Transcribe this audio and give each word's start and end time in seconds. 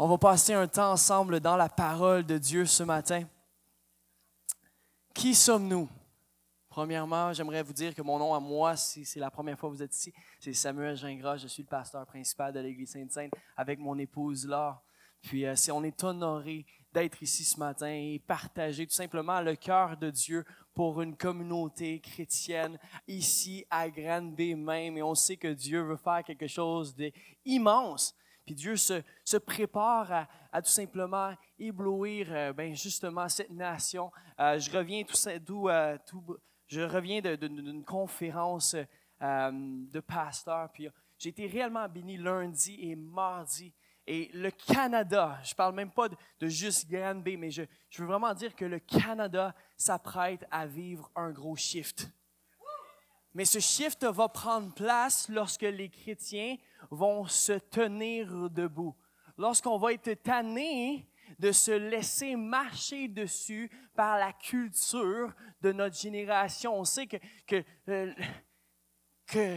On 0.00 0.06
va 0.06 0.16
passer 0.16 0.54
un 0.54 0.68
temps 0.68 0.92
ensemble 0.92 1.40
dans 1.40 1.56
la 1.56 1.68
parole 1.68 2.24
de 2.24 2.38
Dieu 2.38 2.66
ce 2.66 2.84
matin. 2.84 3.24
Qui 5.12 5.34
sommes-nous? 5.34 5.88
Premièrement, 6.68 7.32
j'aimerais 7.32 7.64
vous 7.64 7.72
dire 7.72 7.96
que 7.96 8.02
mon 8.02 8.16
nom 8.16 8.32
à 8.32 8.38
moi, 8.38 8.76
si 8.76 9.04
c'est 9.04 9.18
la 9.18 9.28
première 9.28 9.58
fois 9.58 9.68
que 9.70 9.74
vous 9.74 9.82
êtes 9.82 9.96
ici, 9.96 10.14
c'est 10.38 10.52
Samuel 10.52 10.96
Gingras. 10.96 11.38
Je 11.38 11.48
suis 11.48 11.64
le 11.64 11.68
pasteur 11.68 12.06
principal 12.06 12.52
de 12.52 12.60
l'Église 12.60 12.92
Sainte-Sainte 12.92 13.32
avec 13.56 13.80
mon 13.80 13.98
épouse 13.98 14.46
Laure. 14.46 14.80
Puis 15.20 15.44
euh, 15.44 15.56
on 15.72 15.82
est 15.82 16.04
honoré 16.04 16.64
d'être 16.92 17.20
ici 17.20 17.42
ce 17.42 17.58
matin 17.58 17.90
et 17.90 18.22
partager 18.24 18.86
tout 18.86 18.94
simplement 18.94 19.40
le 19.40 19.56
cœur 19.56 19.96
de 19.96 20.10
Dieu 20.10 20.44
pour 20.74 21.02
une 21.02 21.16
communauté 21.16 21.98
chrétienne 21.98 22.78
ici 23.08 23.66
à 23.68 23.90
Grande-Bay 23.90 24.54
même. 24.54 24.96
Et 24.96 25.02
on 25.02 25.16
sait 25.16 25.36
que 25.36 25.52
Dieu 25.52 25.82
veut 25.82 25.96
faire 25.96 26.22
quelque 26.22 26.46
chose 26.46 26.94
d'immense. 26.94 28.14
Puis 28.48 28.54
Dieu 28.54 28.76
se, 28.76 29.36
prépare 29.36 30.26
à, 30.50 30.62
tout 30.62 30.70
simplement 30.70 31.34
éblouir 31.58 32.28
euh, 32.30 32.54
ben 32.54 32.74
justement 32.74 33.28
cette 33.28 33.50
nation. 33.50 34.10
Euh, 34.40 34.58
je 34.58 34.70
reviens 34.70 35.04
tout, 35.04 35.18
tout, 35.46 35.68
euh, 35.68 35.98
je 36.66 36.80
reviens 36.80 37.20
d'une 37.20 37.84
conférence 37.84 38.74
de 39.20 40.00
pasteurs, 40.00 40.70
puis 40.72 40.88
j'ai 41.18 41.28
été 41.28 41.46
réellement 41.46 41.86
béni 41.90 42.16
lundi 42.16 42.78
et 42.80 42.96
mardi. 42.96 43.74
Et 44.06 44.30
le 44.32 44.50
Canada, 44.50 45.38
je 45.44 45.52
ne 45.52 45.56
parle 45.56 45.74
même 45.74 45.90
pas 45.90 46.08
de, 46.08 46.48
juste 46.48 46.88
Grand 46.90 47.16
B, 47.16 47.36
mais 47.36 47.50
je, 47.50 47.64
veux 47.98 48.06
vraiment 48.06 48.32
dire 48.32 48.56
que 48.56 48.64
le 48.64 48.78
Canada 48.78 49.54
s'apprête 49.76 50.46
à 50.50 50.66
vivre 50.66 51.10
un 51.14 51.32
gros 51.32 51.56
shift. 51.56 52.10
Mais 53.38 53.44
ce 53.44 53.60
shift 53.60 54.02
va 54.02 54.28
prendre 54.28 54.74
place 54.74 55.28
lorsque 55.28 55.62
les 55.62 55.88
chrétiens 55.88 56.56
vont 56.90 57.24
se 57.28 57.52
tenir 57.52 58.50
debout. 58.50 58.96
Lorsqu'on 59.36 59.78
va 59.78 59.92
être 59.92 60.12
tanné 60.24 61.08
de 61.38 61.52
se 61.52 61.70
laisser 61.70 62.34
marcher 62.34 63.06
dessus 63.06 63.70
par 63.94 64.18
la 64.18 64.32
culture 64.32 65.32
de 65.60 65.70
notre 65.70 65.96
génération. 65.96 66.80
On 66.80 66.84
sait 66.84 67.06
que, 67.06 67.18
que, 67.46 67.62
euh, 67.88 68.12
que, 69.28 69.56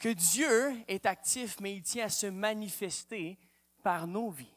que 0.00 0.10
Dieu 0.10 0.74
est 0.86 1.06
actif, 1.06 1.56
mais 1.60 1.76
il 1.76 1.82
tient 1.82 2.04
à 2.04 2.10
se 2.10 2.26
manifester 2.26 3.38
par 3.82 4.06
nos 4.06 4.28
vies. 4.28 4.53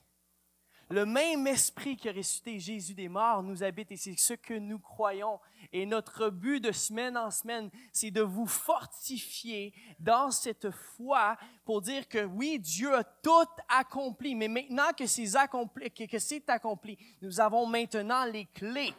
Le 0.89 1.05
même 1.05 1.47
esprit 1.47 1.97
qui 1.97 2.07
a 2.07 2.13
ressuscité 2.13 2.59
Jésus 2.59 2.93
des 2.93 3.09
morts 3.09 3.43
nous 3.43 3.61
habite 3.61 3.91
et 3.91 3.97
c'est 3.97 4.17
ce 4.17 4.33
que 4.33 4.53
nous 4.53 4.79
croyons. 4.79 5.37
Et 5.73 5.85
notre 5.85 6.29
but 6.29 6.61
de 6.61 6.71
semaine 6.71 7.17
en 7.17 7.29
semaine, 7.29 7.69
c'est 7.91 8.11
de 8.11 8.21
vous 8.21 8.47
fortifier 8.47 9.73
dans 9.99 10.31
cette 10.31 10.71
foi 10.71 11.35
pour 11.65 11.81
dire 11.81 12.07
que 12.07 12.23
oui, 12.23 12.57
Dieu 12.57 12.95
a 12.95 13.03
tout 13.03 13.49
accompli, 13.67 14.33
mais 14.33 14.47
maintenant 14.47 14.93
que 14.97 15.05
c'est 15.05 15.35
accompli, 15.35 15.91
que 15.91 16.19
c'est 16.19 16.49
accompli, 16.49 16.97
nous 17.21 17.41
avons 17.41 17.65
maintenant 17.65 18.23
les 18.23 18.45
clés. 18.45 18.93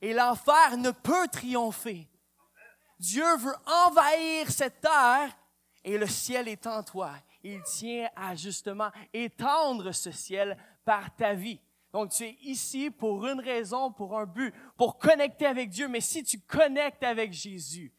Et 0.00 0.14
l'enfer 0.14 0.78
ne 0.78 0.92
peut 0.92 1.28
triompher. 1.30 2.08
Dieu 2.98 3.36
veut 3.36 3.56
envahir 3.66 4.50
cette 4.50 4.80
terre 4.80 5.36
et 5.84 5.98
le 5.98 6.06
ciel 6.06 6.48
est 6.48 6.66
en 6.66 6.82
toi. 6.82 7.12
Il 7.42 7.62
tient 7.62 8.08
à 8.16 8.34
justement 8.34 8.90
étendre 9.12 9.92
ce 9.92 10.10
ciel 10.10 10.56
par 10.88 11.14
ta 11.14 11.34
vie. 11.34 11.60
Donc, 11.92 12.12
tu 12.12 12.24
es 12.24 12.38
ici 12.40 12.90
pour 12.90 13.26
une 13.26 13.40
raison, 13.40 13.92
pour 13.92 14.18
un 14.18 14.24
but, 14.24 14.54
pour 14.74 14.96
connecter 14.96 15.44
avec 15.44 15.68
Dieu. 15.68 15.86
Mais 15.86 16.00
si 16.00 16.24
tu 16.24 16.40
connectes 16.40 17.02
avec 17.02 17.30
Jésus, 17.30 17.92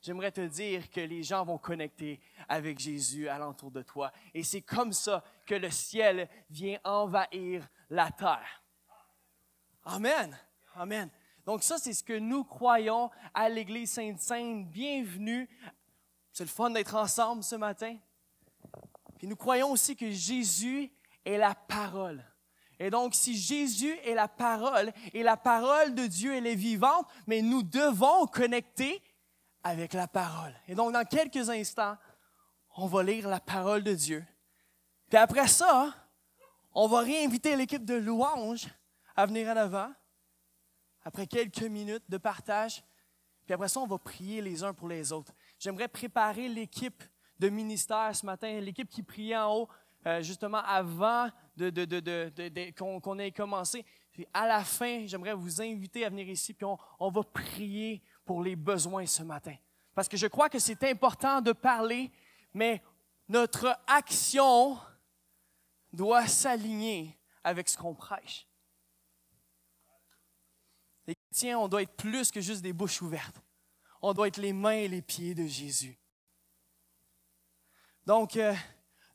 j'aimerais 0.00 0.32
te 0.32 0.46
dire 0.46 0.90
que 0.90 1.02
les 1.02 1.22
gens 1.22 1.44
vont 1.44 1.58
connecter 1.58 2.18
avec 2.48 2.78
Jésus 2.78 3.28
alentour 3.28 3.70
de 3.70 3.82
toi. 3.82 4.10
Et 4.32 4.42
c'est 4.42 4.62
comme 4.62 4.94
ça 4.94 5.22
que 5.44 5.54
le 5.54 5.68
ciel 5.68 6.30
vient 6.48 6.78
envahir 6.82 7.68
la 7.90 8.10
terre. 8.10 8.64
Amen. 9.84 10.34
Amen. 10.74 11.10
Donc 11.44 11.62
ça, 11.62 11.76
c'est 11.76 11.92
ce 11.92 12.02
que 12.02 12.18
nous 12.18 12.42
croyons 12.42 13.10
à 13.34 13.50
l'Église 13.50 13.90
Sainte-Sainte. 13.90 14.66
Bienvenue. 14.70 15.46
C'est 16.32 16.44
le 16.44 16.48
fun 16.48 16.70
d'être 16.70 16.94
ensemble 16.94 17.44
ce 17.44 17.56
matin. 17.56 17.98
Puis 19.18 19.26
nous 19.26 19.36
croyons 19.36 19.72
aussi 19.72 19.94
que 19.94 20.10
Jésus 20.10 20.90
est 21.22 21.36
la 21.36 21.54
parole. 21.54 22.24
Et 22.82 22.88
donc, 22.88 23.14
si 23.14 23.36
Jésus 23.36 23.94
est 24.04 24.14
la 24.14 24.26
parole 24.26 24.90
et 25.12 25.22
la 25.22 25.36
parole 25.36 25.94
de 25.94 26.06
Dieu, 26.06 26.34
elle 26.34 26.46
est 26.46 26.54
vivante, 26.54 27.06
mais 27.26 27.42
nous 27.42 27.62
devons 27.62 28.26
connecter 28.26 29.02
avec 29.62 29.92
la 29.92 30.08
parole. 30.08 30.54
Et 30.66 30.74
donc, 30.74 30.94
dans 30.94 31.04
quelques 31.04 31.50
instants, 31.50 31.98
on 32.76 32.86
va 32.86 33.02
lire 33.02 33.28
la 33.28 33.38
parole 33.38 33.82
de 33.82 33.92
Dieu. 33.92 34.24
Puis 35.10 35.18
après 35.18 35.46
ça, 35.46 35.94
on 36.72 36.88
va 36.88 37.00
réinviter 37.00 37.54
l'équipe 37.54 37.84
de 37.84 37.96
louange 37.96 38.66
à 39.14 39.26
venir 39.26 39.48
en 39.48 39.56
avant. 39.56 39.92
Après 41.04 41.26
quelques 41.26 41.62
minutes 41.62 42.04
de 42.08 42.16
partage. 42.16 42.82
Puis 43.44 43.52
après 43.52 43.68
ça, 43.68 43.80
on 43.80 43.86
va 43.86 43.98
prier 43.98 44.40
les 44.40 44.64
uns 44.64 44.72
pour 44.72 44.88
les 44.88 45.12
autres. 45.12 45.34
J'aimerais 45.58 45.88
préparer 45.88 46.48
l'équipe 46.48 47.02
de 47.38 47.50
ministère 47.50 48.16
ce 48.16 48.24
matin, 48.24 48.58
l'équipe 48.60 48.88
qui 48.88 49.02
priait 49.02 49.36
en 49.36 49.54
haut, 49.54 49.68
euh, 50.06 50.22
justement 50.22 50.62
avant 50.64 51.28
de, 51.56 52.70
qu'on 52.72 53.18
ait 53.18 53.32
commencé. 53.32 53.84
À 54.34 54.46
la 54.46 54.64
fin, 54.64 55.06
j'aimerais 55.06 55.34
vous 55.34 55.62
inviter 55.62 56.04
à 56.04 56.08
venir 56.08 56.28
ici, 56.28 56.52
puis 56.52 56.64
on, 56.64 56.78
on 56.98 57.10
va 57.10 57.22
prier 57.22 58.02
pour 58.24 58.42
les 58.42 58.56
besoins 58.56 59.06
ce 59.06 59.22
matin. 59.22 59.54
Parce 59.94 60.08
que 60.08 60.16
je 60.16 60.26
crois 60.26 60.48
que 60.48 60.58
c'est 60.58 60.82
important 60.84 61.40
de 61.40 61.52
parler, 61.52 62.10
mais 62.54 62.82
notre 63.28 63.78
action 63.86 64.78
doit 65.92 66.26
s'aligner 66.26 67.18
avec 67.42 67.68
ce 67.68 67.76
qu'on 67.76 67.94
prêche. 67.94 68.46
Les 71.06 71.14
chrétiens, 71.14 71.58
on 71.58 71.68
doit 71.68 71.82
être 71.82 71.96
plus 71.96 72.30
que 72.30 72.40
juste 72.40 72.62
des 72.62 72.72
bouches 72.72 73.02
ouvertes. 73.02 73.40
On 74.02 74.12
doit 74.12 74.28
être 74.28 74.36
les 74.36 74.52
mains 74.52 74.70
et 74.70 74.88
les 74.88 75.02
pieds 75.02 75.34
de 75.34 75.46
Jésus. 75.46 75.98
Donc, 78.06 78.36
euh, 78.36 78.54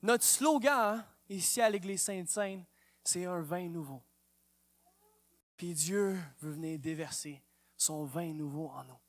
notre 0.05 0.23
slogan, 0.23 0.99
hein, 0.99 1.05
ici 1.29 1.59
à 1.61 1.69
l'Église 1.69 2.03
Sainte-Sainte, 2.03 2.63
c'est 3.03 3.25
un 3.25 3.41
vin 3.41 3.67
nouveau. 3.67 4.01
Puis 5.57 5.73
Dieu 5.73 6.17
veut 6.41 6.51
venir 6.51 6.79
déverser 6.79 7.41
son 7.75 8.05
vin 8.05 8.33
nouveau 8.33 8.69
en 8.69 8.83
nous. 8.83 8.99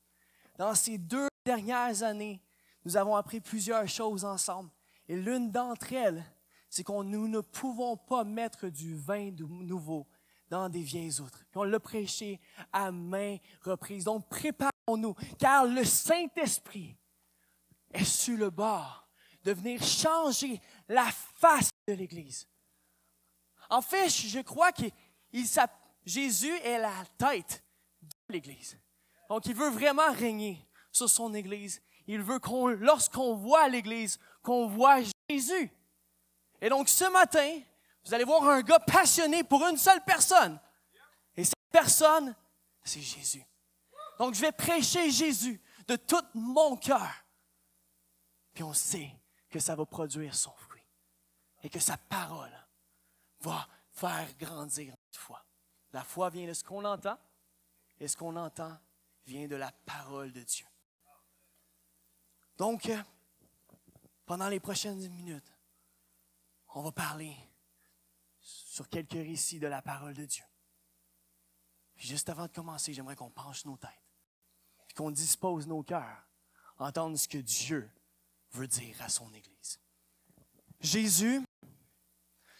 Dans 0.57 0.73
ces 0.73 0.97
deux 0.97 1.27
dernières 1.45 2.01
années, 2.03 2.41
nous 2.83 2.97
avons 2.97 3.15
appris 3.15 3.39
plusieurs 3.39 3.87
choses 3.87 4.25
ensemble. 4.25 4.71
Et 5.07 5.15
l'une 5.15 5.51
d'entre 5.51 5.93
elles, 5.93 6.23
c'est 6.69 6.83
qu'on 6.83 7.03
nous 7.03 7.27
ne 7.27 7.41
pouvons 7.41 7.95
pas 7.95 8.23
mettre 8.23 8.67
du 8.67 8.95
vin 8.95 9.31
nouveau 9.31 10.07
dans 10.49 10.67
des 10.67 10.81
vieilles 10.81 11.19
outres. 11.21 11.45
Puis 11.49 11.59
on 11.59 11.63
l'a 11.63 11.79
prêché 11.79 12.39
à 12.73 12.91
main 12.91 13.37
reprise. 13.61 14.05
Donc 14.05 14.27
préparons-nous, 14.29 15.13
car 15.37 15.65
le 15.65 15.83
Saint-Esprit 15.83 16.97
est 17.93 18.03
sur 18.03 18.37
le 18.37 18.49
bord 18.49 19.06
de 19.47 19.53
venir 19.53 19.81
changer 19.81 20.59
la 20.89 21.09
face 21.35 21.69
de 21.87 21.93
l'Église. 21.93 22.45
En 23.69 23.81
fait, 23.81 24.09
je 24.09 24.41
crois 24.41 24.73
que 24.73 24.83
Jésus 26.05 26.53
est 26.57 26.77
la 26.77 27.05
tête 27.17 27.63
de 28.01 28.33
l'Église. 28.33 28.77
Donc, 29.29 29.45
il 29.45 29.55
veut 29.55 29.69
vraiment 29.69 30.11
régner 30.11 30.67
sur 30.91 31.09
son 31.09 31.33
Église. 31.33 31.81
Il 32.07 32.21
veut 32.21 32.39
qu'on, 32.39 32.67
lorsqu'on 32.67 33.35
voit 33.35 33.69
l'Église, 33.69 34.19
qu'on 34.43 34.67
voit 34.67 34.99
Jésus. 35.29 35.71
Et 36.59 36.67
donc, 36.67 36.89
ce 36.89 37.09
matin, 37.09 37.61
vous 38.03 38.13
allez 38.13 38.25
voir 38.25 38.43
un 38.49 38.61
gars 38.61 38.79
passionné 38.79 39.45
pour 39.45 39.65
une 39.65 39.77
seule 39.77 40.03
personne. 40.03 40.59
Et 41.37 41.45
cette 41.45 41.55
personne, 41.71 42.35
c'est 42.83 42.99
Jésus. 42.99 43.45
Donc, 44.19 44.33
je 44.33 44.41
vais 44.41 44.51
prêcher 44.51 45.09
Jésus 45.09 45.61
de 45.87 45.95
tout 45.95 46.23
mon 46.33 46.75
cœur. 46.75 47.23
Puis 48.53 48.63
on 48.63 48.73
sait 48.73 49.15
que 49.49 49.59
ça 49.59 49.75
va 49.75 49.85
produire 49.85 50.35
son 50.35 50.51
fruit 50.53 50.83
et 51.63 51.69
que 51.69 51.79
sa 51.79 51.97
parole 51.97 52.51
va 53.41 53.67
faire 53.91 54.33
grandir 54.37 54.91
notre 54.91 55.19
foi. 55.19 55.43
La 55.91 56.03
foi 56.03 56.29
vient 56.29 56.47
de 56.47 56.53
ce 56.53 56.63
qu'on 56.63 56.85
entend 56.85 57.17
et 57.99 58.07
ce 58.07 58.17
qu'on 58.17 58.35
entend 58.35 58.77
vient 59.25 59.47
de 59.47 59.55
la 59.55 59.71
parole 59.71 60.31
de 60.31 60.43
Dieu. 60.43 60.65
Donc, 62.57 62.91
pendant 64.25 64.49
les 64.49 64.59
prochaines 64.59 65.07
minutes, 65.09 65.53
on 66.73 66.81
va 66.81 66.91
parler 66.91 67.35
sur 68.39 68.87
quelques 68.89 69.13
récits 69.13 69.59
de 69.59 69.67
la 69.67 69.81
parole 69.81 70.13
de 70.13 70.25
Dieu. 70.25 70.43
juste 71.95 72.29
avant 72.29 72.45
de 72.45 72.51
commencer, 72.51 72.93
j'aimerais 72.93 73.15
qu'on 73.15 73.31
penche 73.31 73.65
nos 73.65 73.77
têtes, 73.77 73.89
qu'on 74.95 75.11
dispose 75.11 75.65
nos 75.67 75.81
cœurs 75.81 76.27
à 76.77 76.85
entendre 76.85 77.17
ce 77.17 77.27
que 77.27 77.39
Dieu 77.39 77.89
veut 78.51 78.67
dire 78.67 79.01
à 79.01 79.09
son 79.09 79.31
Église. 79.33 79.79
Jésus, 80.79 81.41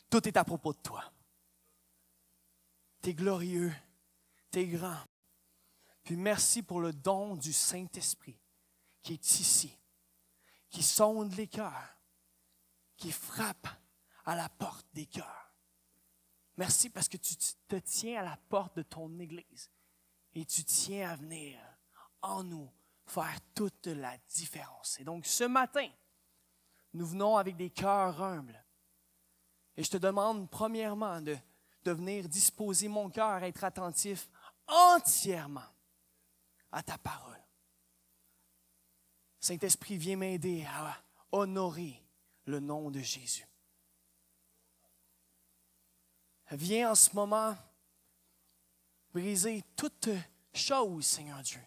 tout 0.10 0.28
est 0.28 0.38
à 0.38 0.44
propos 0.44 0.74
de 0.74 0.80
toi. 0.80 1.04
Tu 3.02 3.10
es 3.10 3.14
glorieux, 3.14 3.74
tu 4.52 4.60
es 4.60 4.68
grand. 4.68 5.04
Puis 6.04 6.16
merci 6.16 6.64
pour 6.64 6.80
le 6.80 6.94
don 6.94 7.36
du 7.36 7.54
Saint-Esprit 7.54 8.40
qui 9.04 9.14
est 9.14 9.40
ici, 9.40 9.78
qui 10.70 10.84
sonde 10.84 11.34
les 11.36 11.48
cœurs, 11.48 11.98
qui 12.96 13.12
frappe 13.12 13.68
à 14.26 14.36
la 14.36 14.50
porte 14.50 14.88
des 14.94 15.06
cœurs. 15.06 15.54
Merci 16.58 16.90
parce 16.90 17.08
que 17.08 17.18
tu 17.18 17.36
te 17.68 17.76
tiens 17.76 18.22
à 18.22 18.24
la 18.24 18.38
porte 18.50 18.76
de 18.78 18.84
ton 18.84 19.20
Église 19.20 19.70
et 20.34 20.46
tu 20.46 20.64
tiens 20.64 21.12
à 21.12 21.16
venir 21.16 21.60
en 22.22 22.44
nous 22.44 22.70
faire 23.08 23.40
toute 23.54 23.88
la 23.88 24.18
différence. 24.30 25.00
Et 25.00 25.04
donc 25.04 25.26
ce 25.26 25.44
matin, 25.44 25.90
nous 26.94 27.06
venons 27.06 27.38
avec 27.38 27.56
des 27.56 27.70
cœurs 27.70 28.22
humbles. 28.22 28.64
Et 29.76 29.84
je 29.84 29.92
te 29.92 29.98
demande 29.98 30.50
premièrement 30.50 31.22
de, 31.22 31.38
venir 31.86 32.28
disposer 32.28 32.90
mon 32.90 33.10
cœur, 33.10 33.42
être 33.44 33.64
attentif 33.64 34.30
entièrement 34.68 35.64
à 36.70 36.84
ta 36.84 36.98
parole. 36.98 37.42
Saint-Esprit, 39.40 39.96
viens 39.96 40.18
m'aider 40.18 40.66
à 40.66 40.98
honorer 41.32 42.04
le 42.44 42.60
nom 42.60 42.92
de 42.92 43.00
Jésus. 43.00 43.48
Viens 46.52 46.92
en 46.92 46.96
ce 46.96 47.16
moment 47.16 47.56
briser 49.14 49.64
toute 49.78 50.10
chose, 50.54 51.06
Seigneur 51.06 51.42
Dieu, 51.42 51.62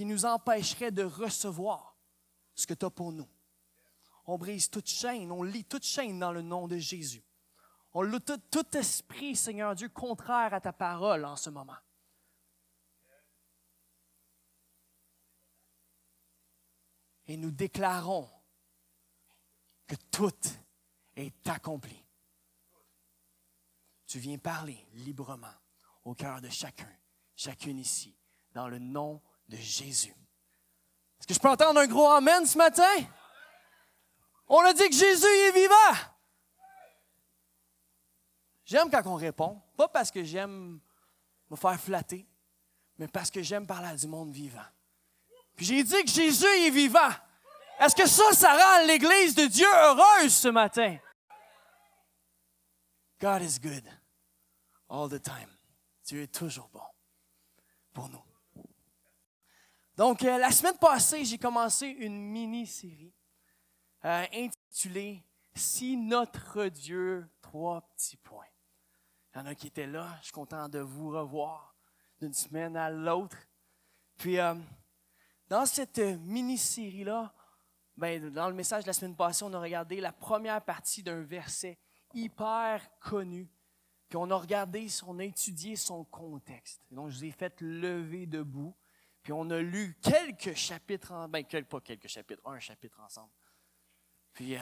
qui 0.00 0.06
nous 0.06 0.24
empêcherait 0.24 0.92
de 0.92 1.02
recevoir 1.02 1.94
ce 2.54 2.66
que 2.66 2.72
tu 2.72 2.86
as 2.86 2.90
pour 2.90 3.12
nous. 3.12 3.28
On 4.24 4.38
brise 4.38 4.70
toute 4.70 4.88
chaîne, 4.88 5.30
on 5.30 5.42
lit 5.42 5.66
toute 5.66 5.84
chaîne 5.84 6.18
dans 6.18 6.32
le 6.32 6.40
nom 6.40 6.66
de 6.66 6.78
Jésus. 6.78 7.22
On 7.92 8.00
lutte 8.00 8.32
tout 8.50 8.74
esprit, 8.78 9.36
Seigneur 9.36 9.74
Dieu, 9.74 9.90
contraire 9.90 10.54
à 10.54 10.60
ta 10.62 10.72
parole 10.72 11.26
en 11.26 11.36
ce 11.36 11.50
moment. 11.50 11.76
Et 17.26 17.36
nous 17.36 17.50
déclarons 17.50 18.26
que 19.86 19.96
tout 20.10 20.32
est 21.14 21.46
accompli 21.46 22.06
tu 24.06 24.18
viens 24.18 24.38
parler 24.38 24.82
librement 24.94 25.54
au 26.04 26.14
cœur 26.14 26.40
de 26.40 26.48
chacun, 26.48 26.90
chacune 27.36 27.78
ici, 27.78 28.16
dans 28.54 28.66
le 28.66 28.78
nom 28.78 29.20
de 29.50 29.56
Jésus. 29.56 30.14
Est-ce 31.18 31.26
que 31.26 31.34
je 31.34 31.40
peux 31.40 31.48
entendre 31.48 31.80
un 31.80 31.86
gros 31.86 32.08
Amen 32.08 32.46
ce 32.46 32.56
matin? 32.56 32.96
On 34.48 34.60
a 34.60 34.72
dit 34.72 34.88
que 34.88 34.94
Jésus 34.94 35.26
est 35.26 35.52
vivant. 35.52 36.00
J'aime 38.64 38.90
quand 38.90 39.02
on 39.06 39.16
répond, 39.16 39.60
pas 39.76 39.88
parce 39.88 40.10
que 40.10 40.22
j'aime 40.22 40.80
me 41.50 41.56
faire 41.56 41.78
flatter, 41.78 42.26
mais 42.96 43.08
parce 43.08 43.30
que 43.30 43.42
j'aime 43.42 43.66
parler 43.66 43.96
du 43.96 44.06
monde 44.06 44.32
vivant. 44.32 44.66
Puis 45.56 45.66
j'ai 45.66 45.82
dit 45.82 46.04
que 46.04 46.10
Jésus 46.10 46.46
est 46.46 46.70
vivant. 46.70 47.10
Est-ce 47.80 47.96
que 47.96 48.06
ça, 48.06 48.32
ça 48.32 48.56
rend 48.56 48.86
l'Église 48.86 49.34
de 49.34 49.46
Dieu 49.46 49.66
heureuse 49.66 50.34
ce 50.34 50.48
matin? 50.48 50.96
God 53.20 53.42
is 53.42 53.58
good 53.58 53.84
all 54.88 55.08
the 55.08 55.20
time. 55.20 55.50
Dieu 56.04 56.22
est 56.22 56.34
toujours 56.34 56.68
bon 56.68 56.86
pour 57.92 58.08
nous. 58.08 58.29
Donc, 60.00 60.24
euh, 60.24 60.38
la 60.38 60.50
semaine 60.50 60.78
passée, 60.78 61.26
j'ai 61.26 61.36
commencé 61.36 61.86
une 61.86 62.18
mini-série 62.18 63.12
euh, 64.06 64.24
intitulée 64.32 65.22
Si 65.54 65.94
notre 65.94 66.68
Dieu, 66.68 67.28
trois 67.42 67.82
petits 67.82 68.16
points. 68.16 68.48
Il 69.34 69.38
y 69.38 69.42
en 69.42 69.44
a 69.44 69.54
qui 69.54 69.66
étaient 69.66 69.86
là. 69.86 70.16
Je 70.20 70.28
suis 70.28 70.32
content 70.32 70.70
de 70.70 70.78
vous 70.78 71.10
revoir 71.10 71.76
d'une 72.18 72.32
semaine 72.32 72.78
à 72.78 72.88
l'autre. 72.88 73.36
Puis, 74.16 74.38
euh, 74.38 74.54
dans 75.50 75.66
cette 75.66 75.98
mini-série-là, 75.98 77.34
ben, 77.94 78.30
dans 78.30 78.48
le 78.48 78.54
message 78.54 78.84
de 78.84 78.86
la 78.86 78.94
semaine 78.94 79.14
passée, 79.16 79.44
on 79.44 79.52
a 79.52 79.60
regardé 79.60 80.00
la 80.00 80.12
première 80.12 80.64
partie 80.64 81.02
d'un 81.02 81.20
verset 81.20 81.78
hyper 82.14 82.88
connu 83.00 83.50
puis 84.08 84.16
on 84.16 84.28
a 84.32 84.34
regardé, 84.34 84.88
on 85.06 85.20
a 85.20 85.24
étudié 85.24 85.76
son 85.76 86.02
contexte. 86.02 86.80
donc, 86.90 87.10
je 87.10 87.18
vous 87.18 87.24
ai 87.26 87.30
fait 87.30 87.60
lever 87.60 88.26
debout. 88.26 88.74
Puis 89.22 89.32
on 89.32 89.48
a 89.50 89.60
lu 89.60 89.96
quelques 90.02 90.54
chapitres, 90.54 91.12
en, 91.12 91.28
ben, 91.28 91.44
pas 91.44 91.80
quelques 91.80 92.08
chapitres, 92.08 92.42
un 92.44 92.58
chapitre 92.58 93.00
ensemble. 93.00 93.30
Puis 94.32 94.56
euh, 94.56 94.60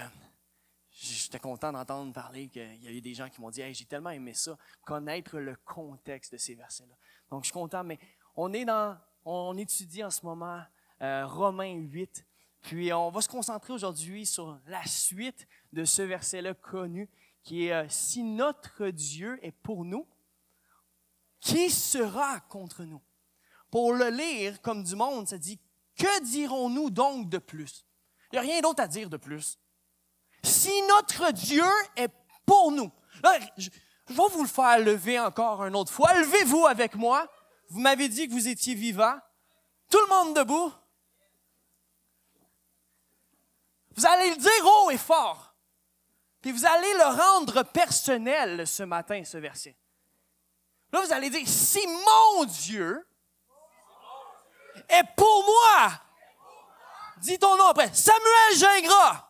j'étais 0.90 1.38
content 1.38 1.72
d'entendre 1.72 2.12
parler 2.12 2.48
qu'il 2.48 2.82
y 2.82 2.88
avait 2.88 3.00
des 3.00 3.14
gens 3.14 3.28
qui 3.28 3.40
m'ont 3.40 3.50
dit 3.50 3.60
hey, 3.60 3.74
j'ai 3.74 3.84
tellement 3.84 4.10
aimé 4.10 4.34
ça, 4.34 4.56
connaître 4.84 5.38
le 5.38 5.56
contexte 5.56 6.32
de 6.32 6.38
ces 6.38 6.54
versets-là. 6.54 6.94
Donc 7.30 7.44
je 7.44 7.46
suis 7.46 7.52
content, 7.52 7.84
mais 7.84 7.98
on 8.34 8.52
est 8.52 8.64
dans, 8.64 8.98
on 9.24 9.56
étudie 9.56 10.02
en 10.02 10.10
ce 10.10 10.24
moment 10.24 10.62
euh, 11.02 11.26
Romains 11.26 11.74
8. 11.74 12.24
Puis 12.62 12.92
on 12.92 13.10
va 13.10 13.20
se 13.20 13.28
concentrer 13.28 13.72
aujourd'hui 13.72 14.26
sur 14.26 14.58
la 14.66 14.84
suite 14.84 15.46
de 15.72 15.84
ce 15.84 16.02
verset-là 16.02 16.54
connu 16.54 17.08
qui 17.42 17.66
est 17.66 17.72
euh, 17.72 17.88
Si 17.88 18.22
notre 18.22 18.88
Dieu 18.88 19.38
est 19.42 19.52
pour 19.52 19.84
nous, 19.84 20.06
qui 21.40 21.70
sera 21.70 22.40
contre 22.40 22.84
nous? 22.84 23.00
Pour 23.70 23.92
le 23.92 24.08
lire 24.08 24.60
comme 24.62 24.82
du 24.82 24.96
monde, 24.96 25.28
ça 25.28 25.38
dit 25.38 25.58
Que 25.96 26.24
dirons-nous 26.24 26.90
donc 26.90 27.28
de 27.28 27.38
plus? 27.38 27.84
Il 28.32 28.34
n'y 28.34 28.38
a 28.38 28.42
rien 28.42 28.60
d'autre 28.60 28.82
à 28.82 28.86
dire 28.88 29.08
de 29.08 29.16
plus. 29.16 29.58
Si 30.42 30.70
notre 30.82 31.32
Dieu 31.32 31.64
est 31.96 32.10
pour 32.46 32.72
nous, 32.72 32.90
je, 33.56 33.70
je 34.06 34.14
vais 34.14 34.22
vous 34.32 34.42
le 34.42 34.48
faire 34.48 34.78
lever 34.78 35.18
encore 35.18 35.64
une 35.64 35.76
autre 35.76 35.92
fois. 35.92 36.12
Levez-vous 36.14 36.66
avec 36.66 36.94
moi. 36.94 37.26
Vous 37.68 37.80
m'avez 37.80 38.08
dit 38.08 38.28
que 38.28 38.32
vous 38.32 38.48
étiez 38.48 38.74
vivant. 38.74 39.18
Tout 39.90 39.98
le 40.00 40.08
monde 40.08 40.36
debout. 40.36 40.72
Vous 43.96 44.06
allez 44.06 44.30
le 44.30 44.36
dire 44.36 44.64
haut 44.64 44.90
et 44.90 44.98
fort. 44.98 45.54
Puis 46.40 46.52
vous 46.52 46.64
allez 46.64 46.92
le 46.94 47.16
rendre 47.16 47.62
personnel 47.64 48.66
ce 48.66 48.84
matin, 48.84 49.24
ce 49.24 49.38
verset. 49.38 49.76
Là, 50.92 51.02
vous 51.04 51.12
allez 51.12 51.30
dire, 51.30 51.46
si 51.46 51.84
mon 51.86 52.44
Dieu 52.44 53.04
est 54.88 55.04
pour 55.16 55.44
moi, 55.44 55.90
dis 57.18 57.38
ton 57.38 57.56
nom 57.56 57.66
après, 57.66 57.92
Samuel 57.92 58.56
Gingras. 58.56 59.24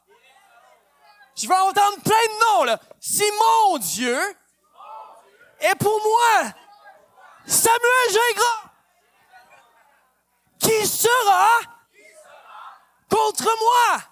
Je 1.37 1.47
vais 1.47 1.57
entendre 1.57 2.03
plein 2.03 2.15
de 2.15 2.41
noms, 2.41 2.65
là. 2.65 2.81
Si 3.01 3.25
mon 3.39 3.79
Dieu 3.79 4.19
est 5.61 5.75
pour 5.77 6.01
moi, 6.03 6.53
Samuel 7.47 8.11
Gingras, 8.11 8.71
qui 10.59 10.87
sera 10.87 11.49
contre 13.09 13.45
moi? 13.61 14.03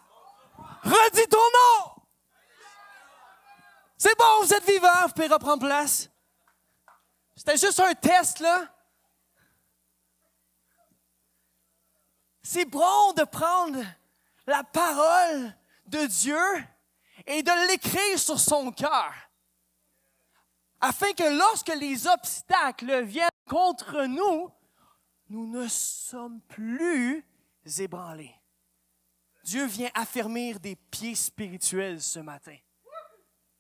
Redis 0.85 1.27
ton 1.29 1.39
nom. 1.39 1.93
C'est 3.99 4.17
bon, 4.17 4.43
vous 4.43 4.55
êtes 4.55 4.65
vivant, 4.65 5.07
vous 5.07 5.13
pouvez 5.13 5.27
reprendre 5.27 5.67
place. 5.67 6.09
C'était 7.35 7.57
juste 7.57 7.81
un 7.81 7.95
test, 7.95 8.39
là. 8.41 8.69
C'est 12.49 12.65
bon 12.65 13.13
de 13.15 13.25
prendre 13.25 13.83
la 14.47 14.63
parole 14.63 15.53
de 15.87 16.07
Dieu 16.07 16.65
et 17.27 17.43
de 17.43 17.69
l'écrire 17.69 18.19
sur 18.21 18.39
son 18.39 18.71
cœur, 18.71 19.13
afin 20.81 21.13
que 21.13 21.37
lorsque 21.37 21.75
les 21.75 22.07
obstacles 22.07 23.03
viennent 23.03 23.29
contre 23.49 24.05
nous, 24.05 24.53
nous 25.29 25.49
ne 25.49 25.67
sommes 25.67 26.41
plus 26.43 27.27
ébranlés. 27.79 28.35
Dieu 29.43 29.67
vient 29.67 29.91
affermir 29.95 30.61
des 30.61 30.77
pieds 30.77 31.17
spirituels 31.17 32.01
ce 32.01 32.21
matin 32.21 32.57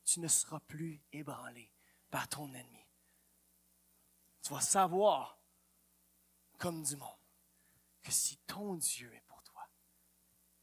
tu 0.05 0.21
ne 0.21 0.28
seras 0.28 0.61
plus 0.61 1.02
ébranlé 1.12 1.69
par 2.11 2.28
ton 2.28 2.47
ennemi. 2.55 2.87
Tu 4.40 4.55
vas 4.55 4.61
savoir, 4.61 5.37
comme 6.59 6.85
du 6.85 6.95
monde, 6.95 7.25
que 8.06 8.12
si 8.12 8.36
ton 8.46 8.75
Dieu 8.75 9.12
est 9.12 9.25
pour 9.26 9.42
toi, 9.42 9.68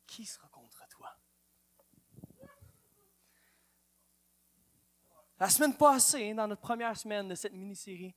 qui 0.07 0.25
sera 0.25 0.47
contre 0.47 0.87
toi? 0.87 1.09
La 5.39 5.49
semaine 5.49 5.75
passée, 5.75 6.33
dans 6.33 6.47
notre 6.47 6.61
première 6.61 6.95
semaine 6.95 7.27
de 7.27 7.35
cette 7.35 7.51
mini-série, 7.51 8.15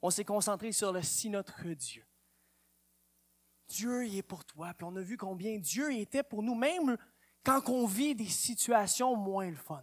on 0.00 0.10
s'est 0.10 0.24
concentré 0.24 0.70
sur 0.70 0.92
le 0.92 1.02
si 1.02 1.28
notre 1.28 1.66
Dieu. 1.66 2.06
Dieu 3.66 4.06
y 4.06 4.18
est 4.18 4.22
pour 4.22 4.44
toi. 4.44 4.72
Puis 4.74 4.84
on 4.84 4.94
a 4.94 5.00
vu 5.00 5.16
combien 5.16 5.58
Dieu 5.58 5.92
était 5.92 6.22
pour 6.22 6.44
nous, 6.44 6.54
même 6.54 6.96
quand 7.42 7.68
on 7.68 7.84
vit 7.84 8.14
des 8.14 8.28
situations 8.28 9.16
moins 9.16 9.50
le 9.50 9.56
fun. 9.56 9.82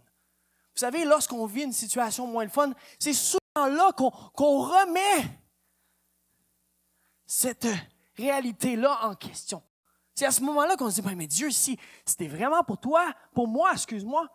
Vous 0.74 0.80
savez, 0.80 1.04
lorsqu'on 1.04 1.44
vit 1.44 1.64
une 1.64 1.72
situation 1.72 2.26
moins 2.26 2.44
le 2.44 2.50
fun, 2.50 2.72
c'est 2.98 3.12
souvent 3.12 3.40
là 3.54 3.92
qu'on 3.92 4.08
remet 4.08 5.38
cette 7.26 7.68
réalité-là 8.16 9.06
en 9.06 9.14
question. 9.14 9.62
C'est 10.14 10.26
à 10.26 10.30
ce 10.30 10.40
moment-là 10.42 10.76
qu'on 10.76 10.90
se 10.90 10.96
dit, 10.96 11.02
ben, 11.02 11.14
mais 11.14 11.26
Dieu, 11.26 11.50
si 11.50 11.78
c'était 12.04 12.28
vraiment 12.28 12.62
pour 12.64 12.78
toi, 12.78 13.12
pour 13.34 13.48
moi, 13.48 13.72
excuse-moi, 13.72 14.28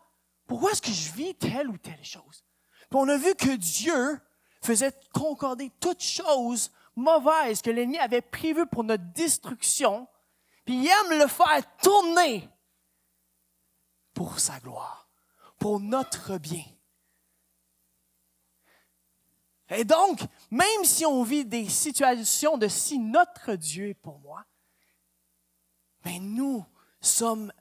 pourquoi 0.45 0.71
est-ce 0.71 0.81
que 0.81 0.91
je 0.91 1.11
vis 1.11 1.33
telle 1.35 1.69
ou 1.69 1.77
telle 1.77 2.03
chose? 2.03 2.43
Puis 2.89 2.99
on 2.99 3.07
a 3.07 3.17
vu 3.17 3.33
que 3.35 3.55
Dieu 3.55 4.19
faisait 4.61 4.93
concorder 5.13 5.71
toutes 5.79 6.03
choses 6.03 6.71
mauvaises 6.95 7.61
que 7.61 7.71
l'ennemi 7.71 7.97
avait 7.97 8.21
prévues 8.21 8.67
pour 8.67 8.83
notre 8.83 9.05
destruction, 9.13 10.07
puis 10.65 10.75
il 10.75 10.87
aime 10.87 11.19
le 11.19 11.27
faire 11.27 11.77
tourner 11.81 12.47
pour 14.13 14.39
sa 14.39 14.59
gloire 14.59 15.01
pour 15.61 15.79
notre 15.79 16.39
bien. 16.39 16.65
Et 19.69 19.85
donc, 19.85 20.19
même 20.51 20.83
si 20.83 21.05
on 21.05 21.23
vit 21.23 21.45
des 21.45 21.67
situations 21.67 22.57
de 22.57 22.67
si 22.67 22.99
notre 22.99 23.55
Dieu 23.55 23.89
est 23.89 23.93
pour 23.93 24.19
moi, 24.19 24.45
mais 26.05 26.19
nous 26.19 26.65
sommes 26.99 27.51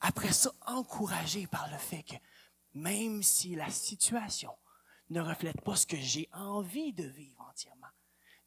après 0.00 0.32
ça 0.32 0.52
encouragés 0.66 1.46
par 1.46 1.68
le 1.70 1.78
fait 1.78 2.02
que 2.02 2.14
même 2.74 3.22
si 3.22 3.54
la 3.54 3.70
situation 3.70 4.56
ne 5.10 5.20
reflète 5.20 5.60
pas 5.60 5.76
ce 5.76 5.86
que 5.86 5.96
j'ai 5.96 6.28
envie 6.32 6.92
de 6.92 7.04
vivre 7.04 7.40
entièrement, 7.50 7.88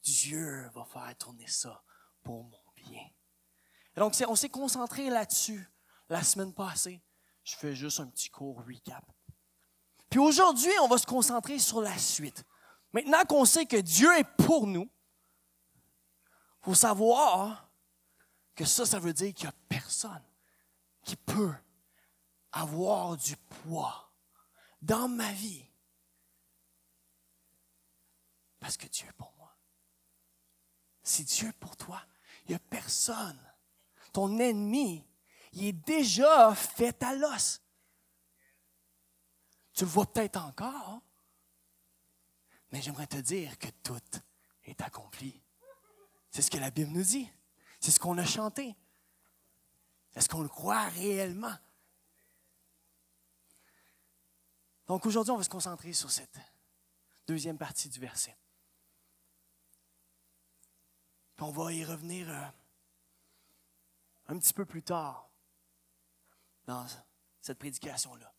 Dieu 0.03 0.69
va 0.73 0.85
faire 0.85 1.17
tourner 1.17 1.47
ça 1.47 1.83
pour 2.23 2.43
mon 2.43 2.59
bien. 2.75 3.05
Donc, 3.95 4.13
on 4.27 4.35
s'est 4.35 4.49
concentré 4.49 5.09
là-dessus 5.09 5.67
la 6.09 6.23
semaine 6.23 6.53
passée. 6.53 7.01
Je 7.43 7.55
fais 7.55 7.75
juste 7.75 7.99
un 7.99 8.07
petit 8.07 8.29
court 8.29 8.63
recap. 8.65 9.03
Puis 10.09 10.19
aujourd'hui, 10.19 10.71
on 10.81 10.87
va 10.87 10.97
se 10.97 11.05
concentrer 11.05 11.59
sur 11.59 11.81
la 11.81 11.97
suite. 11.97 12.45
Maintenant 12.93 13.23
qu'on 13.25 13.45
sait 13.45 13.65
que 13.65 13.77
Dieu 13.77 14.11
est 14.17 14.23
pour 14.45 14.67
nous, 14.67 14.89
il 16.61 16.65
faut 16.65 16.75
savoir 16.75 17.69
que 18.55 18.65
ça, 18.65 18.85
ça 18.85 18.99
veut 18.99 19.13
dire 19.13 19.33
qu'il 19.33 19.45
n'y 19.45 19.49
a 19.49 19.55
personne 19.69 20.23
qui 21.03 21.15
peut 21.15 21.53
avoir 22.51 23.15
du 23.17 23.37
poids 23.37 24.11
dans 24.81 25.07
ma 25.07 25.31
vie 25.31 25.67
parce 28.59 28.77
que 28.77 28.87
Dieu 28.87 29.07
est 29.07 29.13
pour 29.13 29.33
moi. 29.37 29.55
Si 31.03 31.23
Dieu 31.23 31.49
est 31.49 31.59
pour 31.59 31.77
toi, 31.77 32.01
il 32.45 32.49
n'y 32.49 32.55
a 32.55 32.59
personne. 32.59 33.39
Ton 34.11 34.39
ennemi, 34.39 35.05
il 35.53 35.65
est 35.65 35.71
déjà 35.71 36.53
fait 36.53 37.01
à 37.03 37.15
l'os. 37.15 37.61
Tu 39.73 39.85
le 39.85 39.89
vois 39.89 40.05
peut-être 40.05 40.37
encore? 40.37 41.01
Mais 42.71 42.81
j'aimerais 42.81 43.07
te 43.07 43.17
dire 43.17 43.57
que 43.57 43.69
tout 43.83 43.99
est 44.65 44.81
accompli. 44.81 45.41
C'est 46.31 46.41
ce 46.41 46.51
que 46.51 46.57
la 46.57 46.71
Bible 46.71 46.91
nous 46.91 47.03
dit. 47.03 47.29
C'est 47.79 47.91
ce 47.91 47.99
qu'on 47.99 48.17
a 48.17 48.25
chanté. 48.25 48.75
Est-ce 50.15 50.27
qu'on 50.27 50.41
le 50.41 50.49
croit 50.49 50.87
réellement? 50.89 51.55
Donc 54.87 55.05
aujourd'hui, 55.05 55.31
on 55.31 55.37
va 55.37 55.43
se 55.43 55.49
concentrer 55.49 55.93
sur 55.93 56.09
cette 56.09 56.39
deuxième 57.27 57.57
partie 57.57 57.89
du 57.89 57.99
verset. 57.99 58.37
Puis 61.35 61.45
on 61.45 61.51
va 61.51 61.71
y 61.71 61.83
revenir 61.85 62.29
euh, 62.29 62.47
un 64.27 64.39
petit 64.39 64.53
peu 64.53 64.65
plus 64.65 64.81
tard 64.81 65.29
dans 66.65 66.85
cette 67.41 67.59
prédication-là. 67.59 68.33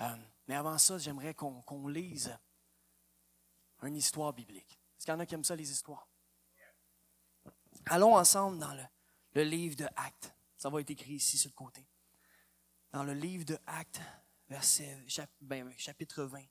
Euh, 0.00 0.16
mais 0.46 0.54
avant 0.54 0.76
ça, 0.78 0.98
j'aimerais 0.98 1.34
qu'on 1.34 1.88
lise 1.88 2.36
une 3.86 3.96
histoire 3.96 4.32
biblique. 4.32 4.78
Est-ce 4.96 5.04
qu'il 5.04 5.12
y 5.12 5.16
en 5.16 5.20
a 5.20 5.26
qui 5.26 5.34
aiment 5.34 5.44
ça, 5.44 5.56
les 5.56 5.70
histoires? 5.70 6.08
Allons 7.86 8.16
ensemble 8.16 8.58
dans 8.58 8.74
le, 9.34 9.42
livre 9.42 9.76
de 9.76 9.86
Actes. 9.96 10.34
Ça 10.56 10.68
va 10.68 10.80
être 10.80 10.90
écrit 10.90 11.14
ici 11.14 11.38
sur 11.38 11.50
le 11.50 11.54
côté. 11.54 11.86
Dans 12.92 13.04
le 13.04 13.14
livre 13.14 13.44
de 13.44 13.58
Actes, 13.66 14.00
verset, 14.48 14.98
ben, 15.40 15.72
chapitre 15.78 16.24
20, 16.24 16.42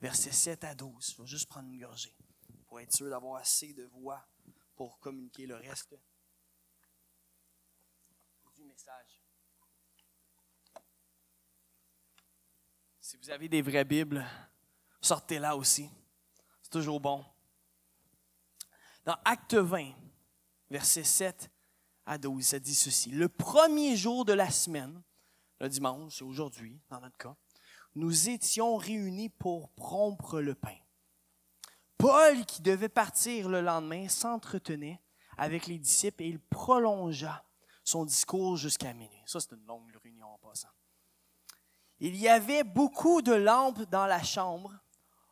versets 0.00 0.32
7 0.32 0.64
à 0.64 0.74
12. 0.74 1.14
Je 1.16 1.22
vais 1.22 1.28
juste 1.28 1.48
prendre 1.48 1.68
une 1.68 1.80
gorgée 1.80 2.14
pour 2.66 2.80
être 2.80 2.92
sûr 2.92 3.10
d'avoir 3.10 3.36
assez 3.40 3.72
de 3.74 3.84
voix 3.84 4.24
pour 4.76 4.98
communiquer 5.00 5.46
le 5.46 5.56
reste 5.56 5.96
du 8.54 8.64
message. 8.64 9.20
Si 13.00 13.16
vous 13.16 13.30
avez 13.30 13.48
des 13.48 13.62
vraies 13.62 13.84
Bibles, 13.84 14.24
sortez-la 15.00 15.56
aussi. 15.56 15.88
C'est 16.68 16.80
toujours 16.80 17.00
bon. 17.00 17.24
Dans 19.06 19.16
Acte 19.24 19.54
20, 19.54 19.94
versets 20.68 21.02
7 21.02 21.50
à 22.04 22.18
12, 22.18 22.44
ça 22.44 22.58
dit 22.58 22.74
ceci. 22.74 23.10
Le 23.10 23.30
premier 23.30 23.96
jour 23.96 24.26
de 24.26 24.34
la 24.34 24.50
semaine, 24.50 25.02
le 25.60 25.70
dimanche, 25.70 26.18
c'est 26.18 26.24
aujourd'hui 26.24 26.78
dans 26.90 27.00
notre 27.00 27.16
cas, 27.16 27.34
nous 27.94 28.28
étions 28.28 28.76
réunis 28.76 29.30
pour 29.30 29.70
rompre 29.78 30.42
le 30.42 30.54
pain. 30.54 30.76
Paul, 31.96 32.44
qui 32.44 32.60
devait 32.60 32.90
partir 32.90 33.48
le 33.48 33.62
lendemain, 33.62 34.06
s'entretenait 34.06 35.00
avec 35.38 35.68
les 35.68 35.78
disciples 35.78 36.22
et 36.22 36.28
il 36.28 36.38
prolongea 36.38 37.42
son 37.82 38.04
discours 38.04 38.58
jusqu'à 38.58 38.92
minuit. 38.92 39.22
Ça, 39.24 39.40
c'est 39.40 39.52
une 39.52 39.64
longue 39.64 39.90
réunion 40.02 40.26
en 40.26 40.36
passant. 40.36 40.68
Il 41.98 42.14
y 42.14 42.28
avait 42.28 42.62
beaucoup 42.62 43.22
de 43.22 43.32
lampes 43.32 43.88
dans 43.88 44.04
la 44.04 44.22
chambre 44.22 44.78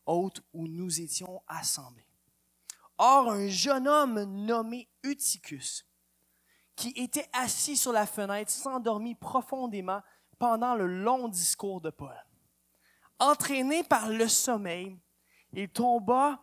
haute 0.06 0.42
où 0.52 0.66
nous 0.66 1.00
étions 1.00 1.42
assemblés. 1.46 2.06
Or, 2.98 3.30
un 3.30 3.48
jeune 3.48 3.86
homme 3.86 4.22
nommé 4.22 4.88
Eutychus, 5.04 5.84
qui 6.75 6.90
était 6.96 7.28
assis 7.32 7.76
sur 7.76 7.92
la 7.92 8.06
fenêtre, 8.06 8.50
s'endormit 8.50 9.14
profondément 9.14 10.00
pendant 10.38 10.75
le 10.75 10.86
long 10.86 11.28
discours 11.28 11.80
de 11.80 11.90
Paul. 11.90 12.16
Entraîné 13.18 13.82
par 13.82 14.08
le 14.08 14.28
sommeil, 14.28 14.98
il 15.52 15.68
tomba 15.68 16.42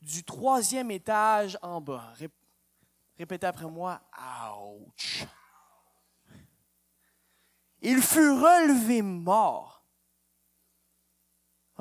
du 0.00 0.24
troisième 0.24 0.90
étage 0.90 1.58
en 1.62 1.80
bas. 1.80 2.12
Répétez 3.18 3.46
après 3.46 3.66
moi, 3.66 4.00
ouch. 4.58 5.24
Il 7.82 8.02
fut 8.02 8.30
relevé 8.30 9.02
mort. 9.02 9.79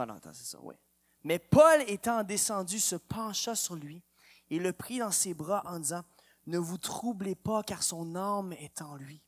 Ah 0.08 0.34
c'est 0.34 0.46
ça, 0.46 0.60
oui. 0.62 0.75
Mais 1.24 1.39
Paul, 1.39 1.84
étant 1.88 2.24
descendu, 2.24 2.79
se 2.79 2.96
pencha 2.96 3.56
sur 3.56 3.75
lui 3.75 4.01
et 4.50 4.60
le 4.60 4.72
prit 4.72 5.00
dans 5.00 5.12
ses 5.12 5.34
bras 5.34 5.62
en 5.65 5.79
disant, 5.79 6.03
Ne 6.48 6.58
vous 6.58 6.77
troublez 6.77 7.36
pas, 7.36 7.63
car 7.63 7.84
son 7.84 8.15
âme 8.15 8.53
est 8.53 8.82
en 8.82 8.96
lui. 8.96 9.22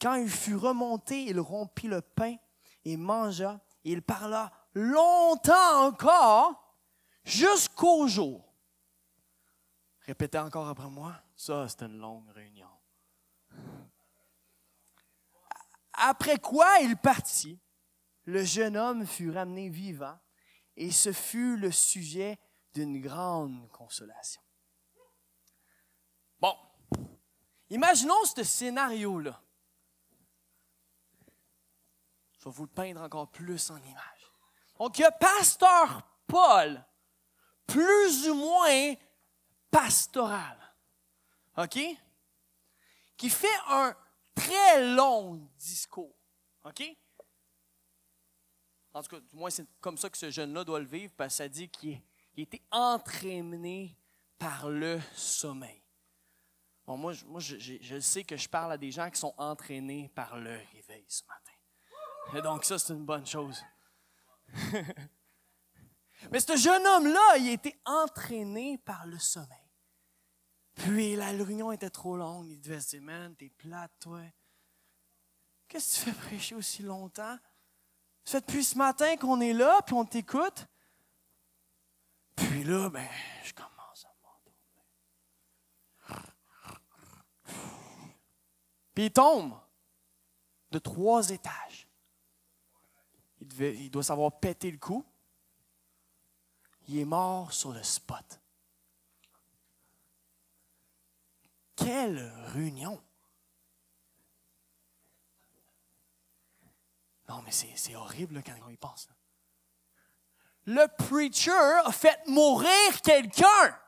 Quand 0.00 0.14
il 0.14 0.30
fut 0.30 0.56
remonté, 0.56 1.24
il 1.24 1.38
rompit 1.38 1.88
le 1.88 2.00
pain 2.00 2.36
et 2.84 2.96
mangea, 2.96 3.60
et 3.84 3.92
il 3.92 4.02
parla 4.02 4.50
longtemps 4.74 5.86
encore 5.86 6.74
jusqu'au 7.24 8.08
jour. 8.08 8.50
Répétez 10.06 10.38
encore 10.38 10.68
après 10.68 10.88
moi, 10.88 11.14
ça 11.36 11.68
c'est 11.68 11.82
une 11.82 11.98
longue 11.98 12.28
réunion. 12.30 12.68
Après 15.92 16.38
quoi 16.38 16.78
il 16.80 16.96
partit, 16.96 17.58
le 18.30 18.44
jeune 18.44 18.76
homme 18.76 19.06
fut 19.06 19.30
ramené 19.30 19.68
vivant 19.68 20.18
et 20.76 20.90
ce 20.90 21.12
fut 21.12 21.56
le 21.56 21.70
sujet 21.70 22.38
d'une 22.72 23.00
grande 23.00 23.68
consolation. 23.70 24.40
Bon, 26.38 26.56
imaginons 27.68 28.24
ce 28.24 28.42
scénario-là. 28.42 29.42
Je 32.38 32.44
vais 32.44 32.50
vous 32.50 32.64
le 32.64 32.70
peindre 32.70 33.02
encore 33.02 33.30
plus 33.30 33.70
en 33.70 33.76
image. 33.76 34.32
Donc, 34.78 34.98
il 34.98 35.02
y 35.02 35.04
a 35.04 35.12
Pasteur 35.12 36.08
Paul, 36.26 36.82
plus 37.66 38.28
ou 38.28 38.34
moins 38.34 38.94
pastoral, 39.70 40.56
OK? 41.58 41.78
Qui 43.16 43.28
fait 43.28 43.48
un 43.68 43.94
très 44.34 44.94
long 44.94 45.34
discours. 45.58 46.16
OK? 46.64 46.96
En 48.92 49.02
tout 49.02 49.08
cas, 49.16 49.20
du 49.20 49.36
moins, 49.36 49.50
c'est 49.50 49.66
comme 49.80 49.96
ça 49.96 50.10
que 50.10 50.18
ce 50.18 50.30
jeune-là 50.30 50.64
doit 50.64 50.80
le 50.80 50.86
vivre, 50.86 51.12
parce 51.16 51.34
que 51.34 51.36
ça 51.36 51.48
dit 51.48 51.68
qu'il 51.68 52.02
été 52.36 52.62
entraîné 52.70 53.96
par 54.38 54.68
le 54.68 55.00
sommeil. 55.14 55.82
Bon, 56.86 56.96
moi, 56.96 57.12
je, 57.12 57.24
moi 57.26 57.40
je, 57.40 58.00
sais 58.00 58.24
que 58.24 58.36
je 58.36 58.48
parle 58.48 58.72
à 58.72 58.78
des 58.78 58.90
gens 58.90 59.08
qui 59.10 59.20
sont 59.20 59.34
entraînés 59.36 60.10
par 60.14 60.36
le 60.36 60.58
réveil 60.72 61.04
ce 61.06 61.22
matin. 61.24 61.52
Et 62.38 62.42
donc, 62.42 62.64
ça, 62.64 62.78
c'est 62.78 62.92
une 62.92 63.04
bonne 63.04 63.26
chose. 63.26 63.62
Mais 66.30 66.40
ce 66.40 66.56
jeune 66.56 66.86
homme-là, 66.86 67.38
il 67.38 67.48
a 67.50 67.52
été 67.52 67.80
entraîné 67.84 68.78
par 68.78 69.06
le 69.06 69.18
sommeil. 69.18 69.56
Puis 70.74 71.16
la 71.16 71.30
réunion 71.30 71.72
était 71.72 71.90
trop 71.90 72.16
longue. 72.16 72.48
Il 72.50 72.60
devait 72.60 72.80
se 72.80 72.90
dire, 72.90 73.02
man, 73.02 73.34
t'es 73.36 73.50
plate, 73.50 73.92
toi. 74.00 74.20
Qu'est-ce 75.68 76.00
que 76.00 76.04
tu 76.04 76.10
fais 76.10 76.26
prêcher 76.26 76.54
aussi 76.54 76.82
longtemps? 76.82 77.38
Ça 78.30 78.38
fait 78.38 78.46
depuis 78.46 78.62
ce 78.62 78.78
matin 78.78 79.16
qu'on 79.16 79.40
est 79.40 79.52
là, 79.52 79.82
puis 79.84 79.92
on 79.92 80.04
t'écoute. 80.04 80.68
Puis 82.36 82.62
là, 82.62 82.88
ben, 82.88 83.08
je 83.42 83.52
commence 83.52 84.04
à 84.04 84.14
m'endormir. 84.22 84.54
Puis 88.94 89.06
il 89.06 89.12
tombe 89.12 89.58
de 90.70 90.78
trois 90.78 91.28
étages. 91.30 91.88
Il, 93.40 93.48
devait, 93.48 93.74
il 93.74 93.90
doit 93.90 94.04
savoir 94.04 94.38
péter 94.38 94.70
le 94.70 94.78
coup. 94.78 95.04
Il 96.86 96.98
est 96.98 97.04
mort 97.04 97.52
sur 97.52 97.72
le 97.72 97.82
spot. 97.82 98.40
Quelle 101.74 102.32
réunion! 102.52 103.02
Non, 107.30 107.42
mais 107.42 107.52
c'est 107.52 107.94
horrible 107.94 108.42
quand 108.42 108.54
on 108.66 108.70
y 108.70 108.76
pense. 108.76 109.08
le 110.64 110.84
preacher 110.98 111.52
a 111.84 111.92
fait 111.92 112.20
mourir 112.26 113.00
quelqu'un. 113.04 113.78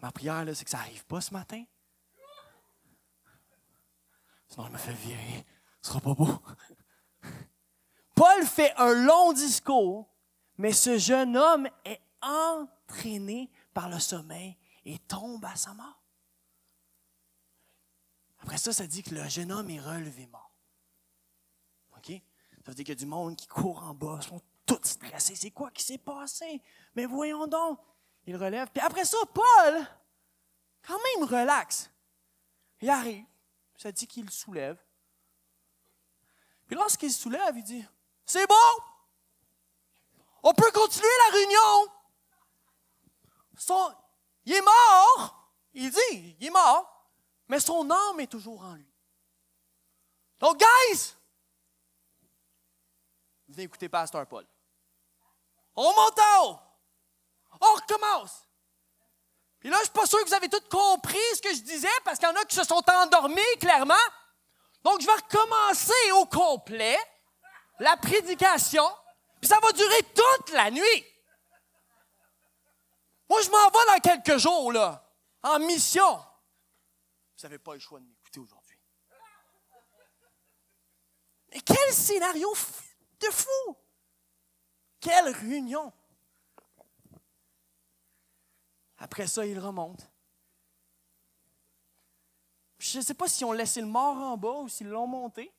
Ma 0.00 0.12
prière, 0.12 0.44
c'est 0.54 0.64
que 0.64 0.70
ça 0.70 0.78
n'arrive 0.78 1.04
pas 1.06 1.20
ce 1.20 1.32
matin. 1.32 1.64
Sinon, 4.46 4.66
je 4.66 4.72
me 4.72 4.78
fais 4.78 4.92
virer. 4.92 5.44
Ce 5.80 5.88
sera 5.88 6.00
pas 6.00 6.14
beau. 6.14 6.40
Paul 8.14 8.46
fait 8.46 8.72
un 8.76 8.94
long 8.94 9.32
discours, 9.32 10.08
mais 10.56 10.72
ce 10.72 10.98
jeune 10.98 11.36
homme 11.36 11.68
est 11.84 12.00
entraîné 12.20 13.50
par 13.74 13.88
le 13.88 13.98
sommeil 13.98 14.56
et 14.84 15.00
tombe 15.00 15.44
à 15.44 15.56
sa 15.56 15.74
mort. 15.74 16.01
Après 18.42 18.58
ça, 18.58 18.72
ça 18.72 18.86
dit 18.86 19.02
que 19.02 19.14
le 19.14 19.28
jeune 19.28 19.52
homme 19.52 19.70
est 19.70 19.80
relevé 19.80 20.26
mort. 20.26 20.52
OK? 21.96 22.08
Ça 22.64 22.70
veut 22.70 22.74
dire 22.74 22.84
qu'il 22.84 22.94
y 22.94 22.98
a 22.98 23.00
du 23.00 23.06
monde 23.06 23.36
qui 23.36 23.46
court 23.46 23.82
en 23.82 23.94
bas, 23.94 24.18
ils 24.20 24.28
sont 24.28 24.42
tous 24.66 24.80
stressés. 24.82 25.34
C'est 25.34 25.50
quoi 25.50 25.70
qui 25.70 25.82
s'est 25.82 25.98
passé? 25.98 26.60
Mais 26.94 27.06
voyons 27.06 27.46
donc. 27.46 27.78
Il 28.26 28.36
relève. 28.36 28.68
Puis 28.70 28.80
après 28.80 29.04
ça, 29.04 29.18
Paul, 29.32 29.86
quand 30.86 30.98
même 30.98 31.28
relaxe. 31.28 31.90
Il 32.80 32.90
arrive. 32.90 33.24
Ça 33.76 33.90
dit 33.90 34.06
qu'il 34.06 34.30
soulève. 34.30 34.78
Puis 36.66 36.76
lorsqu'il 36.76 37.12
soulève, 37.12 37.56
il 37.56 37.64
dit 37.64 37.84
C'est 38.24 38.46
bon! 38.46 38.54
On 40.42 40.52
peut 40.52 40.70
continuer 40.72 41.08
la 41.28 41.36
réunion! 41.36 41.92
Son, 43.56 43.94
il 44.44 44.52
est 44.54 44.62
mort! 44.62 45.50
Il 45.74 45.90
dit 45.90 46.36
Il 46.40 46.46
est 46.46 46.50
mort, 46.50 46.91
mais 47.52 47.60
son 47.60 47.90
âme 47.90 48.18
est 48.18 48.28
toujours 48.28 48.64
en 48.64 48.72
lui. 48.72 48.90
Donc, 50.40 50.58
guys! 50.58 51.14
Venez 53.46 53.64
écouter 53.64 53.90
Pasteur 53.90 54.26
Paul. 54.26 54.46
On 55.76 55.82
monte 55.94 56.18
en 56.18 56.46
haut! 56.46 56.58
On 57.60 57.74
recommence! 57.74 58.48
Puis 59.60 59.68
là, 59.68 59.76
je 59.76 59.80
ne 59.80 59.84
suis 59.84 59.92
pas 59.92 60.06
sûr 60.06 60.20
que 60.20 60.28
vous 60.28 60.34
avez 60.34 60.48
tout 60.48 60.62
compris 60.70 61.18
ce 61.34 61.42
que 61.42 61.54
je 61.54 61.60
disais 61.60 61.88
parce 62.06 62.18
qu'il 62.18 62.26
y 62.26 62.32
en 62.32 62.36
a 62.36 62.44
qui 62.46 62.56
se 62.56 62.64
sont 62.64 62.82
endormis, 62.88 63.58
clairement. 63.60 63.94
Donc, 64.82 65.02
je 65.02 65.06
vais 65.06 65.12
recommencer 65.12 66.12
au 66.12 66.24
complet 66.24 66.96
la 67.80 67.98
prédication, 67.98 68.88
puis 69.42 69.48
ça 69.50 69.58
va 69.60 69.72
durer 69.72 70.02
toute 70.14 70.52
la 70.54 70.70
nuit. 70.70 71.06
Moi, 73.28 73.42
je 73.42 73.50
m'en 73.50 73.68
vais 73.68 73.92
dans 73.92 74.00
quelques 74.00 74.38
jours, 74.38 74.72
là, 74.72 75.06
en 75.42 75.58
mission. 75.58 76.18
Vous 77.42 77.48
n'avez 77.48 77.58
pas 77.58 77.74
le 77.74 77.80
choix 77.80 77.98
de 77.98 78.06
m'écouter 78.06 78.38
aujourd'hui. 78.38 78.78
Mais 81.50 81.60
quel 81.60 81.92
scénario 81.92 82.48
de 83.18 83.26
fou! 83.32 83.76
Quelle 85.00 85.28
réunion! 85.30 85.92
Après 88.96 89.26
ça, 89.26 89.44
il 89.44 89.58
remonte. 89.58 90.08
Je 92.78 92.98
ne 92.98 93.02
sais 93.02 93.14
pas 93.14 93.26
si 93.26 93.44
on 93.44 93.50
laissé 93.50 93.80
le 93.80 93.88
mort 93.88 94.16
en 94.18 94.36
bas 94.36 94.60
ou 94.60 94.68
s'ils 94.68 94.88
l'ont 94.88 95.08
monté. 95.08 95.52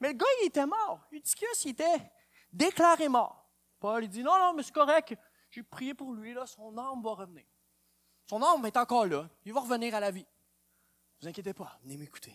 Mais 0.00 0.08
le 0.08 0.14
gars, 0.14 0.26
il 0.42 0.46
était 0.48 0.66
mort. 0.66 1.06
Eutychus, 1.12 1.46
il 1.64 1.70
était 1.70 2.10
déclaré 2.52 3.08
mort. 3.08 3.48
Paul, 3.78 4.02
il 4.02 4.10
dit 4.10 4.24
Non, 4.24 4.36
non, 4.36 4.52
mais 4.52 4.64
c'est 4.64 4.74
correct. 4.74 5.14
J'ai 5.48 5.62
prié 5.62 5.94
pour 5.94 6.12
lui, 6.12 6.34
là, 6.34 6.44
son 6.44 6.76
âme 6.76 7.00
va 7.00 7.12
revenir. 7.12 7.46
Son 8.26 8.42
âme 8.42 8.66
est 8.66 8.76
encore 8.76 9.06
là. 9.06 9.30
Il 9.44 9.52
va 9.52 9.60
revenir 9.60 9.94
à 9.94 10.00
la 10.00 10.10
vie. 10.10 10.26
Vous 11.20 11.28
inquiétez 11.28 11.52
pas, 11.52 11.78
venez 11.82 11.96
m'écouter. 11.96 12.34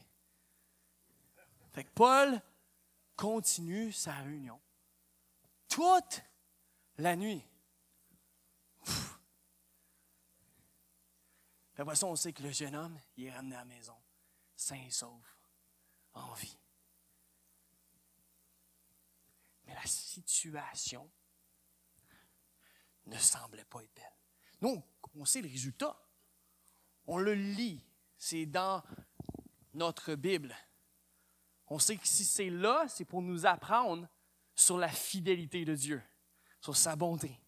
Fait 1.71 1.83
que 1.83 1.89
Paul 1.89 2.41
continue 3.15 3.91
sa 3.91 4.13
réunion. 4.13 4.61
Toute 5.67 6.21
la 6.97 7.15
nuit. 7.15 7.43
après 11.77 11.95
ça, 11.95 12.05
on 12.05 12.15
sait 12.15 12.31
que 12.31 12.43
le 12.43 12.51
jeune 12.51 12.75
homme, 12.75 12.99
il 13.17 13.25
est 13.25 13.31
ramené 13.31 13.55
à 13.55 13.59
la 13.59 13.65
maison, 13.65 13.97
sain 14.55 14.81
et 14.85 14.91
sauf, 14.91 15.39
en 16.13 16.33
vie. 16.33 16.57
Mais 19.65 19.73
la 19.73 19.85
situation 19.85 21.11
ne 23.07 23.17
semblait 23.17 23.65
pas 23.65 23.83
être 23.83 23.93
belle. 23.93 24.15
Nous, 24.61 24.83
on 25.15 25.25
sait 25.25 25.41
le 25.41 25.49
résultat. 25.49 25.99
On 27.07 27.17
le 27.17 27.33
lit. 27.33 27.84
C'est 28.17 28.45
dans 28.45 28.83
notre 29.73 30.15
Bible. 30.15 30.55
On 31.67 31.79
sait 31.79 31.97
que 31.97 32.07
si 32.07 32.23
c'est 32.23 32.49
là, 32.49 32.85
c'est 32.87 33.05
pour 33.05 33.21
nous 33.21 33.45
apprendre 33.45 34.07
sur 34.55 34.77
la 34.77 34.89
fidélité 34.89 35.65
de 35.65 35.75
Dieu, 35.75 36.01
sur 36.61 36.77
sa 36.77 36.95
bonté. 36.95 37.39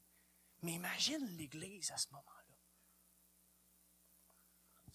Mais 0.64 0.74
imagine 0.74 1.26
l'Église 1.38 1.92
à 1.92 1.98
ce 1.98 2.08
moment 2.12 2.24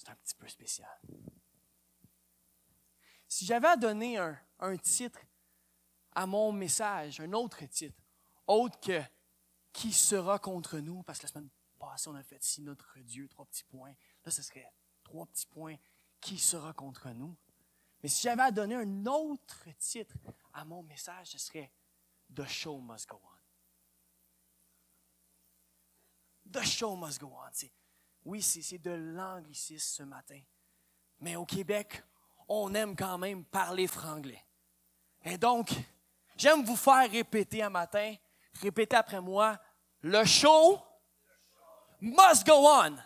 c'est 0.03 0.11
un 0.11 0.17
petit 0.17 0.35
peu 0.35 0.49
spécial. 0.49 0.91
Si 3.29 3.47
j'avais 3.47 3.69
à 3.69 3.77
donner 3.77 4.19
un, 4.19 4.39
un 4.59 4.77
titre 4.77 5.21
à 6.13 6.27
mon 6.27 6.53
message, 6.53 7.21
un 7.21 7.33
autre 7.33 7.65
titre, 7.67 7.97
autre 8.47 8.79
que 8.81 9.01
Qui 9.73 9.93
sera 9.93 10.39
contre 10.39 10.79
nous, 10.81 11.03
parce 11.03 11.19
que 11.19 11.25
la 11.25 11.29
semaine 11.33 11.49
passée, 11.79 12.09
on 12.09 12.15
a 12.15 12.23
fait 12.23 12.43
si 12.43 12.61
notre 12.61 12.99
Dieu, 12.99 13.27
trois 13.29 13.47
petits 13.47 13.65
points. 13.65 13.95
Là, 14.25 14.31
ce 14.31 14.43
serait 14.43 14.71
trois 15.13 15.27
petits 15.27 15.47
points. 15.47 15.77
Qui 16.21 16.39
sera 16.39 16.73
contre 16.73 17.11
nous? 17.11 17.37
Mais 18.03 18.09
si 18.09 18.23
j'avais 18.23 18.43
à 18.43 18.51
donner 18.51 18.77
un 18.77 19.07
autre 19.07 19.69
titre 19.79 20.15
à 20.55 20.65
mon 20.65 20.83
message, 20.83 21.29
ce 21.33 21.39
serait 21.39 21.71
The 22.35 22.47
Show 22.47 22.79
Must 22.79 23.09
Go 23.09 23.21
On. 23.23 23.29
The 26.53 26.65
Show 26.65 26.97
Must 26.97 27.21
Go 27.21 27.31
On. 27.35 27.51
Oui, 28.25 28.41
c'est 28.41 28.79
de 28.79 28.93
l'anglicisme 28.93 29.97
ce 29.97 30.03
matin. 30.05 30.41
Mais 31.21 31.37
au 31.37 31.45
Québec, 31.45 32.03
on 32.49 32.73
aime 32.75 32.97
quand 32.97 33.19
même 33.19 33.45
parler 33.45 33.87
franglais. 33.87 34.43
Et 35.25 35.37
donc, 35.37 35.73
j'aime 36.37 36.65
vous 36.65 36.77
faire 36.77 37.11
répéter 37.11 37.63
un 37.63 37.71
matin, 37.71 38.15
répétez 38.61 38.97
après 38.97 39.21
moi, 39.21 39.61
le 40.01 40.25
show 40.25 40.81
must 42.01 42.47
go 42.47 42.67
on. 42.67 42.97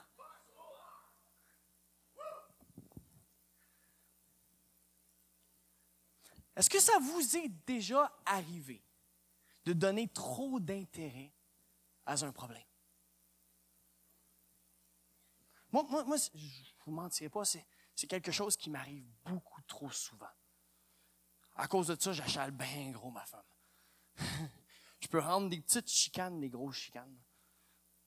Est-ce 6.57 6.71
que 6.71 6.81
ça 6.81 6.99
vous 6.99 7.37
est 7.37 7.49
déjà 7.67 8.11
arrivé 8.25 8.83
de 9.67 9.75
donner 9.75 10.09
trop 10.09 10.59
d'intérêt 10.59 11.33
à 12.07 12.25
un 12.25 12.33
problème? 12.33 12.65
Moi, 15.71 15.85
moi, 15.91 16.05
moi 16.05 16.17
je 16.17 16.31
ne 16.39 16.85
vous 16.87 16.93
mentirai 16.93 17.29
pas, 17.29 17.45
c'est 17.45 18.07
quelque 18.09 18.33
chose 18.33 18.57
qui 18.57 18.71
m'arrive 18.71 19.05
beaucoup 19.25 19.61
trop 19.63 19.91
souvent. 19.91 20.31
À 21.57 21.69
cause 21.69 21.89
de 21.89 22.01
ça, 22.01 22.13
j'achale 22.13 22.53
bien 22.53 22.91
gros 22.91 23.11
ma 23.11 23.25
femme. 23.27 23.45
je 25.01 25.09
peux 25.09 25.19
rendre 25.19 25.51
des 25.51 25.61
petites 25.61 25.91
chicanes, 25.91 26.41
des 26.41 26.49
grosses 26.49 26.77
chicanes. 26.77 27.19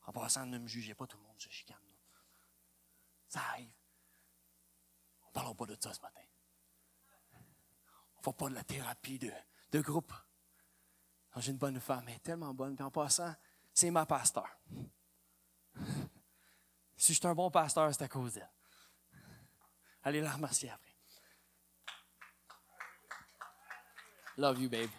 En 0.03 0.11
passant, 0.11 0.45
ne 0.47 0.57
me 0.57 0.67
jugez 0.67 0.95
pas, 0.95 1.05
tout 1.05 1.17
le 1.17 1.23
monde 1.23 1.39
se 1.39 1.49
chicane. 1.49 1.77
Ça 3.27 3.41
arrive. 3.41 3.71
On 5.21 5.27
ne 5.27 5.33
parlera 5.33 5.53
pas 5.53 5.65
de 5.67 5.77
ça 5.79 5.93
ce 5.93 6.01
matin. 6.01 6.28
On 8.19 8.31
fait 8.31 8.37
pas 8.37 8.49
de 8.49 8.55
la 8.55 8.63
thérapie 8.63 9.17
de, 9.17 9.31
de 9.71 9.79
groupe. 9.81 10.13
J'ai 11.37 11.51
une 11.51 11.57
bonne 11.57 11.79
femme, 11.79 12.03
elle 12.07 12.15
est 12.15 12.19
tellement 12.19 12.53
bonne. 12.53 12.75
Puis 12.75 12.83
en 12.83 12.91
passant, 12.91 13.33
c'est 13.73 13.91
ma 13.91 14.05
pasteur. 14.05 14.59
Si 17.01 17.13
je 17.13 17.19
suis 17.19 17.27
un 17.27 17.33
bon 17.33 17.49
pasteur, 17.49 17.89
c'est 17.93 18.03
à 18.03 18.09
cause 18.09 18.33
d'elle. 18.33 18.51
Allez 20.03 20.19
la 20.19 20.33
remercier 20.33 20.69
après. 20.69 20.93
Love 24.35 24.59
you, 24.59 24.69
babe. 24.69 24.89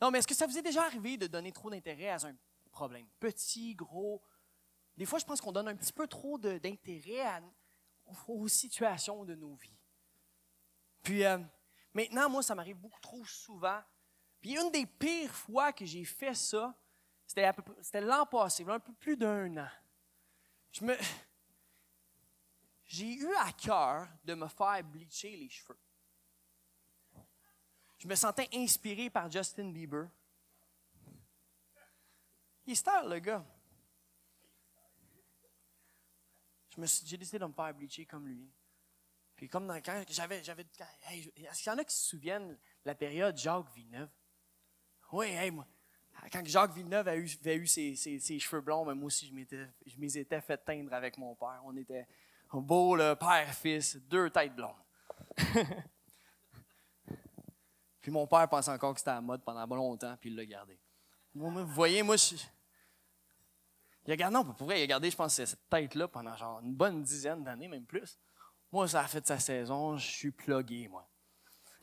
Non, 0.00 0.10
mais 0.10 0.18
est-ce 0.18 0.26
que 0.26 0.34
ça 0.34 0.48
vous 0.48 0.58
est 0.58 0.62
déjà 0.62 0.84
arrivé 0.84 1.16
de 1.16 1.28
donner 1.28 1.52
trop 1.52 1.70
d'intérêt 1.70 2.08
à 2.08 2.16
un 2.26 2.34
problème? 2.72 3.06
Petit, 3.20 3.76
gros. 3.76 4.20
Des 4.96 5.06
fois, 5.06 5.20
je 5.20 5.24
pense 5.24 5.40
qu'on 5.40 5.52
donne 5.52 5.68
un 5.68 5.76
petit 5.76 5.92
peu 5.92 6.08
trop 6.08 6.36
d'intérêt 6.36 7.20
aux 8.28 8.48
situations 8.48 9.24
de 9.24 9.34
nos 9.34 9.54
vies. 9.54 9.78
Puis 11.02 11.24
euh, 11.24 11.38
maintenant, 11.94 12.28
moi, 12.28 12.42
ça 12.42 12.54
m'arrive 12.54 12.76
beaucoup 12.76 13.00
trop 13.00 13.24
souvent. 13.24 13.80
Puis 14.40 14.58
une 14.58 14.70
des 14.70 14.86
pires 14.86 15.34
fois 15.34 15.72
que 15.72 15.84
j'ai 15.84 16.04
fait 16.04 16.34
ça, 16.34 16.74
c'était 17.26 18.00
l'an 18.00 18.26
passé, 18.26 18.64
un 18.66 18.80
peu 18.80 18.92
plus 18.92 19.16
d'un 19.16 19.56
an. 19.56 19.70
Je 20.72 20.84
me, 20.84 20.96
j'ai 22.84 23.14
eu 23.14 23.32
à 23.36 23.52
cœur 23.52 24.08
de 24.24 24.34
me 24.34 24.48
faire 24.48 24.82
bleacher 24.82 25.36
les 25.36 25.48
cheveux. 25.48 25.78
Je 27.98 28.08
me 28.08 28.14
sentais 28.14 28.48
inspiré 28.52 29.10
par 29.10 29.30
Justin 29.30 29.70
Bieber. 29.70 30.08
Il 32.66 32.72
est 32.72 32.76
star, 32.76 33.06
le 33.06 33.18
gars. 33.18 33.44
Je 36.54 36.59
me 36.59 36.59
j'ai 36.76 37.16
décidé 37.16 37.38
de 37.38 37.46
me 37.46 37.52
faire 37.52 37.74
bleacher 37.74 38.06
comme 38.06 38.26
lui. 38.26 38.50
Puis 39.36 39.48
comme 39.48 39.66
dans, 39.66 39.80
quand 39.80 40.04
j'avais, 40.08 40.44
j'avais, 40.44 40.66
est-ce 41.10 41.62
qu'il 41.62 41.72
y 41.72 41.74
en 41.74 41.78
a 41.78 41.84
qui 41.84 41.94
se 41.94 42.08
souviennent 42.10 42.58
la 42.84 42.94
période 42.94 43.36
Jacques 43.36 43.72
Villeneuve? 43.74 44.10
Oui, 45.12 45.26
hey, 45.28 45.50
moi, 45.50 45.66
quand 46.30 46.46
Jacques 46.46 46.74
Villeneuve 46.74 47.08
a 47.08 47.16
eu, 47.16 47.28
avait 47.40 47.56
eu 47.56 47.66
ses, 47.66 47.96
ses, 47.96 48.38
cheveux 48.38 48.60
blonds, 48.60 48.84
mais 48.84 48.94
moi 48.94 49.06
aussi, 49.06 49.26
je 49.26 49.34
m'étais, 49.34 49.66
je 49.86 50.18
étais 50.18 50.40
fait 50.40 50.58
teindre 50.58 50.92
avec 50.92 51.16
mon 51.18 51.34
père. 51.34 51.60
On 51.64 51.76
était 51.76 52.06
beau, 52.52 52.96
le 52.96 53.14
père-fils, 53.14 53.96
deux 53.96 54.30
têtes 54.30 54.54
blondes. 54.54 54.74
puis 58.00 58.10
mon 58.10 58.26
père 58.26 58.48
pensait 58.48 58.70
encore 58.70 58.94
que 58.94 59.00
c'était 59.00 59.10
à 59.10 59.14
la 59.14 59.20
mode 59.20 59.42
pendant 59.42 59.66
longtemps, 59.74 60.16
puis 60.20 60.30
il 60.30 60.36
l'a 60.36 60.44
gardé. 60.44 60.78
vous 61.34 61.66
voyez, 61.66 62.02
moi, 62.02 62.16
je, 62.16 62.36
il 64.06 64.12
a 64.12 64.16
gardé, 64.16 64.34
non, 64.34 64.44
pour 64.44 64.66
vrai, 64.66 64.80
il 64.80 64.82
a 64.84 64.86
gardé, 64.86 65.10
je 65.10 65.16
pense, 65.16 65.34
cette 65.34 65.68
tête-là 65.68 66.08
pendant 66.08 66.34
genre 66.36 66.60
une 66.60 66.74
bonne 66.74 67.02
dizaine 67.02 67.44
d'années, 67.44 67.68
même 67.68 67.84
plus. 67.84 68.18
Moi, 68.72 68.88
ça 68.88 69.00
a 69.00 69.06
fait 69.06 69.26
sa 69.26 69.38
saison, 69.38 69.96
je 69.96 70.06
suis 70.06 70.30
plugué, 70.30 70.88
moi. 70.88 71.08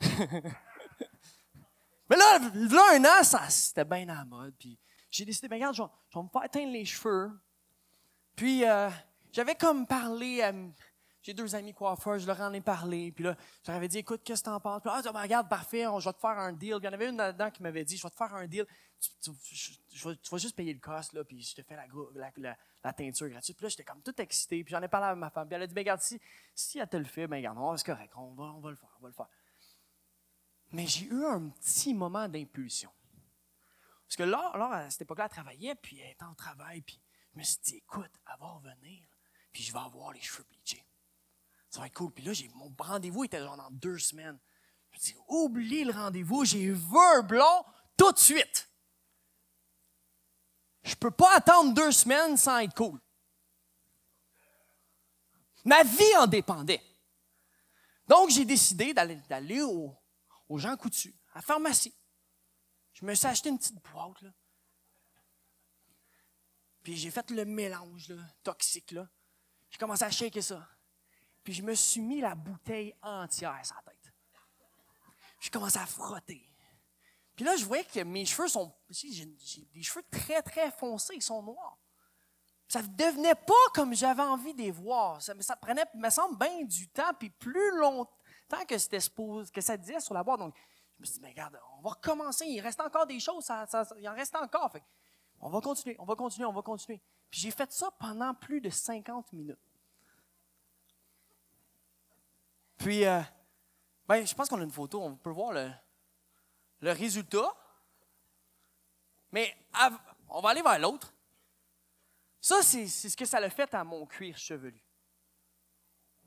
Mais 2.10 2.16
là, 2.16 2.38
là, 2.54 2.82
un 2.94 3.04
an, 3.04 3.22
ça, 3.22 3.48
c'était 3.50 3.84
bien 3.84 4.08
à 4.08 4.14
la 4.16 4.24
mode. 4.24 4.54
Puis 4.58 4.78
j'ai 5.10 5.24
décidé, 5.24 5.48
ben 5.48 5.56
regarde, 5.56 5.74
je 5.74 5.82
vais, 5.82 6.22
me 6.22 6.28
faire 6.28 6.50
teindre 6.50 6.72
les 6.72 6.84
cheveux. 6.84 7.30
Puis 8.34 8.64
euh, 8.64 8.88
j'avais 9.32 9.54
comme 9.54 9.86
parlé 9.86 10.42
à. 10.42 10.52
J'ai 11.22 11.34
deux 11.34 11.54
amis 11.54 11.74
coiffeurs, 11.74 12.18
je 12.18 12.26
leur 12.26 12.40
en 12.40 12.52
ai 12.52 12.60
parlé. 12.60 13.10
Puis 13.12 13.24
là, 13.24 13.36
je 13.64 13.70
leur 13.70 13.76
avais 13.76 13.88
dit, 13.88 13.98
écoute, 13.98 14.22
qu'est-ce 14.24 14.42
que 14.42 14.46
t'en 14.46 14.60
penses? 14.60 14.80
Puis 14.80 14.90
là, 14.90 15.02
ah, 15.04 15.12
ben, 15.12 15.20
regarde, 15.20 15.48
parfait, 15.48 15.82
je 15.82 16.04
vais 16.04 16.12
te 16.12 16.20
faire 16.20 16.38
un 16.38 16.52
deal. 16.52 16.76
Puis 16.76 16.82
il 16.82 16.84
y 16.84 16.88
en 16.88 16.92
avait 16.92 17.08
une 17.08 17.16
là-dedans 17.16 17.50
qui 17.50 17.62
m'avait 17.62 17.84
dit, 17.84 17.96
je 17.96 18.02
vais 18.02 18.10
te 18.10 18.16
faire 18.16 18.34
un 18.34 18.46
deal. 18.46 18.66
Tu, 19.22 19.30
vas, 20.02 20.38
juste 20.38 20.56
payer 20.56 20.72
le 20.72 20.80
cost, 20.80 21.12
là, 21.12 21.24
puis 21.24 21.42
je 21.42 21.54
te 21.54 21.62
fais 21.62 21.76
la, 21.76 22.92
teinture 22.92 23.28
gratuite. 23.28 23.56
Puis 23.56 23.64
là, 23.64 23.68
j'étais 23.68 23.84
comme 23.84 24.02
tout 24.02 24.20
excité. 24.20 24.62
Puis 24.62 24.70
j'en 24.70 24.82
ai 24.82 24.88
parlé 24.88 25.08
à 25.08 25.14
ma 25.14 25.30
femme. 25.30 25.48
Puis 25.48 25.56
elle 25.56 25.62
a 25.62 25.66
dit, 25.66 25.74
ben 25.74 25.82
regarde, 25.82 26.00
si, 26.00 26.20
si 26.54 26.78
elle 26.78 26.88
te 26.88 26.96
le 26.96 27.04
fait, 27.04 27.26
ben 27.26 27.36
regarde, 27.36 27.78
c'est 27.78 27.86
correct, 27.86 28.12
on 28.16 28.34
va, 28.34 28.44
on 28.44 28.60
va 28.60 28.70
le 28.70 28.76
faire, 28.76 28.96
on 28.98 29.02
va 29.02 29.08
le 29.08 29.14
faire. 29.14 29.28
Mais 30.72 30.86
j'ai 30.86 31.06
eu 31.06 31.24
un 31.24 31.48
petit 31.48 31.94
moment 31.94 32.28
d'impulsion. 32.28 32.90
Parce 34.06 34.16
que 34.16 34.22
là, 34.22 34.52
à 34.54 34.90
cette 34.90 35.02
époque-là, 35.02 35.24
elle 35.24 35.30
travaillait, 35.30 35.74
puis 35.74 36.00
elle 36.00 36.12
était 36.12 36.24
en 36.24 36.34
travail, 36.34 36.80
puis 36.80 36.98
je 37.34 37.38
me 37.38 37.44
suis 37.44 37.60
dit, 37.62 37.76
écoute, 37.76 38.10
elle 38.26 38.40
va 38.40 38.46
revenir, 38.46 39.06
puis 39.52 39.62
je 39.62 39.72
vais 39.72 39.78
avoir 39.78 40.12
les 40.12 40.20
cheveux 40.20 40.44
bleachés. 40.48 40.87
Ça 41.70 41.80
va 41.80 41.86
être 41.86 41.94
cool. 41.94 42.12
Puis 42.12 42.24
là, 42.24 42.32
mon 42.54 42.74
rendez-vous 42.78 43.24
était 43.24 43.40
genre 43.40 43.56
dans 43.56 43.70
deux 43.70 43.98
semaines. 43.98 44.38
Je 44.90 44.96
me 44.96 45.02
dit, 45.02 45.16
oublie 45.28 45.84
le 45.84 45.92
rendez-vous, 45.92 46.44
j'ai 46.44 46.70
vu 46.70 46.98
un 46.98 47.22
blond 47.22 47.64
tout 47.96 48.12
de 48.12 48.18
suite. 48.18 48.68
Je 50.82 50.94
peux 50.94 51.10
pas 51.10 51.36
attendre 51.36 51.74
deux 51.74 51.92
semaines 51.92 52.36
sans 52.36 52.58
être 52.58 52.74
cool. 52.74 52.98
Ma 55.64 55.82
vie 55.82 56.16
en 56.16 56.26
dépendait. 56.26 56.82
Donc, 58.06 58.30
j'ai 58.30 58.46
décidé 58.46 58.94
d'aller 58.94 59.60
au, 59.60 59.94
aux 60.48 60.58
gens 60.58 60.76
coutus, 60.76 61.14
à 61.32 61.36
la 61.36 61.42
pharmacie. 61.42 61.94
Je 62.94 63.04
me 63.04 63.14
suis 63.14 63.26
acheté 63.26 63.50
une 63.50 63.58
petite 63.58 63.82
boîte, 63.82 64.22
là. 64.22 64.30
Puis 66.82 66.96
j'ai 66.96 67.10
fait 67.10 67.30
le 67.30 67.44
mélange 67.44 68.08
là, 68.08 68.16
toxique, 68.42 68.92
là. 68.92 69.06
J'ai 69.68 69.76
commencé 69.76 70.04
à 70.04 70.10
shaker 70.10 70.42
ça. 70.42 70.66
Puis 71.48 71.54
je 71.54 71.62
me 71.62 71.74
suis 71.74 72.02
mis 72.02 72.20
la 72.20 72.34
bouteille 72.34 72.94
entière 73.00 73.58
sur 73.64 73.74
la 73.76 73.90
tête. 73.90 74.12
J'ai 75.40 75.48
commencé 75.48 75.78
à 75.78 75.86
frotter. 75.86 76.46
Puis 77.34 77.42
là, 77.42 77.56
je 77.56 77.64
voyais 77.64 77.84
que 77.84 78.00
mes 78.00 78.26
cheveux 78.26 78.48
sont. 78.48 78.70
J'ai 78.90 79.24
des 79.72 79.82
cheveux 79.82 80.04
très, 80.10 80.42
très 80.42 80.70
foncés, 80.70 81.14
ils 81.14 81.22
sont 81.22 81.42
noirs. 81.42 81.78
Ça 82.68 82.82
ne 82.82 82.88
devenait 82.88 83.34
pas 83.34 83.54
comme 83.72 83.94
j'avais 83.94 84.20
envie 84.20 84.52
de 84.52 84.60
les 84.60 84.70
voir. 84.70 85.22
Ça, 85.22 85.32
ça 85.40 85.56
prenait, 85.56 85.86
me 85.94 86.10
semble, 86.10 86.36
bien 86.36 86.64
du 86.64 86.86
temps, 86.90 87.14
puis 87.18 87.30
plus 87.30 87.78
longtemps 87.78 88.10
que 88.68 89.50
que 89.50 89.60
ça 89.62 89.76
disait 89.78 90.00
sur 90.00 90.12
la 90.12 90.22
boîte. 90.22 90.40
Donc, 90.40 90.54
je 90.96 91.00
me 91.00 91.06
suis 91.06 91.14
dit, 91.14 91.20
mais 91.22 91.30
regarde, 91.30 91.58
on 91.78 91.80
va 91.80 91.90
recommencer. 91.92 92.44
Il 92.44 92.60
reste 92.60 92.82
encore 92.82 93.06
des 93.06 93.20
choses. 93.20 93.44
Ça, 93.44 93.66
il 93.96 94.06
en 94.06 94.14
reste 94.14 94.36
encore. 94.36 94.76
On 95.40 95.48
va 95.48 95.62
continuer, 95.62 95.96
on 95.98 96.04
va 96.04 96.14
continuer, 96.14 96.44
on 96.44 96.52
va 96.52 96.60
continuer. 96.60 97.00
Puis 97.30 97.40
j'ai 97.40 97.50
fait 97.50 97.72
ça 97.72 97.90
pendant 97.98 98.34
plus 98.34 98.60
de 98.60 98.68
50 98.68 99.32
minutes. 99.32 99.58
Puis, 102.78 103.04
euh, 103.04 103.20
ben, 104.06 104.26
je 104.26 104.34
pense 104.34 104.48
qu'on 104.48 104.60
a 104.60 104.64
une 104.64 104.70
photo. 104.70 105.02
On 105.02 105.16
peut 105.16 105.30
voir 105.30 105.52
le, 105.52 105.70
le 106.80 106.92
résultat. 106.92 107.52
Mais 109.32 109.54
on 110.30 110.40
va 110.40 110.50
aller 110.50 110.62
vers 110.62 110.78
l'autre. 110.78 111.12
Ça, 112.40 112.62
c'est 112.62 112.86
ce 112.86 113.16
que 113.16 113.24
ça 113.24 113.38
a 113.38 113.50
fait 113.50 113.72
à 113.74 113.84
mon 113.84 114.06
cuir 114.06 114.38
chevelu. 114.38 114.82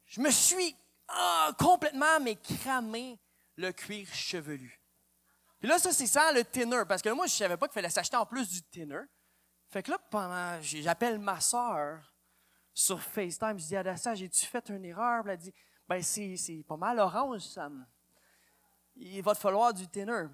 Je 0.05 0.21
me 0.21 0.29
suis 0.29 0.75
ah, 1.07 1.51
complètement, 1.57 2.19
mais 2.19 2.35
cramé 2.35 3.17
le 3.55 3.71
cuir 3.71 4.07
chevelu. 4.13 4.81
Puis 5.59 5.69
là, 5.69 5.79
ça, 5.79 5.91
c'est 5.91 6.07
sans 6.07 6.33
le 6.33 6.43
thinner, 6.43 6.83
parce 6.87 7.01
que 7.01 7.09
moi, 7.09 7.27
je 7.27 7.33
savais 7.33 7.57
pas 7.57 7.67
qu'il 7.67 7.73
fallait 7.73 7.89
s'acheter 7.89 8.17
en 8.17 8.25
plus 8.25 8.49
du 8.49 8.61
thinner. 8.63 9.03
Fait 9.69 9.83
que 9.83 9.91
là, 9.91 9.99
pendant, 10.09 10.61
j'appelle 10.61 11.17
ma 11.19 11.39
soeur 11.39 12.13
sur 12.73 13.01
FaceTime, 13.01 13.57
je 13.59 13.65
dis, 13.65 13.75
Adassa, 13.75 14.15
j'ai-tu 14.15 14.45
fait 14.45 14.69
une 14.69 14.83
erreur? 14.85 15.27
Elle 15.27 15.37
dit, 15.37 15.53
ben, 15.91 16.01
c'est, 16.01 16.63
pas 16.65 16.77
mal 16.77 16.97
orange, 16.99 17.41
Sam. 17.41 17.85
Il 18.95 19.21
va 19.21 19.35
te 19.35 19.41
falloir 19.41 19.73
du 19.73 19.85
thinner. 19.89 20.27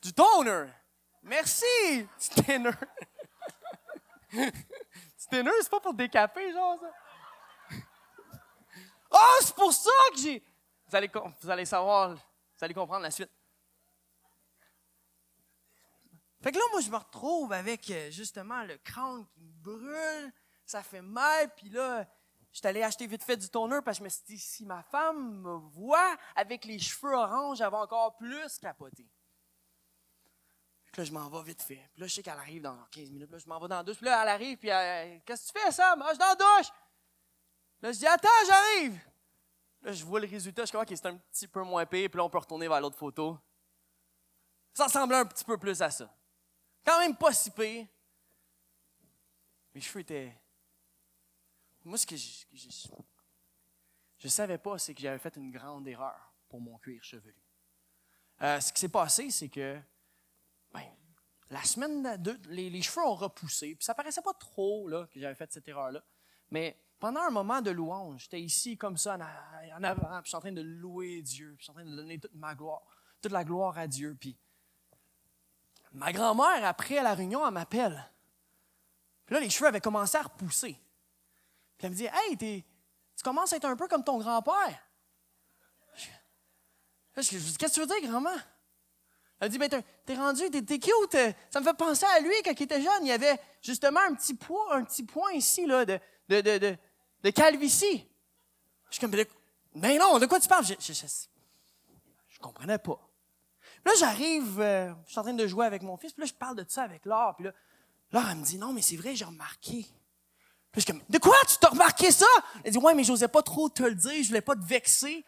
Du 0.00 0.12
toner. 0.12 0.68
Merci, 1.24 1.64
du 2.20 2.42
thinner. 2.44 2.70
du 4.30 5.26
thinner, 5.28 5.50
c'est 5.60 5.70
pas 5.70 5.80
pour 5.80 5.92
décaper, 5.92 6.52
genre, 6.52 6.78
ça. 6.78 6.92
Oh, 9.10 9.38
c'est 9.40 9.56
pour 9.56 9.72
ça 9.72 9.90
que 10.12 10.20
j'ai. 10.20 10.40
Vous 10.86 10.94
allez, 10.94 11.10
vous 11.40 11.50
allez 11.50 11.64
savoir, 11.64 12.14
vous 12.14 12.20
allez 12.64 12.74
comprendre 12.74 13.02
la 13.02 13.10
suite. 13.10 13.32
Fait 16.40 16.52
que 16.52 16.58
là, 16.58 16.64
moi, 16.70 16.80
je 16.80 16.90
me 16.90 16.96
retrouve 16.96 17.52
avec 17.52 17.90
euh, 17.90 18.08
justement 18.12 18.62
le 18.62 18.78
crâne 18.78 19.26
qui 19.34 19.40
me 19.40 19.52
brûle, 19.52 20.32
ça 20.64 20.84
fait 20.84 21.02
mal, 21.02 21.52
puis 21.56 21.68
là, 21.68 22.06
je 22.52 22.58
suis 22.58 22.66
allé 22.66 22.82
acheter 22.82 23.06
vite 23.06 23.22
fait 23.22 23.36
du 23.36 23.48
toner 23.48 23.80
parce 23.82 23.98
que 23.98 24.00
je 24.00 24.04
me 24.04 24.08
suis 24.10 24.24
dit, 24.26 24.38
si 24.38 24.66
ma 24.66 24.82
femme 24.82 25.40
me 25.40 25.54
voit 25.54 26.16
avec 26.36 26.64
les 26.66 26.78
cheveux 26.78 27.14
orange, 27.14 27.60
elle 27.60 27.70
va 27.70 27.78
encore 27.78 28.16
plus 28.16 28.58
capoter. 28.58 29.08
Puis 30.92 31.00
là, 31.00 31.04
je 31.04 31.12
m'en 31.12 31.30
vais 31.30 31.42
vite 31.42 31.62
fait. 31.62 31.88
Puis 31.94 32.02
là, 32.02 32.06
je 32.06 32.14
sais 32.14 32.22
qu'elle 32.22 32.38
arrive 32.38 32.60
dans 32.60 32.76
15 32.90 33.10
minutes. 33.10 33.30
Là, 33.30 33.38
je 33.38 33.48
m'en 33.48 33.58
vais 33.58 33.68
dans 33.68 33.76
la 33.76 33.82
douche. 33.82 33.96
Puis 33.96 34.04
là, 34.04 34.22
elle 34.22 34.28
arrive, 34.28 34.58
puis 34.58 34.68
elle, 34.68 35.22
Qu'est-ce 35.22 35.50
que 35.50 35.58
tu 35.58 35.64
fais, 35.64 35.72
ça? 35.72 35.94
Suis 36.08 36.18
dans 36.18 36.26
la 36.26 36.34
douche. 36.34 36.72
Là, 37.80 37.92
je 37.92 37.98
dis, 37.98 38.06
attends, 38.06 38.28
j'arrive. 38.46 39.00
Là, 39.80 39.92
je 39.92 40.04
vois 40.04 40.20
le 40.20 40.28
résultat, 40.28 40.66
je 40.66 40.70
crois 40.70 40.84
que 40.84 40.94
c'est 40.94 41.06
un 41.06 41.16
petit 41.16 41.48
peu 41.48 41.62
moins 41.62 41.86
pire, 41.86 42.08
puis 42.10 42.18
là, 42.18 42.24
on 42.24 42.30
peut 42.30 42.38
retourner 42.38 42.68
vers 42.68 42.80
l'autre 42.80 42.98
photo. 42.98 43.38
Ça 44.74 44.84
ressemblait 44.84 45.16
un 45.16 45.24
petit 45.24 45.44
peu 45.44 45.56
plus 45.56 45.80
à 45.80 45.90
ça. 45.90 46.14
Quand 46.84 46.98
même 47.00 47.16
pas 47.16 47.32
si 47.32 47.50
pire. 47.50 47.86
Mes 49.74 49.80
cheveux 49.80 50.00
étaient. 50.00 50.36
Moi, 51.84 51.98
ce 51.98 52.06
que 52.06 52.16
je, 52.16 52.46
je, 54.18 54.28
savais 54.28 54.58
pas, 54.58 54.78
c'est 54.78 54.94
que 54.94 55.00
j'avais 55.00 55.18
fait 55.18 55.36
une 55.36 55.50
grande 55.50 55.86
erreur 55.88 56.32
pour 56.48 56.60
mon 56.60 56.78
cuir 56.78 57.02
chevelu. 57.02 57.34
Euh, 58.42 58.60
ce 58.60 58.72
qui 58.72 58.80
s'est 58.80 58.88
passé, 58.88 59.30
c'est 59.30 59.48
que 59.48 59.80
ben, 60.72 60.84
la 61.50 61.62
semaine 61.62 62.16
de, 62.22 62.38
les, 62.48 62.82
cheveux 62.82 63.04
ont 63.04 63.14
repoussé. 63.14 63.74
Puis 63.74 63.84
ça 63.84 63.94
paraissait 63.94 64.22
pas 64.22 64.34
trop 64.34 64.88
que 65.10 65.20
j'avais 65.20 65.34
fait 65.34 65.52
cette 65.52 65.66
erreur-là. 65.68 66.02
Mais 66.50 66.78
pendant 66.98 67.20
un 67.20 67.30
moment 67.30 67.60
de 67.60 67.70
louange, 67.70 68.22
j'étais 68.22 68.40
ici 68.40 68.76
comme 68.76 68.96
ça 68.96 69.16
en 69.16 69.82
avant, 69.82 70.20
puis 70.20 70.24
je 70.24 70.28
suis 70.28 70.36
en 70.36 70.40
train 70.40 70.52
de 70.52 70.62
louer 70.62 71.20
Dieu, 71.22 71.54
puis 71.56 71.58
je 71.58 71.64
suis 71.64 71.70
en 71.70 71.74
train 71.74 71.84
de 71.84 71.96
donner 71.96 72.18
toute 72.18 72.34
ma 72.34 72.54
gloire, 72.54 72.82
toute 73.20 73.32
la 73.32 73.44
gloire 73.44 73.76
à 73.76 73.88
Dieu. 73.88 74.16
Puis 74.20 74.36
ma 75.92 76.12
grand-mère, 76.12 76.64
après 76.64 77.02
la 77.02 77.14
réunion, 77.14 77.44
elle 77.46 77.54
m'appelle. 77.54 78.08
Puis 79.26 79.34
là, 79.34 79.40
les 79.40 79.50
cheveux 79.50 79.68
avaient 79.68 79.80
commencé 79.80 80.16
à 80.16 80.22
repousser. 80.22 80.78
Elle 81.82 81.90
me 81.90 81.94
dit 81.94 82.06
Hey, 82.06 82.36
tu 82.36 82.64
commences 83.22 83.52
à 83.52 83.56
être 83.56 83.64
un 83.64 83.76
peu 83.76 83.88
comme 83.88 84.04
ton 84.04 84.18
grand-père. 84.18 84.88
Je, 87.16 87.22
je, 87.22 87.36
dis 87.36 87.56
Qu'est-ce 87.56 87.74
que 87.74 87.74
tu 87.74 87.80
veux 87.80 87.86
dire, 87.86 88.10
grand-mère? 88.10 88.48
Elle 89.40 89.48
dit 89.48 89.58
Ben, 89.58 89.68
t'es 90.06 90.14
rendu, 90.14 90.50
t'es 90.50 90.78
cute. 90.78 91.16
Ça 91.50 91.60
me 91.60 91.64
fait 91.64 91.76
penser 91.76 92.06
à 92.06 92.20
lui 92.20 92.34
quand 92.44 92.52
il 92.52 92.62
était 92.62 92.80
jeune. 92.80 93.02
Il 93.02 93.08
y 93.08 93.12
avait 93.12 93.38
justement 93.60 94.00
un 94.08 94.14
petit 94.14 94.34
point, 94.34 94.70
un 94.70 94.84
petit 94.84 95.02
point 95.02 95.32
ici 95.32 95.66
là, 95.66 95.84
de, 95.84 97.30
calvitie. 97.30 98.08
Je 98.88 98.98
suis 98.98 99.00
comme, 99.00 99.14
mais 99.74 99.98
non, 99.98 100.18
de 100.18 100.26
quoi 100.26 100.38
tu 100.38 100.48
parles? 100.48 100.64
Je, 100.64 100.74
je, 100.92 102.38
comprenais 102.40 102.78
pas. 102.78 103.00
là, 103.84 103.92
j'arrive, 103.98 104.60
euh, 104.60 104.92
je 105.06 105.10
suis 105.10 105.18
en 105.18 105.22
train 105.22 105.32
de 105.32 105.46
jouer 105.46 105.64
avec 105.64 105.82
mon 105.82 105.96
fils, 105.96 106.12
puis 106.12 106.22
là, 106.22 106.26
je 106.26 106.34
parle 106.34 106.56
de 106.56 106.64
ça 106.68 106.82
avec 106.82 107.04
Laure, 107.06 107.34
puis 107.36 107.44
là, 107.44 107.52
Laure, 108.10 108.28
elle 108.30 108.38
me 108.38 108.44
dit, 108.44 108.58
non, 108.58 108.72
mais 108.72 108.82
c'est 108.82 108.96
vrai, 108.96 109.14
j'ai 109.14 109.24
remarqué. 109.24 109.86
Je 110.74 110.80
suis 110.80 110.92
comme, 110.92 111.02
de 111.08 111.18
quoi? 111.18 111.36
Tu 111.46 111.56
t'as 111.60 111.68
remarqué 111.68 112.10
ça? 112.10 112.26
Elle 112.64 112.72
dit, 112.72 112.78
ouais, 112.78 112.94
mais 112.94 113.04
j'osais 113.04 113.28
pas 113.28 113.42
trop 113.42 113.68
te 113.68 113.82
le 113.82 113.94
dire, 113.94 114.22
je 114.22 114.28
voulais 114.28 114.40
pas 114.40 114.54
te 114.54 114.64
vexer. 114.64 115.24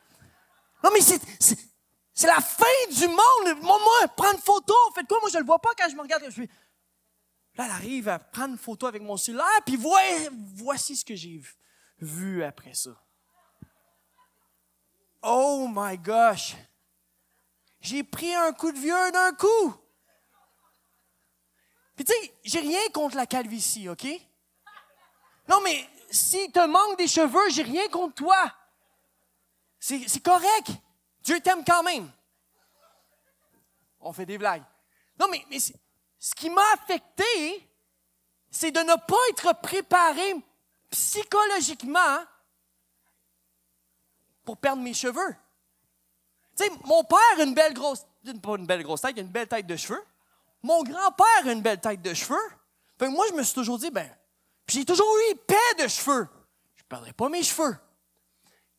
Non, 0.82 0.90
mais 0.92 1.00
c'est, 1.00 1.20
c'est, 1.38 2.26
la 2.26 2.40
fin 2.40 2.64
du 2.90 3.08
monde. 3.08 3.62
Moi, 3.62 3.78
moi, 3.78 4.08
prendre 4.16 4.38
photo, 4.40 4.74
faites 4.94 5.06
quoi? 5.06 5.18
Moi, 5.20 5.30
je 5.30 5.38
le 5.38 5.44
vois 5.44 5.58
pas 5.58 5.70
quand 5.76 5.88
je 5.88 5.96
me 5.96 6.02
regarde. 6.02 6.24
Je 6.30 6.42
Là, 7.56 7.66
elle 7.66 7.70
arrive 7.70 8.08
à 8.08 8.18
prendre 8.18 8.52
une 8.52 8.58
photo 8.58 8.86
avec 8.86 9.02
mon 9.02 9.16
cellulaire, 9.16 9.62
puis 9.64 9.76
voici 9.76 10.96
ce 10.96 11.04
que 11.04 11.14
j'ai 11.14 11.40
vu 11.98 12.42
après 12.42 12.74
ça. 12.74 12.90
Oh 15.22 15.68
my 15.70 15.96
gosh! 15.96 16.56
J'ai 17.80 18.02
pris 18.02 18.34
un 18.34 18.52
coup 18.52 18.72
de 18.72 18.78
vieux 18.78 19.12
d'un 19.12 19.32
coup! 19.34 19.74
Puis 21.94 22.04
tu 22.04 22.12
sais, 22.12 22.34
j'ai 22.42 22.60
rien 22.60 22.80
contre 22.92 23.16
la 23.16 23.26
calvitie, 23.26 23.88
OK? 23.88 24.04
Non, 25.48 25.60
mais 25.62 25.88
si 26.10 26.50
te 26.50 26.64
manque 26.66 26.98
des 26.98 27.08
cheveux, 27.08 27.50
j'ai 27.50 27.62
rien 27.62 27.88
contre 27.88 28.14
toi. 28.14 28.52
C'est 29.78 30.22
correct. 30.22 30.70
Dieu 31.22 31.40
t'aime 31.40 31.64
quand 31.64 31.82
même. 31.82 32.10
On 34.00 34.12
fait 34.12 34.26
des 34.26 34.38
blagues. 34.38 34.62
Non, 35.18 35.26
mais, 35.30 35.44
ce 35.58 36.34
qui 36.34 36.50
m'a 36.50 36.62
affecté, 36.74 37.68
c'est 38.50 38.70
de 38.70 38.80
ne 38.80 38.94
pas 38.94 39.16
être 39.30 39.60
préparé 39.60 40.36
psychologiquement 40.90 42.24
pour 44.44 44.56
perdre 44.56 44.82
mes 44.82 44.94
cheveux. 44.94 45.36
Tu 46.56 46.64
sais, 46.64 46.70
mon 46.84 47.02
père 47.04 47.18
a 47.38 47.42
une 47.42 47.54
belle 47.54 47.74
grosse, 47.74 48.06
pas 48.42 48.56
une 48.56 48.66
belle 48.66 48.82
grosse 48.82 49.00
tête, 49.00 49.16
une 49.16 49.28
belle 49.28 49.48
tête 49.48 49.66
de 49.66 49.76
cheveux. 49.76 50.02
Mon 50.62 50.82
grand-père 50.82 51.46
a 51.46 51.52
une 51.52 51.62
belle 51.62 51.80
tête 51.80 52.00
de 52.00 52.14
cheveux. 52.14 52.50
Fait 52.98 53.08
moi, 53.08 53.26
je 53.28 53.34
me 53.34 53.42
suis 53.42 53.54
toujours 53.54 53.78
dit, 53.78 53.90
ben, 53.90 54.08
j'ai 54.68 54.84
toujours 54.84 55.16
eu 55.18 55.32
épais 55.32 55.82
de 55.82 55.88
cheveux. 55.88 56.28
Je 56.74 56.82
ne 56.82 56.88
perdrai 56.88 57.12
pas 57.12 57.28
mes 57.28 57.42
cheveux. 57.42 57.76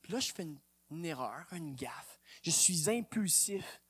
Puis 0.01 0.13
là, 0.13 0.19
je 0.19 0.31
fais 0.31 0.47
une, 0.89 1.05
erreur, 1.05 1.45
une 1.51 1.75
gaffe. 1.75 2.19
Je 2.43 2.51
suis 2.51 2.89
impulsif 2.89 3.81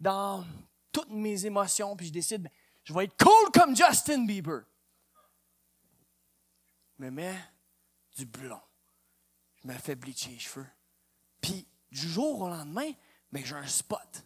dans 0.00 0.44
toutes 0.92 1.10
mes 1.10 1.46
émotions, 1.46 1.96
puis 1.96 2.06
je 2.06 2.12
décide, 2.12 2.42
ben, 2.42 2.50
je 2.84 2.92
vais 2.92 3.04
être 3.04 3.16
cool 3.22 3.50
comme 3.52 3.76
Justin 3.76 4.24
Bieber. 4.24 4.62
Je 6.98 7.04
me 7.04 7.10
mets 7.10 7.38
du 8.16 8.24
blond. 8.24 8.60
Je 9.62 9.68
me 9.68 9.74
fais 9.74 9.94
bleacher 9.94 10.30
les 10.30 10.38
cheveux. 10.38 10.66
Puis, 11.40 11.66
du 11.90 12.08
jour 12.08 12.40
au 12.40 12.48
lendemain, 12.48 12.90
mais 13.30 13.40
ben, 13.40 13.44
j'ai 13.44 13.54
un 13.54 13.66
spot. 13.66 14.24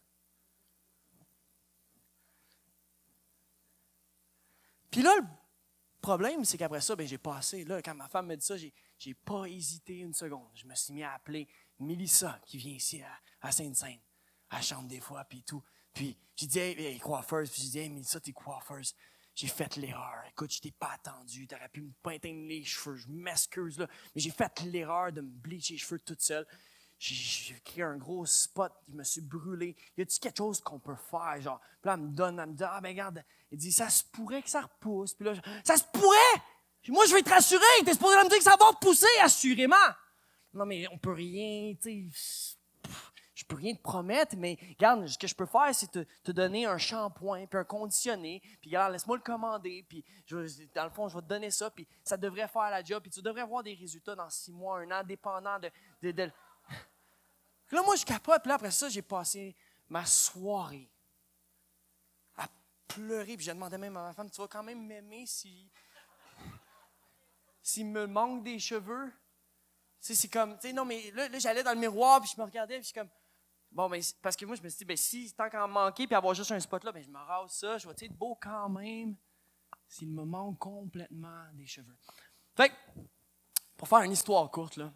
Puis 4.90 5.02
là, 5.02 5.16
le 5.16 5.26
problème, 6.02 6.44
c'est 6.44 6.58
qu'après 6.58 6.80
ça, 6.80 6.94
ben, 6.94 7.06
j'ai 7.06 7.18
passé. 7.18 7.64
Là, 7.64 7.80
quand 7.80 7.94
ma 7.94 8.08
femme 8.08 8.26
me 8.26 8.36
dit 8.36 8.44
ça, 8.44 8.56
j'ai, 8.56 8.74
j'ai 8.98 9.14
pas 9.14 9.46
hésité 9.46 9.98
une 9.98 10.12
seconde. 10.12 10.50
Je 10.54 10.66
me 10.66 10.74
suis 10.74 10.92
mis 10.92 11.02
à 11.02 11.14
appeler 11.14 11.48
Mélissa, 11.78 12.38
qui 12.44 12.58
vient 12.58 12.74
ici 12.74 13.02
à, 13.40 13.52
Sainte-Sainte. 13.52 14.00
Elle 14.50 14.62
chante 14.62 14.88
des 14.88 15.00
fois, 15.00 15.24
puis 15.24 15.42
tout. 15.42 15.62
Puis 15.94 16.18
j'ai 16.36 16.46
dit, 16.46 16.58
hey, 16.58 16.98
coiffeuse. 16.98 17.50
Puis 17.50 17.62
j'ai 17.62 17.68
dit, 17.70 17.78
hey, 17.78 17.88
Mélissa, 17.88 18.20
t'es 18.20 18.32
coiffeuse. 18.32 18.94
J'ai 19.34 19.48
fait 19.48 19.76
l'erreur. 19.76 20.22
Écoute, 20.28 20.52
je 20.52 20.60
t'ai 20.60 20.72
pas 20.72 20.92
attendu. 20.92 21.46
T'aurais 21.46 21.70
pu 21.70 21.80
me 21.80 21.92
peindre 22.02 22.46
les 22.46 22.64
cheveux. 22.64 22.96
Je 22.96 23.08
m'excuse, 23.08 23.78
là. 23.78 23.88
Mais 24.14 24.20
j'ai 24.20 24.30
fait 24.30 24.60
l'erreur 24.60 25.10
de 25.10 25.22
me 25.22 25.30
bleacher 25.30 25.74
les 25.74 25.78
cheveux 25.78 26.00
toute 26.00 26.20
seule 26.20 26.46
j'ai 27.02 27.58
créé 27.64 27.82
un 27.82 27.96
gros 27.96 28.24
spot, 28.26 28.72
je 28.88 28.94
me 28.94 29.02
suis 29.02 29.20
brûlé. 29.20 29.74
Y 29.96 30.02
a-t-il 30.02 30.20
quelque 30.20 30.36
chose 30.36 30.60
qu'on 30.60 30.78
peut 30.78 30.94
faire? 31.10 31.40
Genre, 31.40 31.60
puis 31.80 31.88
là, 31.88 31.94
elle 31.94 32.00
me 32.00 32.10
donne, 32.10 32.38
elle 32.38 32.50
me 32.50 32.54
dit, 32.54 32.62
ah, 32.64 32.80
ben, 32.80 32.90
regarde, 32.90 33.24
elle 33.50 33.58
dit, 33.58 33.72
ça 33.72 33.90
se 33.90 34.04
pourrait 34.04 34.42
que 34.42 34.48
ça 34.48 34.60
repousse. 34.60 35.12
Puis 35.14 35.24
là, 35.24 35.34
ça 35.64 35.76
se 35.76 35.84
pourrait! 35.92 36.42
Moi, 36.88 37.04
je 37.06 37.14
vais 37.14 37.22
te 37.22 37.30
rassurer, 37.30 37.60
t'es 37.84 37.92
supposé 37.92 38.16
me 38.16 38.28
dire 38.28 38.38
que 38.38 38.44
ça 38.44 38.56
va 38.58 38.66
repousser, 38.66 39.06
assurément. 39.20 39.76
Non, 40.54 40.64
mais 40.64 40.86
on 40.92 40.98
peut 40.98 41.12
rien, 41.12 41.74
tu 41.80 42.10
sais, 42.12 42.56
je 43.34 43.44
peux 43.44 43.56
rien 43.56 43.74
te 43.74 43.82
promettre, 43.82 44.36
mais 44.36 44.56
regarde, 44.70 45.06
ce 45.06 45.18
que 45.18 45.26
je 45.26 45.34
peux 45.34 45.46
faire, 45.46 45.74
c'est 45.74 45.90
te, 45.90 46.32
donner 46.32 46.66
un 46.66 46.78
shampoing, 46.78 47.46
puis 47.46 47.58
un 47.58 47.64
conditionné, 47.64 48.40
puis 48.60 48.70
regarde, 48.70 48.92
laisse-moi 48.92 49.16
le 49.16 49.22
commander, 49.22 49.84
puis 49.88 50.04
je, 50.26 50.36
dans 50.74 50.84
le 50.84 50.90
fond, 50.90 51.08
je 51.08 51.16
vais 51.16 51.22
te 51.22 51.28
donner 51.28 51.50
ça, 51.50 51.70
puis 51.70 51.86
ça 52.04 52.16
devrait 52.16 52.48
faire 52.48 52.70
la 52.70 52.84
job, 52.84 53.02
puis 53.02 53.10
tu 53.10 53.22
devrais 53.22 53.42
avoir 53.42 53.62
des 53.62 53.74
résultats 53.74 54.14
dans 54.14 54.30
six 54.30 54.52
mois, 54.52 54.80
un 54.80 54.90
an, 54.90 55.02
dépendant 55.04 55.58
de 55.58 56.12
là, 57.76 57.82
moi, 57.82 57.96
je 57.96 58.04
capote. 58.04 58.42
Puis 58.42 58.48
là, 58.48 58.54
après 58.54 58.70
ça, 58.70 58.88
j'ai 58.88 59.02
passé 59.02 59.56
ma 59.88 60.04
soirée 60.06 60.90
à 62.37 62.48
pleurer. 62.88 63.37
Puis 63.37 63.46
j'ai 63.46 63.54
demandé 63.54 63.78
même 63.78 63.96
à 63.96 64.02
ma 64.02 64.12
femme, 64.12 64.30
tu 64.30 64.40
vas 64.40 64.48
quand 64.48 64.62
même 64.62 64.85
m'aimer 64.87 65.26
si... 65.26 65.70
S'il 67.62 67.87
me 67.87 68.06
manque 68.06 68.42
des 68.42 68.58
cheveux? 68.58 69.12
Tu 70.00 70.08
sais, 70.08 70.14
c'est 70.16 70.28
comme, 70.28 70.58
tu 70.58 70.66
sais, 70.66 70.72
non, 70.72 70.85
mais 70.85 71.12
là, 71.12 71.28
j'allais 71.38 71.62
dans 71.62 71.72
le 71.72 71.78
miroir, 71.78 72.20
puis 72.20 72.28
je 72.35 72.40
me 72.40 72.44
regardais, 72.44 72.74
puis 72.74 72.82
je 72.82 72.87
suis 72.88 72.94
comme, 72.94 73.08
bon, 73.70 73.88
mais 73.88 74.00
parce 74.20 74.35
que 74.35 74.44
moi, 74.44 74.56
je 74.56 74.62
me 74.62 74.68
suis 74.68 74.78
dit, 74.78 74.85
ben, 74.85 74.96
si, 74.96 75.32
tant 75.32 75.48
qu'en 75.48 75.68
manquer, 75.68 76.08
puis 76.08 76.16
avoir 76.16 76.35
juste 76.35 76.50
un 76.50 76.58
spot 76.58 76.82
là, 76.82 76.90
ben, 76.90 77.04
je 77.04 77.08
me 77.08 77.18
rase 77.18 77.52
ça, 77.52 77.78
je 77.78 77.87
vais 77.87 77.94
être 77.96 78.12
beau 78.12 78.37
quand 78.40 78.68
même, 78.68 79.14
s'il 79.87 80.11
me 80.11 80.24
manque 80.24 80.58
complètement 80.58 81.44
des 81.52 81.66
cheveux. 81.66 81.96
Fait 82.56 82.72
pour 83.76 83.87
faire 83.87 84.00
une 84.00 84.12
histoire 84.12 84.50
courte, 84.50 84.76
là, 84.76 84.92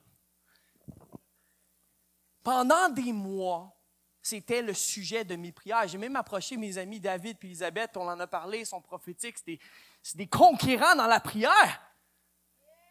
pendant 2.46 2.88
des 2.90 3.12
mois, 3.12 3.76
c'était 4.22 4.62
le 4.62 4.72
sujet 4.72 5.24
de 5.24 5.34
mes 5.34 5.50
prières. 5.50 5.88
J'ai 5.88 5.98
même 5.98 6.14
approché 6.14 6.56
mes 6.56 6.78
amis 6.78 7.00
David 7.00 7.38
et 7.42 7.46
Elisabeth, 7.46 7.96
on 7.96 8.06
en 8.08 8.20
a 8.20 8.26
parlé, 8.28 8.60
ils 8.60 8.66
sont 8.66 8.80
prophétiques, 8.80 9.36
c'est 9.44 10.16
des, 10.16 10.28
conquérants 10.28 10.94
dans 10.94 11.08
la 11.08 11.18
prière. 11.18 11.82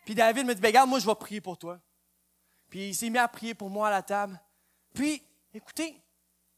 Puis 0.03 0.13
David 0.13 0.45
me 0.45 0.53
dit, 0.53 0.59
ben, 0.59 0.67
regarde, 0.67 0.89
moi 0.89 0.99
je 0.99 1.05
vais 1.05 1.15
prier 1.15 1.39
pour 1.39 1.57
toi. 1.57 1.79
Puis 2.69 2.89
il 2.89 2.93
s'est 2.93 3.09
mis 3.09 3.17
à 3.17 3.29
prier 3.29 3.53
pour 3.53 3.69
moi 3.69 3.87
à 3.87 3.91
la 3.91 4.01
table. 4.01 4.37
Puis, 4.93 5.23
écoutez, 5.53 6.03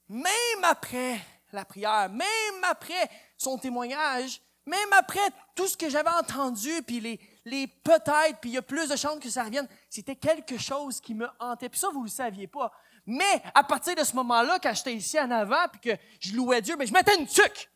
même 0.10 0.63
après 0.63 1.19
la 1.51 1.65
prière, 1.65 2.10
même 2.10 2.63
après 2.63 3.12
son 3.38 3.60
témoignage, 3.60 4.41
même 4.65 4.93
après 4.93 5.29
tout 5.53 5.67
ce 5.67 5.77
que 5.77 5.88
j'avais 5.88 6.10
entendu, 6.10 6.81
puis 6.81 6.99
les, 6.99 7.19
les 7.47 7.67
peut-être, 7.67 8.39
puis 8.41 8.51
il 8.51 8.53
y 8.53 8.57
a 8.57 8.62
plus 8.62 8.89
de 8.89 8.95
chances 8.95 9.19
que 9.19 9.29
ça 9.29 9.43
revienne, 9.43 9.67
c'était 9.89 10.15
quelque 10.15 10.57
chose 10.57 10.99
qui 10.99 11.13
me 11.13 11.27
hantait. 11.39 11.69
Puis 11.69 11.79
ça, 11.79 11.89
vous 11.89 11.99
ne 11.99 12.05
le 12.05 12.12
saviez 12.12 12.47
pas. 12.47 12.71
Mais 13.05 13.41
à 13.55 13.63
partir 13.63 13.95
de 13.95 14.03
ce 14.03 14.15
moment-là, 14.15 14.60
quand 14.60 14.73
j'étais 14.73 14.93
ici 14.93 15.19
en 15.19 15.31
avant 15.31 15.67
puis 15.71 15.79
que 15.79 16.01
je 16.19 16.36
louais 16.36 16.62
Dieu, 16.62 16.75
mais 16.75 16.86
je 16.86 16.93
mettais 16.93 17.17
une 17.17 17.25
tuque. 17.25 17.71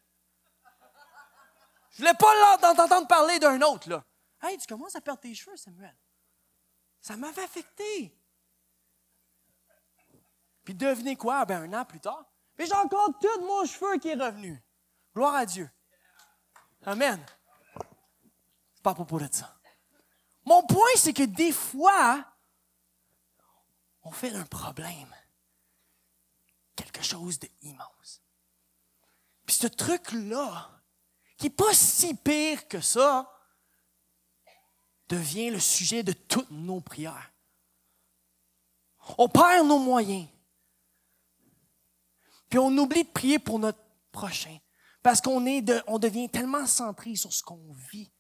Je 1.91 1.97
voulais 1.97 2.13
pas 2.13 2.57
t'entendre 2.57 3.07
parler 3.07 3.39
d'un 3.39 3.62
autre, 3.62 3.89
là. 3.89 4.03
Hey, 4.41 4.57
tu 4.57 4.67
commences 4.67 4.95
à 4.95 5.01
perdre 5.01 5.21
tes 5.21 5.34
cheveux, 5.34 5.55
Samuel. 5.55 5.95
Ça 6.99 7.15
m'avait 7.15 7.43
affecté. 7.43 8.17
Puis 10.63 10.73
devenez 10.73 11.15
quoi? 11.15 11.45
Ben, 11.45 11.63
un 11.63 11.81
an 11.81 11.86
plus 11.86 11.99
tard. 11.99 12.25
Mais 12.57 12.65
j'ai 12.65 12.75
encore 12.75 13.17
tout 13.19 13.41
mon 13.41 13.65
cheveu 13.65 13.97
qui 13.97 14.10
est 14.10 14.15
revenu. 14.15 14.62
Gloire 15.15 15.36
à 15.36 15.45
Dieu. 15.45 15.69
Amen. 16.86 17.23
C'est 18.73 18.84
pas 18.84 18.93
propos 18.93 19.19
de 19.19 19.27
ça. 19.31 19.61
Mon 20.45 20.63
point, 20.63 20.89
c'est 20.95 21.13
que 21.13 21.23
des 21.23 21.51
fois, 21.51 22.25
on 24.04 24.12
fait 24.12 24.34
un 24.34 24.45
problème 24.45 25.13
quelque 26.75 27.04
chose 27.04 27.39
d'immense. 27.39 28.21
Puis 29.45 29.56
ce 29.56 29.67
truc-là, 29.67 30.69
qui 31.38 31.45
n'est 31.45 31.51
pas 31.51 31.73
si 31.73 32.13
pire 32.15 32.67
que 32.67 32.82
ça, 32.82 33.32
devient 35.08 35.49
le 35.49 35.60
sujet 35.60 36.04
de 36.04 36.13
toutes 36.13 36.51
nos 36.51 36.80
prières. 36.80 37.32
On 39.17 39.27
perd 39.27 39.67
nos 39.67 39.80
moyens. 39.80 40.27
Puis 42.49 42.60
on 42.60 42.77
oublie 42.77 43.04
de 43.04 43.10
prier 43.10 43.39
pour 43.39 43.60
notre 43.60 43.82
prochain. 44.12 44.58
Parce 45.04 45.19
qu'on 45.19 45.45
est 45.45 45.62
de, 45.62 45.82
on 45.88 45.99
devient 45.99 46.30
tellement 46.30 46.65
centré 46.65 47.15
sur 47.15 47.34
ce 47.34 47.43
qu'on 47.43 47.73
vit. 47.91 48.12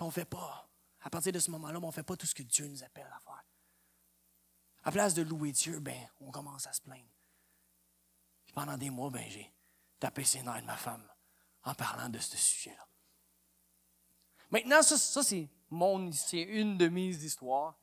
On 0.00 0.06
ne 0.06 0.10
fait 0.10 0.24
pas. 0.24 0.68
À 1.00 1.10
partir 1.10 1.32
de 1.32 1.38
ce 1.38 1.50
moment-là, 1.50 1.78
on 1.82 1.86
ne 1.86 1.92
fait 1.92 2.02
pas 2.02 2.16
tout 2.16 2.26
ce 2.26 2.34
que 2.34 2.42
Dieu 2.42 2.66
nous 2.66 2.82
appelle 2.82 3.10
à 3.14 3.20
faire. 3.20 3.44
À 4.82 4.92
place 4.92 5.14
de 5.14 5.22
louer 5.22 5.52
Dieu, 5.52 5.80
ben, 5.80 6.08
on 6.20 6.30
commence 6.30 6.66
à 6.66 6.72
se 6.72 6.80
plaindre. 6.80 7.08
pendant 8.54 8.76
des 8.76 8.90
mois, 8.90 9.10
ben, 9.10 9.28
j'ai 9.30 9.52
tapé 9.98 10.24
ses 10.24 10.42
nerfs 10.42 10.60
de 10.60 10.66
ma 10.66 10.76
femme 10.76 11.06
en 11.64 11.74
parlant 11.74 12.08
de 12.08 12.18
ce 12.18 12.36
sujet-là. 12.36 12.86
Maintenant, 14.50 14.82
ça, 14.82 14.96
ça 14.98 15.22
c'est 15.22 15.48
mon, 15.70 16.12
c'est 16.12 16.42
une 16.42 16.76
de 16.76 16.88
mes 16.88 17.08
histoires. 17.08 17.76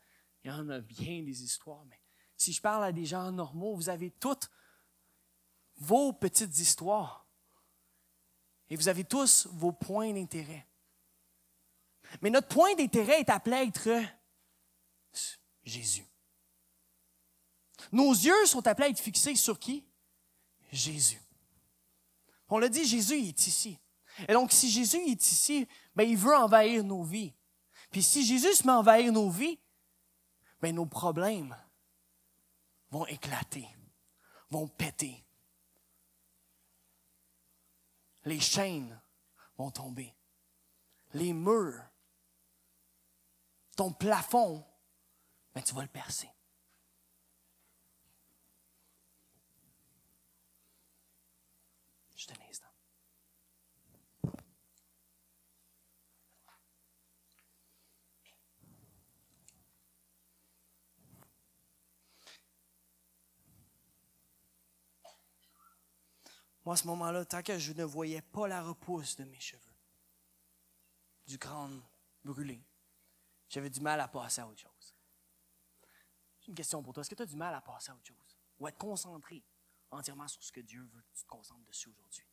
Il 0.43 0.49
y 0.49 0.53
en 0.53 0.69
a 0.69 0.79
bien 0.79 1.23
des 1.23 1.43
histoires, 1.43 1.83
mais 1.85 1.99
si 2.37 2.53
je 2.53 2.61
parle 2.61 2.83
à 2.83 2.91
des 2.91 3.05
gens 3.05 3.31
normaux, 3.31 3.75
vous 3.75 3.89
avez 3.89 4.11
toutes 4.11 4.49
vos 5.77 6.13
petites 6.13 6.57
histoires. 6.59 7.27
Et 8.69 8.75
vous 8.75 8.87
avez 8.87 9.03
tous 9.03 9.47
vos 9.51 9.71
points 9.71 10.13
d'intérêt. 10.13 10.65
Mais 12.21 12.29
notre 12.29 12.47
point 12.47 12.75
d'intérêt 12.75 13.21
est 13.21 13.29
appelé 13.29 13.55
à 13.55 13.63
être 13.63 13.89
Jésus. 15.63 16.05
Nos 17.91 18.11
yeux 18.11 18.45
sont 18.45 18.65
appelés 18.67 18.87
à 18.87 18.89
être 18.89 18.99
fixés 18.99 19.35
sur 19.35 19.59
qui? 19.59 19.85
Jésus. 20.71 21.21
On 22.49 22.57
l'a 22.57 22.69
dit, 22.69 22.85
Jésus 22.85 23.15
est 23.15 23.47
ici. 23.47 23.79
Et 24.27 24.33
donc, 24.33 24.51
si 24.51 24.69
Jésus 24.69 24.97
est 24.97 25.31
ici, 25.31 25.67
ben, 25.95 26.03
il 26.03 26.17
veut 26.17 26.35
envahir 26.35 26.83
nos 26.83 27.03
vies. 27.03 27.33
Puis 27.91 28.03
si 28.03 28.25
Jésus 28.25 28.55
se 28.55 28.67
met 28.67 28.73
envahir 28.73 29.11
nos 29.11 29.29
vies, 29.29 29.59
ben, 30.61 30.75
nos 30.75 30.85
problèmes 30.85 31.55
vont 32.89 33.05
éclater, 33.07 33.67
vont 34.49 34.67
péter. 34.67 35.23
Les 38.25 38.39
chaînes 38.39 38.99
vont 39.57 39.71
tomber. 39.71 40.13
les 41.13 41.33
murs, 41.33 41.83
ton 43.81 43.91
plafond, 43.91 44.63
ben, 45.55 45.63
tu 45.63 45.73
vas 45.73 45.81
le 45.81 45.87
percer. 45.87 46.29
Juste 52.15 52.31
un 52.31 52.47
instant. 52.47 52.67
Moi, 66.63 66.75
à 66.75 66.77
ce 66.77 66.85
moment-là, 66.85 67.25
tant 67.25 67.41
que 67.41 67.57
je 67.57 67.73
ne 67.73 67.83
voyais 67.83 68.21
pas 68.21 68.47
la 68.47 68.61
repousse 68.61 69.15
de 69.15 69.23
mes 69.23 69.39
cheveux, 69.39 69.59
du 71.25 71.39
crâne 71.39 71.81
brûlé, 72.23 72.63
j'avais 73.51 73.69
du 73.69 73.81
mal 73.81 73.99
à 73.99 74.07
passer 74.07 74.39
à 74.39 74.47
autre 74.47 74.61
chose. 74.61 74.95
J'ai 76.39 76.49
une 76.49 76.55
question 76.55 76.81
pour 76.81 76.93
toi. 76.93 77.01
Est-ce 77.01 77.09
que 77.09 77.15
tu 77.15 77.21
as 77.21 77.25
du 77.25 77.35
mal 77.35 77.53
à 77.53 77.59
passer 77.59 77.91
à 77.91 77.95
autre 77.95 78.07
chose? 78.07 78.37
Ou 78.59 78.65
à 78.65 78.69
être 78.69 78.77
concentré 78.77 79.43
entièrement 79.91 80.27
sur 80.27 80.41
ce 80.41 80.51
que 80.51 80.61
Dieu 80.61 80.81
veut 80.83 81.01
que 81.01 81.11
tu 81.13 81.23
te 81.23 81.27
concentres 81.27 81.65
dessus 81.65 81.89
aujourd'hui? 81.89 82.25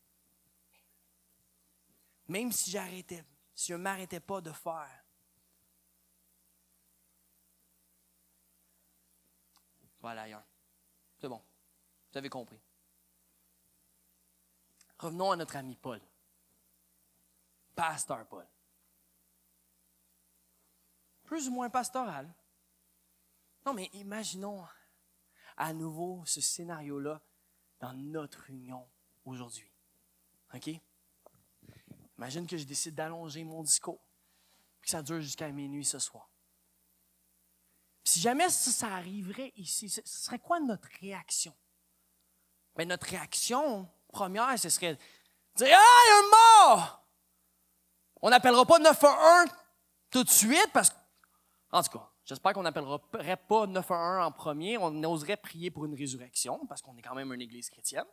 Même 2.29 2.53
si 2.53 2.71
j'arrêtais, 2.71 3.25
si 3.53 3.73
je 3.73 3.75
ne 3.75 3.83
m'arrêtais 3.83 4.21
pas 4.21 4.41
de 4.41 4.53
faire, 4.53 5.05
voilà 9.99 10.23
ailleurs. 10.23 10.47
C'est 11.19 11.29
bon. 11.29 11.43
Vous 12.13 12.19
avez 12.19 12.29
compris. 12.29 12.61
Revenons 14.99 15.33
à 15.33 15.37
notre 15.37 15.57
ami 15.57 15.75
Paul. 15.75 16.01
Pasteur 17.75 18.27
Paul. 18.29 18.47
Plus 21.29 21.47
ou 21.47 21.51
moins 21.51 21.69
pastoral. 21.69 22.27
Non, 23.67 23.75
mais 23.75 23.91
imaginons 23.93 24.67
à 25.59 25.75
nouveau 25.75 26.23
ce 26.25 26.41
scénario-là 26.41 27.21
dans 27.81 27.93
notre 27.93 28.49
union 28.49 28.89
aujourd'hui. 29.27 29.71
OK? 30.55 30.71
Imagine 32.17 32.47
que 32.47 32.57
je 32.57 32.65
décide 32.65 32.95
d'allonger 32.95 33.45
mon 33.45 33.63
discours, 33.63 34.01
que 34.81 34.89
ça 34.89 35.03
dure 35.03 35.21
jusqu'à 35.21 35.51
minuit 35.51 35.85
ce 35.85 35.99
soir. 35.99 36.31
si 38.05 38.21
jamais 38.21 38.49
ça, 38.49 38.95
arriverait 38.95 39.53
ici, 39.57 39.91
ce 39.91 40.01
serait 40.07 40.39
quoi 40.39 40.61
notre 40.61 40.89
réaction? 40.99 41.55
Bien, 42.75 42.87
notre 42.87 43.07
réaction, 43.07 43.87
première, 44.09 44.59
ce 44.59 44.71
serait 44.71 44.97
dire 45.57 45.67
Ah, 45.67 45.67
il 45.67 45.69
y 45.69 45.75
a 45.75 46.19
un 46.19 46.77
mort! 46.77 47.07
On 48.23 48.31
n'appellera 48.31 48.65
pas 48.65 48.79
911 48.79 49.51
tout 50.11 50.25
de 50.25 50.31
suite 50.31 50.71
parce 50.73 50.89
que. 50.89 51.08
En 51.71 51.83
tout 51.83 51.99
cas, 51.99 52.11
j'espère 52.25 52.55
qu'on 52.55 52.63
n'appellerait 52.63 53.37
pas 53.37 53.67
911 53.67 54.27
en 54.27 54.33
premier. 54.33 54.79
On 54.79 55.03
oserait 55.05 55.37
prier 55.37 55.71
pour 55.71 55.85
une 55.85 55.95
résurrection 55.95 56.67
parce 56.67 56.81
qu'on 56.81 56.97
est 56.97 57.03
quand 57.03 57.15
même 57.15 57.33
une 57.33 57.43
église 57.43 57.69
chrétienne. 57.69 58.07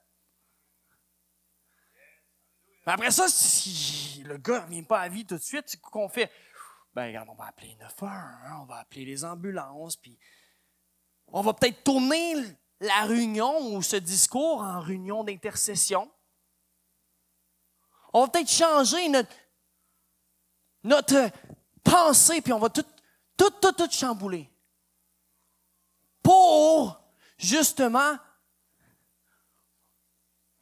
Mais 2.86 2.94
après 2.94 3.12
ça, 3.12 3.28
si 3.28 4.24
le 4.24 4.38
gars 4.38 4.66
ne 4.66 4.72
vient 4.72 4.84
pas 4.84 5.00
à 5.00 5.10
vie 5.10 5.26
tout 5.26 5.36
de 5.36 5.42
suite, 5.42 5.64
c'est 5.68 5.80
qu'on 5.82 6.10
fait? 6.10 6.32
Ben, 6.94 7.08
regarde, 7.08 7.30
on 7.30 7.36
va 7.36 7.46
appeler 7.46 7.76
911, 7.76 8.12
hein, 8.12 8.60
on 8.62 8.66
va 8.66 8.78
appeler 8.78 9.06
les 9.06 9.26
ambulances, 9.26 9.98
puis 9.98 10.18
on 11.28 11.42
va 11.42 11.54
peut-être 11.54 11.84
tourner 11.84 12.36
la 12.80 13.06
réunion 13.06 13.74
ou 13.74 13.82
ce 13.82 13.96
discours 13.96 14.62
en 14.62 14.80
réunion 14.80 15.24
d'intercession. 15.24 16.10
On 18.14 18.22
va 18.22 18.28
peut-être 18.30 18.52
changer 18.52 19.10
notre, 19.10 19.36
notre 20.84 21.32
pensée, 21.84 22.42
puis 22.42 22.54
on 22.54 22.60
va 22.60 22.70
tout, 22.70 22.86
tout, 23.38 23.52
tout, 23.62 23.72
tout 23.74 23.92
chambouler. 23.92 24.50
Pour, 26.22 27.00
justement, 27.38 28.18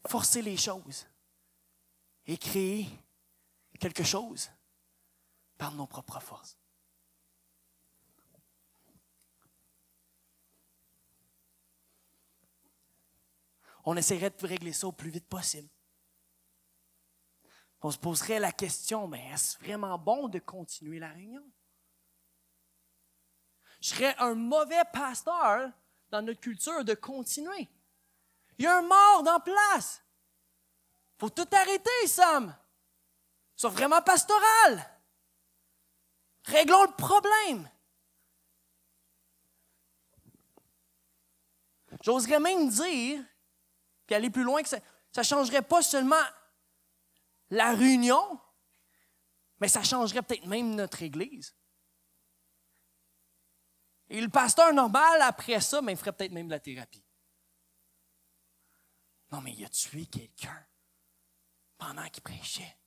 forcer 0.08 0.42
les 0.42 0.58
choses 0.58 1.06
et 2.26 2.38
créer 2.38 2.88
quelque 3.80 4.04
chose 4.04 4.50
par 5.58 5.72
nos 5.74 5.88
propres 5.88 6.20
forces. 6.20 6.58
on 13.86 13.98
essaierait 13.98 14.30
de 14.30 14.48
régler 14.48 14.74
ça 14.74 14.88
au 14.88 14.92
plus 14.92 15.10
vite 15.10 15.28
possible. 15.28 15.70
On 17.82 17.92
se 17.92 17.98
poserait 17.98 18.40
la 18.40 18.52
question, 18.52 19.08
mais 19.08 19.30
est-ce 19.32 19.58
vraiment 19.60 19.98
bon 19.98 20.30
de 20.30 20.40
continuer 20.40 21.00
la 21.00 21.10
réunion? 21.10 21.44
Je 23.84 23.90
serais 23.90 24.16
un 24.18 24.34
mauvais 24.34 24.82
pasteur 24.94 25.70
dans 26.10 26.22
notre 26.22 26.40
culture 26.40 26.86
de 26.86 26.94
continuer. 26.94 27.68
Il 28.58 28.64
y 28.64 28.68
a 28.68 28.78
un 28.78 28.82
mort 28.82 29.24
dans 29.24 29.42
place. 29.42 30.02
faut 31.18 31.30
tout 31.30 31.48
arrêter, 31.52 32.08
Sam. 32.08 32.56
Sois 33.58 33.72
vraiment 33.72 34.02
pastoral. 34.02 34.90
Réglons 36.46 36.84
le 36.84 36.96
problème. 36.96 37.70
J'oserais 42.02 42.40
même 42.40 42.70
dire 42.70 43.22
puis 44.06 44.16
aller 44.16 44.30
plus 44.30 44.44
loin, 44.44 44.64
que 44.64 44.70
ça 44.70 44.80
ne 45.18 45.24
changerait 45.24 45.62
pas 45.62 45.82
seulement 45.82 46.24
la 47.50 47.74
réunion, 47.74 48.40
mais 49.60 49.68
ça 49.68 49.84
changerait 49.84 50.22
peut-être 50.22 50.46
même 50.46 50.74
notre 50.74 51.02
Église. 51.02 51.54
Et 54.14 54.22
le 54.22 54.30
pasteur 54.30 54.72
normal, 54.74 55.24
après 55.24 55.60
ça, 55.60 55.82
ben, 55.82 55.90
il 55.92 55.98
ferait 55.98 56.14
peut-être 56.14 56.32
même 56.32 56.46
de 56.46 56.52
la 56.52 56.60
thérapie. 56.60 57.04
Non, 59.32 59.42
mais 59.42 59.54
il 59.54 59.66
a 59.66 59.70
tué 59.70 60.06
quelqu'un 60.06 60.64
pendant 61.80 62.08
qu'il 62.10 62.22
prêchait. 62.22 62.78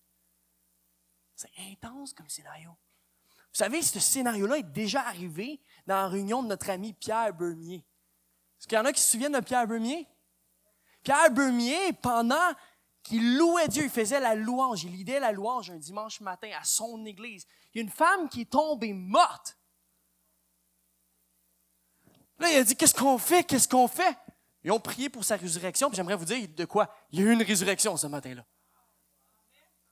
C'est 1.34 1.50
intense 1.72 2.14
comme 2.14 2.28
scénario. 2.28 2.70
Vous 2.70 3.58
savez, 3.58 3.82
ce 3.82 3.98
scénario-là 3.98 4.58
est 4.58 4.72
déjà 4.72 5.00
arrivé 5.00 5.60
dans 5.84 5.96
la 5.96 6.06
réunion 6.06 6.44
de 6.44 6.48
notre 6.48 6.70
ami 6.70 6.92
Pierre 6.92 7.34
Bermier. 7.34 7.84
Est-ce 8.60 8.68
qu'il 8.68 8.78
y 8.78 8.80
en 8.80 8.84
a 8.84 8.92
qui 8.92 9.02
se 9.02 9.10
souviennent 9.10 9.32
de 9.32 9.40
Pierre 9.40 9.66
Bermier? 9.66 10.06
Pierre 11.02 11.32
Bermier, 11.32 11.92
pendant 11.94 12.54
qu'il 13.02 13.36
louait 13.36 13.66
Dieu, 13.66 13.82
il 13.82 13.90
faisait 13.90 14.20
la 14.20 14.36
louange, 14.36 14.84
il 14.84 14.92
lidait 14.92 15.18
la 15.18 15.32
louange 15.32 15.72
un 15.72 15.78
dimanche 15.78 16.20
matin 16.20 16.50
à 16.56 16.62
son 16.62 17.04
église. 17.04 17.48
Il 17.74 17.78
y 17.78 17.80
a 17.80 17.82
une 17.82 17.90
femme 17.90 18.28
qui 18.28 18.42
est 18.42 18.50
tombée 18.52 18.92
morte. 18.92 19.55
Là, 22.38 22.50
il 22.50 22.56
a 22.58 22.64
dit, 22.64 22.76
qu'est-ce 22.76 22.94
qu'on 22.94 23.18
fait? 23.18 23.44
Qu'est-ce 23.44 23.68
qu'on 23.68 23.88
fait? 23.88 24.16
Ils 24.64 24.72
ont 24.72 24.80
prié 24.80 25.08
pour 25.08 25.24
sa 25.24 25.36
résurrection, 25.36 25.90
j'aimerais 25.92 26.16
vous 26.16 26.24
dire 26.24 26.48
de 26.48 26.64
quoi? 26.64 26.92
Il 27.12 27.20
y 27.20 27.22
a 27.22 27.26
eu 27.26 27.32
une 27.32 27.42
résurrection 27.42 27.96
ce 27.96 28.08
matin-là. 28.08 28.44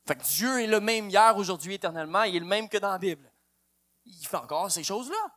Fait 0.07 0.17
que 0.17 0.25
Dieu 0.25 0.63
est 0.63 0.67
le 0.67 0.81
même 0.81 1.09
hier, 1.09 1.37
aujourd'hui, 1.37 1.75
éternellement, 1.75 2.25
il 2.25 2.37
est 2.37 2.41
le 2.41 2.45
même 2.45 2.69
que 2.69 2.77
dans 2.79 2.91
la 2.91 2.99
Bible. 2.99 3.31
Il 4.05 4.27
fait 4.27 4.37
encore 4.37 4.71
ces 4.71 4.85
choses-là. 4.85 5.33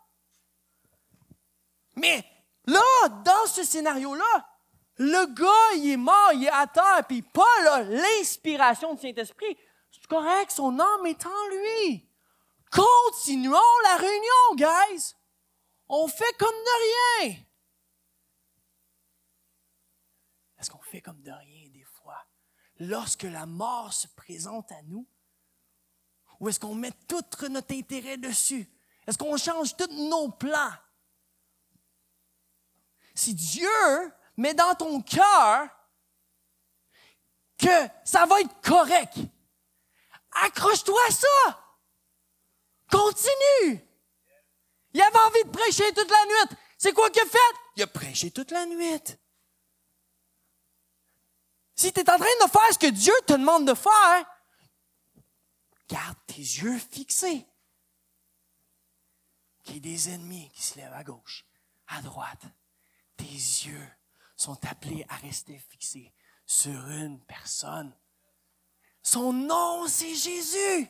Mais 1.95 2.25
là, 2.65 2.81
dans 3.23 3.45
ce 3.47 3.63
scénario-là, 3.63 4.49
le 4.97 5.33
gars, 5.35 5.75
il 5.77 5.91
est 5.91 5.97
mort, 5.97 6.31
il 6.33 6.45
est 6.45 6.49
à 6.49 6.67
terre, 6.67 7.05
puis 7.07 7.21
Paul 7.21 7.67
a 7.67 7.83
l'inspiration 7.83 8.95
du 8.95 9.01
Saint-Esprit. 9.01 9.57
C'est 9.91 10.07
correct, 10.07 10.51
son 10.51 10.79
âme 10.79 11.05
est 11.05 11.25
en 11.25 11.47
lui. 11.49 12.09
Continuons 12.71 13.59
la 13.83 13.97
réunion, 13.97 14.55
guys. 14.55 15.13
On 15.89 16.07
fait 16.07 16.37
comme 16.37 16.49
de 16.49 17.25
rien. 17.25 17.43
Est-ce 20.59 20.69
qu'on 20.69 20.81
fait 20.81 21.01
comme 21.01 21.21
de 21.21 21.31
rien 21.31 21.69
des 21.69 21.83
fois? 21.83 22.19
Lorsque 22.79 23.23
la 23.23 23.45
mort 23.45 23.93
se 23.93 24.07
présente 24.07 24.71
à 24.71 24.81
nous? 24.83 25.07
Ou 26.39 26.49
est-ce 26.49 26.59
qu'on 26.59 26.75
met 26.75 26.91
tout 27.07 27.23
notre 27.49 27.73
intérêt 27.73 28.17
dessus? 28.17 28.69
Est-ce 29.05 29.17
qu'on 29.17 29.37
change 29.37 29.75
tous 29.75 29.91
nos 29.91 30.29
plans? 30.29 30.73
Si 33.15 33.33
Dieu 33.33 33.69
mais 34.37 34.53
dans 34.53 34.75
ton 34.75 35.01
cœur 35.01 35.69
que 37.57 37.89
ça 38.03 38.25
va 38.25 38.39
être 38.41 38.61
correct. 38.61 39.17
Accroche-toi 40.43 40.99
à 41.07 41.11
ça. 41.11 41.75
Continue. 42.91 43.86
Il 44.97 45.01
avait 45.03 45.19
envie 45.19 45.43
de 45.43 45.51
prêcher 45.51 45.93
toute 45.93 46.09
la 46.09 46.25
nuit. 46.25 46.57
C'est 46.75 46.91
quoi 46.91 47.11
qu'il 47.11 47.21
a 47.21 47.25
fait? 47.27 47.37
Il 47.75 47.83
a 47.83 47.87
prêché 47.87 48.31
toute 48.31 48.49
la 48.49 48.65
nuit. 48.65 48.99
Si 51.75 51.93
tu 51.93 51.99
es 51.99 52.09
en 52.09 52.17
train 52.17 52.25
de 52.25 52.49
faire 52.49 52.73
ce 52.73 52.79
que 52.79 52.87
Dieu 52.87 53.13
te 53.27 53.33
demande 53.33 53.67
de 53.67 53.75
faire, 53.75 54.25
garde 55.87 56.17
tes 56.25 56.41
yeux 56.41 56.79
fixés. 56.79 57.45
Qu'il 59.63 59.75
y 59.75 59.77
ait 59.77 59.81
des 59.81 60.09
ennemis 60.09 60.49
qui 60.55 60.63
se 60.63 60.79
lèvent 60.79 60.93
à 60.93 61.03
gauche, 61.03 61.45
à 61.89 62.01
droite. 62.01 62.41
Tes 63.17 63.25
yeux 63.25 63.87
sont 64.35 64.57
appelés 64.65 65.05
à 65.09 65.17
rester 65.17 65.59
fixés 65.69 66.11
sur 66.43 66.87
une 66.87 67.23
personne. 67.25 67.95
Son 69.03 69.31
nom, 69.31 69.87
c'est 69.87 70.15
Jésus. 70.15 70.89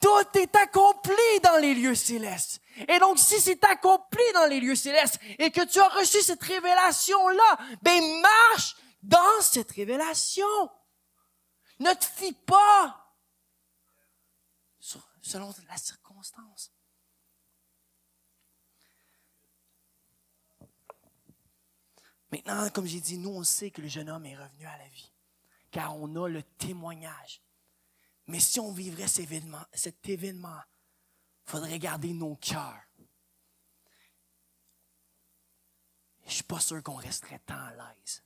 Tout 0.00 0.38
est 0.38 0.54
accompli 0.56 1.40
dans 1.42 1.56
les 1.56 1.74
lieux 1.74 1.94
célestes. 1.94 2.60
Et 2.86 2.98
donc, 2.98 3.18
si 3.18 3.40
c'est 3.40 3.62
accompli 3.64 4.22
dans 4.34 4.46
les 4.46 4.60
lieux 4.60 4.76
célestes 4.76 5.18
et 5.38 5.50
que 5.50 5.64
tu 5.64 5.80
as 5.80 5.88
reçu 5.88 6.22
cette 6.22 6.42
révélation-là, 6.42 7.58
ben 7.82 8.02
marche 8.20 8.76
dans 9.02 9.40
cette 9.40 9.72
révélation. 9.72 10.46
Ne 11.80 11.92
te 11.94 12.04
fie 12.04 12.32
pas 12.32 13.04
selon 15.20 15.52
la 15.68 15.76
circonstance. 15.76 16.72
Maintenant, 22.30 22.68
comme 22.70 22.86
j'ai 22.86 23.00
dit, 23.00 23.18
nous, 23.18 23.30
on 23.30 23.42
sait 23.42 23.70
que 23.70 23.80
le 23.80 23.88
jeune 23.88 24.10
homme 24.10 24.26
est 24.26 24.36
revenu 24.36 24.66
à 24.66 24.76
la 24.76 24.88
vie, 24.88 25.12
car 25.70 25.96
on 25.96 26.14
a 26.22 26.28
le 26.28 26.42
témoignage. 26.42 27.42
Mais 28.28 28.40
si 28.40 28.60
on 28.60 28.72
vivrait 28.72 29.08
cet 29.08 29.24
événement, 29.24 29.64
cet 29.72 30.06
faudrait 31.46 31.78
garder 31.78 32.12
nos 32.12 32.36
cœurs. 32.36 32.82
Je 36.20 36.26
ne 36.26 36.30
suis 36.30 36.42
pas 36.42 36.60
sûr 36.60 36.82
qu'on 36.82 36.96
resterait 36.96 37.38
tant 37.40 37.58
à 37.58 37.72
l'aise 37.72 38.22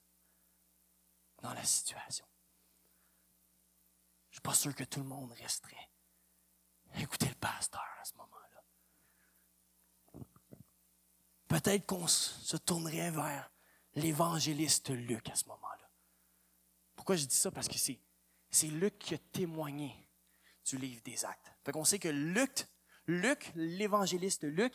dans 1.41 1.55
la 1.55 1.65
situation. 1.65 2.27
Je 4.31 4.31
ne 4.31 4.35
suis 4.35 4.41
pas 4.41 4.55
sûr 4.55 4.75
que 4.75 4.83
tout 4.83 4.99
le 4.99 5.07
monde 5.07 5.31
resterait. 5.35 5.89
Écoutez 6.97 7.29
le 7.29 7.35
pasteur 7.37 7.87
à 8.01 8.05
ce 8.05 8.15
moment-là. 8.17 8.65
Peut-être 11.47 11.87
qu'on 11.87 12.09
se 12.09 12.57
tournerait 12.57 13.13
vers 13.13 13.53
l'évangéliste 13.95 14.91
Luc 14.91 15.29
à 15.29 15.37
ce 15.37 15.47
moment-là. 15.47 15.89
Pourquoi 16.97 17.15
je 17.15 17.25
dis 17.25 17.37
ça? 17.37 17.53
Parce 17.53 17.69
que 17.69 17.79
c'est, 17.79 18.01
c'est 18.53 18.69
Luc 18.69 18.99
qui 18.99 19.15
a 19.15 19.19
témoigné 19.19 19.97
du 20.65 20.77
livre 20.77 21.03
des 21.03 21.25
actes. 21.25 21.51
Fait 21.65 21.73
qu'on 21.73 21.85
sait 21.85 21.99
que 21.99 22.09
Luc, 22.09 22.67
Luc, 23.07 23.51
l'évangéliste 23.57 24.45
Luc, 24.45 24.73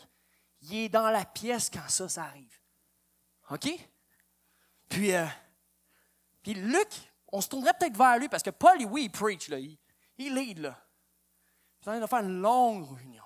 il 0.62 0.76
est 0.76 0.90
dans 0.90 1.10
la 1.10 1.24
pièce 1.24 1.70
quand 1.70 1.88
ça, 1.88 2.10
ça 2.10 2.24
arrive. 2.24 2.60
OK? 3.52 3.70
Puis, 4.90 5.14
euh, 5.14 5.26
puis 6.42 6.56
Luc, 6.56 6.90
on 7.32 7.40
se 7.40 7.48
tournerait 7.48 7.74
peut-être 7.80 7.98
vers 7.98 8.18
lui 8.18 8.28
parce 8.28 8.44
que 8.44 8.50
Paul, 8.50 8.84
oui, 8.86 9.04
il 9.06 9.12
preach, 9.12 9.48
là, 9.50 9.60
il, 9.60 9.78
il 10.18 10.34
lead. 10.34 10.60
Là. 10.60 10.84
Il 11.86 11.90
est 11.90 12.04
en 12.04 12.08
faire 12.08 12.20
une 12.20 12.42
longue 12.42 12.92
réunion. 12.98 13.24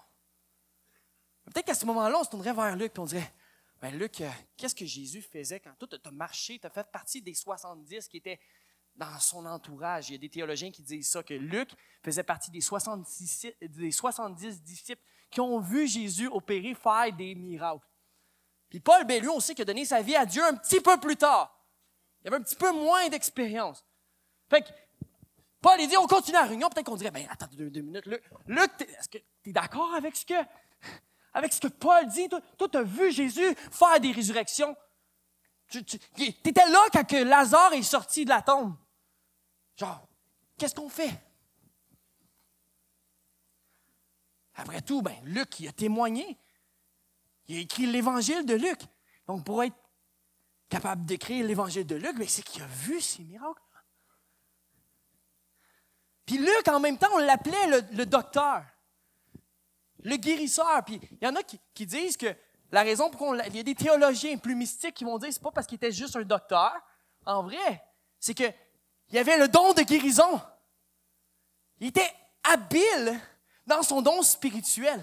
Peut-être 1.45 1.65
qu'à 1.65 1.73
ce 1.73 1.85
moment-là, 1.85 2.19
on 2.19 2.23
se 2.23 2.29
tournerait 2.29 2.53
vers 2.53 2.75
Luc 2.75 2.91
et 2.95 2.99
on 2.99 3.05
dirait 3.05 3.33
ben 3.81 3.97
Luc, 3.97 4.21
euh, 4.21 4.29
qu'est-ce 4.55 4.75
que 4.75 4.85
Jésus 4.85 5.23
faisait 5.23 5.59
quand 5.59 5.73
toi, 5.73 5.87
tu 5.87 6.07
as 6.07 6.11
marché, 6.11 6.59
tu 6.59 6.67
as 6.67 6.69
fait 6.69 6.85
partie 6.91 7.19
des 7.21 7.33
70 7.33 8.07
qui 8.07 8.17
étaient 8.17 8.39
dans 8.95 9.19
son 9.19 9.45
entourage? 9.45 10.09
Il 10.09 10.13
y 10.13 10.15
a 10.15 10.19
des 10.19 10.29
théologiens 10.29 10.71
qui 10.71 10.83
disent 10.83 11.09
ça, 11.09 11.23
que 11.23 11.33
Luc 11.33 11.69
faisait 12.03 12.23
partie 12.23 12.51
des 12.51 12.61
70, 12.61 13.47
des 13.61 13.91
70 13.91 14.61
disciples 14.63 15.01
qui 15.29 15.39
ont 15.39 15.59
vu 15.59 15.87
Jésus 15.87 16.27
opérer, 16.27 16.73
faire 16.75 17.11
des 17.13 17.35
miracles. 17.35 17.85
Puis 18.69 18.79
Paul, 18.79 19.05
lui, 19.05 19.27
on 19.29 19.39
sait 19.39 19.53
qu'il 19.53 19.63
a 19.63 19.65
donné 19.65 19.85
sa 19.85 20.01
vie 20.01 20.15
à 20.15 20.25
Dieu 20.25 20.43
un 20.43 20.55
petit 20.55 20.79
peu 20.79 20.97
plus 20.99 21.17
tard. 21.17 21.57
Il 22.23 22.27
avait 22.27 22.37
un 22.37 22.41
petit 22.41 22.55
peu 22.55 22.71
moins 22.71 23.07
d'expérience. 23.09 23.83
Fait 24.49 24.61
que 24.61 24.69
Paul, 25.61 25.79
il 25.79 25.87
dit, 25.87 25.97
on 25.97 26.07
continue 26.07 26.37
la 26.37 26.45
réunion. 26.45 26.69
Peut-être 26.69 26.85
qu'on 26.85 26.95
dirait, 26.95 27.11
ben 27.11 27.27
attends 27.29 27.47
deux, 27.53 27.69
deux 27.69 27.81
minutes. 27.81 28.05
Luc, 28.05 28.23
Luc 28.47 28.71
est-ce 28.81 29.09
que 29.09 29.17
tu 29.43 29.49
es 29.49 29.53
d'accord 29.53 29.93
avec 29.93 30.15
ce 30.15 30.25
que 30.25 30.33
avec 31.33 31.53
ce 31.53 31.61
que 31.61 31.67
Paul 31.67 32.07
dit? 32.07 32.27
Toi, 32.29 32.41
tu 32.69 32.77
as 32.77 32.83
vu 32.83 33.11
Jésus 33.11 33.55
faire 33.71 33.99
des 33.99 34.11
résurrections? 34.11 34.75
Tu, 35.71 35.79
étais 36.25 36.69
là 36.69 36.79
quand 36.91 37.11
Lazare 37.11 37.73
est 37.73 37.83
sorti 37.83 38.25
de 38.25 38.29
la 38.29 38.41
tombe. 38.41 38.75
Genre, 39.77 40.07
qu'est-ce 40.57 40.75
qu'on 40.75 40.89
fait? 40.89 41.11
Après 44.55 44.81
tout, 44.81 45.01
ben, 45.01 45.15
Luc, 45.23 45.59
il 45.61 45.67
a 45.69 45.71
témoigné. 45.71 46.37
Il 47.47 47.57
a 47.57 47.59
écrit 47.61 47.85
l'évangile 47.87 48.45
de 48.45 48.53
Luc. 48.53 48.81
Donc, 49.27 49.45
pour 49.45 49.63
être 49.63 49.77
capable 50.67 51.05
d'écrire 51.05 51.45
l'évangile 51.45 51.87
de 51.87 51.95
Luc, 51.95 52.17
ben, 52.17 52.27
c'est 52.27 52.43
qu'il 52.43 52.61
a 52.61 52.67
vu 52.67 52.99
ces 52.99 53.23
miracles. 53.23 53.61
Puis 56.25 56.37
Luc, 56.37 56.67
en 56.67 56.79
même 56.79 56.97
temps, 56.97 57.09
on 57.13 57.19
l'appelait 57.19 57.81
le 57.91 58.05
docteur 58.05 58.63
le 60.03 60.15
guérisseur. 60.17 60.83
Puis 60.85 60.99
il 61.11 61.23
y 61.23 61.27
en 61.27 61.35
a 61.35 61.43
qui, 61.43 61.85
disent 61.85 62.17
que 62.17 62.33
la 62.71 62.83
raison 62.83 63.09
pour 63.09 63.19
qu'on. 63.19 63.39
Il 63.39 63.55
y 63.55 63.59
a 63.59 63.63
des 63.63 63.75
théologiens 63.75 64.37
plus 64.37 64.55
mystiques 64.55 64.95
qui 64.95 65.03
vont 65.03 65.17
dire 65.17 65.29
que 65.29 65.33
c'est 65.33 65.43
pas 65.43 65.51
parce 65.51 65.67
qu'il 65.67 65.75
était 65.75 65.91
juste 65.91 66.15
un 66.15 66.23
docteur. 66.23 66.73
En 67.25 67.43
vrai, 67.43 67.83
c'est 68.19 68.33
qu'il 68.33 68.53
y 69.11 69.17
avait 69.17 69.37
le 69.37 69.47
don 69.47 69.73
de 69.73 69.81
guérison. 69.81 70.41
Il 71.79 71.87
était 71.87 72.11
habile 72.43 73.19
dans 73.65 73.83
son 73.83 74.01
don 74.01 74.21
spirituel. 74.21 74.99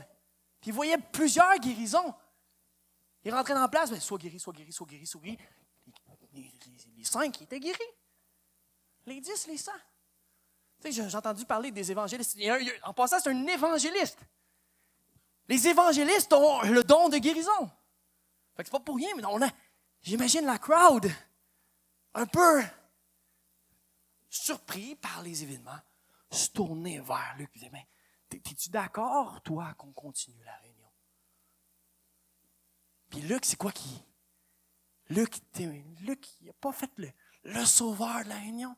Puis 0.61 0.71
il 0.71 0.75
voyait 0.75 0.99
plusieurs 0.99 1.57
guérisons. 1.59 2.15
Il 3.25 3.35
rentrait 3.35 3.55
dans 3.55 3.61
la 3.61 3.69
place, 3.69 3.91
mais 3.91 4.01
soit 4.01 4.19
guéri, 4.19 4.41
soit 4.41 4.53
guéri, 4.53 4.73
soit 4.73 4.87
guéri, 4.87 5.07
soit 5.07 5.21
guéri. 5.21 5.39
Les, 6.33 6.53
les, 6.97 7.05
cinq, 7.05 7.41
ils 7.41 7.45
étaient 7.45 7.61
guéris. 7.61 7.79
Les 9.07 9.21
dix, 9.21 9.47
les 9.47 9.57
cent. 9.57 9.73
Tu 10.81 10.93
sais, 10.93 11.09
j'ai 11.09 11.17
entendu 11.17 11.45
parler 11.45 11.71
des 11.71 11.91
évangélistes. 11.91 12.39
En 12.85 12.95
passant, 12.95 13.19
c'est 13.21 13.31
un 13.31 13.47
évangéliste. 13.47 14.19
Les 15.49 15.67
évangélistes 15.67 16.33
ont 16.33 16.63
le 16.63 16.85
don 16.85 17.09
de 17.09 17.19
guérison. 17.19 17.71
Fait 18.55 18.63
que 18.63 18.69
c'est 18.69 18.71
pas 18.71 18.81
pour 18.81 18.97
rien, 18.97 19.09
mais 19.17 19.25
on 19.25 19.41
a, 19.41 19.49
j'imagine 20.03 20.45
la 20.45 20.59
crowd 20.59 21.11
un 22.15 22.27
peu 22.27 22.63
surpris 24.29 24.95
par 24.97 25.23
les 25.23 25.43
événements, 25.43 25.81
se 26.31 26.51
tourner 26.51 27.01
vers 27.01 27.35
Luc 27.39 27.51
et 27.55 27.61
dire, 27.61 27.71
mais 27.73 27.89
es-tu 28.31 28.69
d'accord, 28.69 29.41
toi, 29.43 29.73
qu'on 29.75 29.93
continue 29.93 30.43
la 30.45 30.57
réunion? 30.57 30.91
Puis 33.09 33.21
Luc, 33.23 33.45
c'est 33.45 33.57
quoi 33.57 33.73
qui... 33.73 34.03
Luc, 35.09 35.41
Luc, 36.03 36.29
il 36.43 36.49
n'a 36.49 36.53
pas 36.53 36.73
fait 36.73 36.91
le, 36.97 37.11
le 37.45 37.65
sauveur 37.65 38.23
de 38.25 38.29
la 38.29 38.37
réunion. 38.37 38.77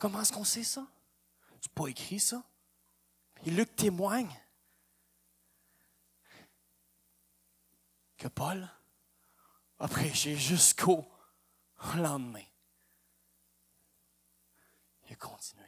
Comment 0.00 0.22
est-ce 0.22 0.32
qu'on 0.32 0.44
sait 0.44 0.64
ça? 0.64 0.84
C'est 1.60 1.72
pas 1.72 1.86
écrit 1.86 2.18
ça? 2.18 2.42
Et 3.44 3.50
Luc 3.50 3.76
témoigne 3.76 4.34
que 8.16 8.28
Paul 8.28 8.68
a 9.78 9.88
prêché 9.88 10.36
jusqu'au 10.36 11.06
lendemain. 11.96 12.44
Il 15.04 15.12
a 15.12 15.16
continué. 15.16 15.64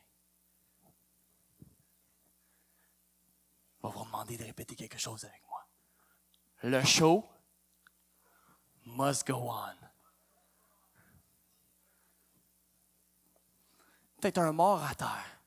Je 3.80 3.86
vais 3.86 3.92
vous 3.92 4.04
demander 4.04 4.36
de 4.36 4.44
répéter 4.44 4.74
quelque 4.74 4.98
chose 4.98 5.24
avec 5.24 5.42
moi. 5.48 5.68
Le 6.62 6.84
show 6.84 7.28
must 8.84 9.26
go 9.26 9.50
on. 9.50 9.74
Peut-être 14.20 14.38
un 14.38 14.52
mort 14.52 14.82
à 14.82 14.94
terre 14.96 15.37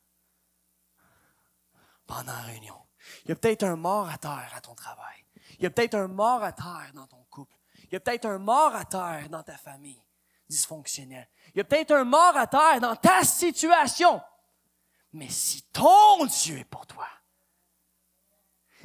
pendant 2.12 2.34
la 2.34 2.42
réunion. 2.42 2.76
Il 3.24 3.30
y 3.30 3.32
a 3.32 3.36
peut-être 3.36 3.64
un 3.64 3.78
mort 3.78 4.10
à 4.10 4.18
terre 4.18 4.52
à 4.54 4.60
ton 4.60 4.76
travail. 4.76 5.26
Il 5.58 5.64
y 5.64 5.66
a 5.66 5.70
peut-être 5.70 5.96
un 5.96 6.08
mort 6.08 6.44
à 6.44 6.52
terre 6.52 6.92
dans 6.94 7.08
ton 7.08 7.24
couple. 7.30 7.56
Il 7.86 7.94
y 7.94 7.96
a 7.96 8.00
peut-être 8.02 8.26
un 8.26 8.38
mort 8.38 8.76
à 8.76 8.84
terre 8.84 9.30
dans 9.30 9.44
ta 9.44 9.58
famille 9.58 10.04
dysfonctionnelle. 10.50 11.30
Il 11.54 11.60
y 11.60 11.62
a 11.62 11.64
peut-être 11.64 11.92
un 11.92 12.04
mort 12.04 12.36
à 12.36 12.48
terre 12.48 12.82
dans 12.82 12.96
ta 12.98 13.24
situation. 13.24 14.22
Mais 15.14 15.30
si 15.30 15.64
ton 15.72 16.26
Dieu 16.26 16.58
est 16.58 16.66
pour 16.66 16.86
toi, 16.86 17.08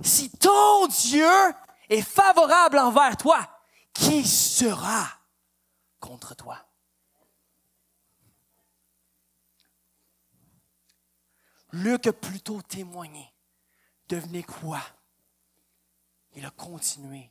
si 0.02 0.30
ton 0.30 0.86
Dieu 0.86 1.28
est 1.88 2.02
favorable 2.02 2.78
envers 2.78 3.16
toi, 3.16 3.40
qui 3.92 4.24
sera 4.24 5.08
contre 5.98 6.36
toi? 6.36 6.65
Luc 11.76 12.06
a 12.06 12.12
plutôt 12.12 12.62
témoigné. 12.62 13.32
Devenez 14.08 14.42
quoi? 14.42 14.80
Il 16.34 16.44
a 16.44 16.50
continué. 16.50 17.30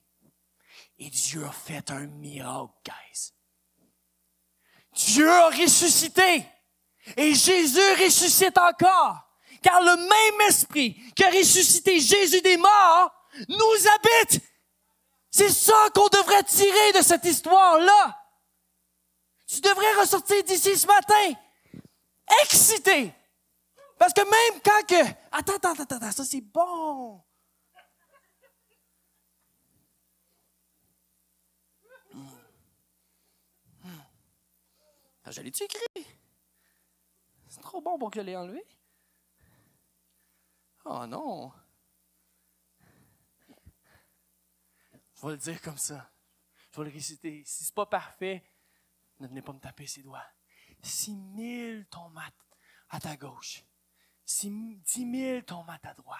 Et 0.99 1.09
Dieu 1.09 1.45
a 1.45 1.51
fait 1.51 1.89
un 1.91 2.05
miracle, 2.05 2.73
guys. 2.85 3.33
Dieu 4.93 5.29
a 5.29 5.49
ressuscité. 5.49 6.45
Et 7.17 7.33
Jésus 7.33 8.03
ressuscite 8.03 8.57
encore. 8.57 9.17
Car 9.61 9.81
le 9.81 9.95
même 9.95 10.47
esprit 10.47 10.95
qui 11.15 11.23
a 11.23 11.29
ressuscité 11.29 11.99
Jésus 11.99 12.41
des 12.41 12.57
morts 12.57 13.11
nous 13.49 13.87
habite. 13.95 14.43
C'est 15.31 15.49
ça 15.49 15.89
qu'on 15.93 16.07
devrait 16.07 16.43
tirer 16.43 16.93
de 16.93 17.01
cette 17.01 17.25
histoire-là. 17.25 18.21
Tu 19.47 19.59
devrais 19.59 20.01
ressortir 20.01 20.43
d'ici 20.43 20.77
ce 20.77 20.87
matin 20.87 21.33
excité 22.43 23.13
parce 23.97 24.13
que 24.13 24.21
même 24.21 24.61
quand 24.61 24.85
que. 24.87 25.11
Attends, 25.31 25.55
attends, 25.55 25.71
attends, 25.81 25.95
attends, 25.95 26.11
ça 26.11 26.23
c'est 26.23 26.41
bon. 26.41 27.23
Ah, 35.27 35.31
je 35.31 35.41
l'ai-tu 35.41 35.63
écrit? 35.63 36.05
C'est 37.47 37.61
trop 37.61 37.81
bon 37.81 37.97
pour 37.97 38.11
que 38.11 38.19
je 38.19 38.25
l'ai 38.25 38.35
enlevé. 38.35 38.63
Oh 40.85 41.07
non. 41.07 41.51
Je 45.15 45.25
vais 45.25 45.31
le 45.31 45.37
dire 45.37 45.59
comme 45.61 45.79
ça. 45.79 46.11
Je 46.71 46.79
vais 46.79 46.89
le 46.89 46.93
réciter. 46.93 47.43
Si 47.43 47.63
c'est 47.63 47.73
pas 47.73 47.87
parfait, 47.87 48.43
ne 49.19 49.27
venez 49.27 49.41
pas 49.41 49.53
me 49.53 49.59
taper 49.59 49.87
ses 49.87 50.03
doigts. 50.03 50.27
Si 50.83 51.15
mille 51.15 51.87
tombent 51.87 52.19
à 52.89 52.99
ta 52.99 53.17
gauche, 53.17 53.63
si 54.25 54.49
dix 54.85 55.05
mille 55.05 55.43
tombent 55.43 55.69
à 55.69 55.77
ta 55.79 55.93
droite, 55.93 56.19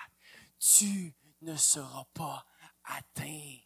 tu 0.60 1.14
ne 1.42 1.56
seras 1.56 2.06
pas 2.14 2.46
atteint. 2.84 3.58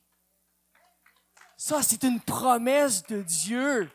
Ça, 1.58 1.84
c'est 1.84 2.04
une 2.04 2.22
promesse 2.22 3.04
de 3.04 3.22
Dieu. 3.22 3.92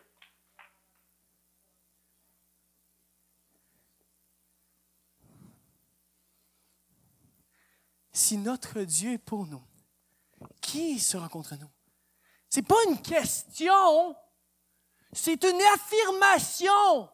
Si 8.13 8.37
notre 8.37 8.83
Dieu 8.83 9.15
est 9.15 9.19
pour 9.19 9.47
nous, 9.47 9.65
qui 10.61 11.01
sera 11.01 11.29
contre 11.29 11.57
nous? 11.57 11.71
C'est 12.49 12.63
pas 12.63 12.77
une 12.89 13.01
question, 13.03 14.15
c'est 15.13 15.43
une 15.43 15.61
affirmation. 15.75 17.11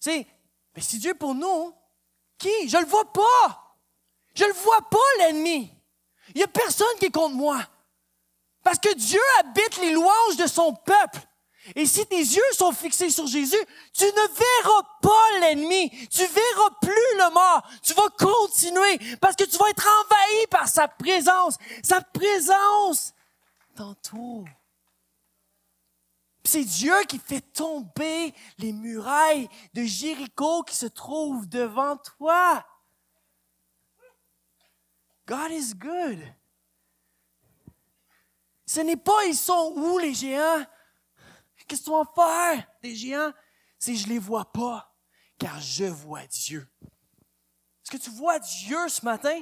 C'est, 0.00 0.26
mais 0.74 0.82
si 0.82 0.98
Dieu 0.98 1.14
pour 1.14 1.34
nous, 1.34 1.74
qui? 2.38 2.68
Je 2.68 2.78
le 2.78 2.86
vois 2.86 3.10
pas. 3.12 3.76
Je 4.34 4.44
le 4.44 4.52
vois 4.52 4.80
pas, 4.90 4.98
l'ennemi. 5.18 5.70
Il 6.34 6.40
y 6.40 6.44
a 6.44 6.48
personne 6.48 6.86
qui 6.98 7.06
est 7.06 7.10
contre 7.10 7.34
moi. 7.34 7.60
Parce 8.62 8.78
que 8.78 8.94
Dieu 8.94 9.20
habite 9.40 9.78
les 9.78 9.92
louanges 9.92 10.36
de 10.36 10.46
son 10.46 10.74
peuple. 10.74 11.20
Et 11.76 11.86
si 11.86 12.04
tes 12.06 12.16
yeux 12.16 12.42
sont 12.52 12.72
fixés 12.72 13.10
sur 13.10 13.26
Jésus, 13.26 13.64
tu 13.92 14.04
ne 14.04 14.10
verras 14.10 14.82
pas 15.00 15.40
l'ennemi. 15.40 15.90
Tu 16.08 16.24
verras 16.26 16.70
plus 16.80 17.18
le 17.18 17.32
mort. 17.32 17.62
Tu 17.82 17.94
vas 17.94 18.08
continuer 18.18 18.98
parce 19.20 19.36
que 19.36 19.44
tu 19.44 19.56
vas 19.56 19.70
être 19.70 19.86
envahi 19.86 20.46
par 20.50 20.68
sa 20.68 20.88
présence. 20.88 21.56
Sa 21.82 22.00
présence 22.00 23.12
t'entoure. 23.76 24.44
C'est 26.52 26.64
Dieu 26.64 26.92
qui 27.08 27.18
fait 27.18 27.40
tomber 27.40 28.34
les 28.58 28.74
murailles 28.74 29.48
de 29.72 29.84
Jéricho 29.84 30.62
qui 30.64 30.76
se 30.76 30.84
trouvent 30.84 31.48
devant 31.48 31.96
toi. 31.96 32.62
God 35.26 35.50
is 35.50 35.74
good. 35.74 36.18
Ce 38.66 38.80
n'est 38.80 38.98
pas 38.98 39.24
ils 39.24 39.34
sont 39.34 39.72
où 39.76 39.96
les 39.96 40.12
géants? 40.12 40.66
Qu'est-ce 41.66 41.80
que 41.80 41.86
tu 41.86 41.90
vas 41.90 42.12
faire 42.14 42.68
des 42.82 42.94
géants? 42.94 43.32
C'est 43.78 43.94
je 43.94 44.08
les 44.08 44.18
vois 44.18 44.52
pas, 44.52 44.94
car 45.38 45.58
je 45.58 45.86
vois 45.86 46.26
Dieu. 46.26 46.70
Est-ce 46.82 47.92
que 47.92 47.96
tu 47.96 48.10
vois 48.10 48.38
Dieu 48.38 48.90
ce 48.90 49.02
matin? 49.06 49.40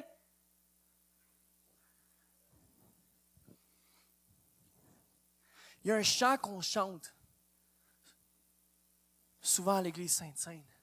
Il 5.83 5.89
y 5.89 5.91
a 5.93 5.97
un 5.97 6.03
chant 6.03 6.37
qu'on 6.37 6.61
chante 6.61 7.15
souvent 9.41 9.77
à 9.77 9.83
l'église 9.83 10.13
Sainte-Sainte. 10.13 10.79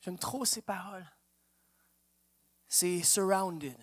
J'aime 0.00 0.18
trop 0.18 0.44
ces 0.44 0.62
paroles. 0.62 1.06
C'est 2.68 3.02
surrounded, 3.02 3.76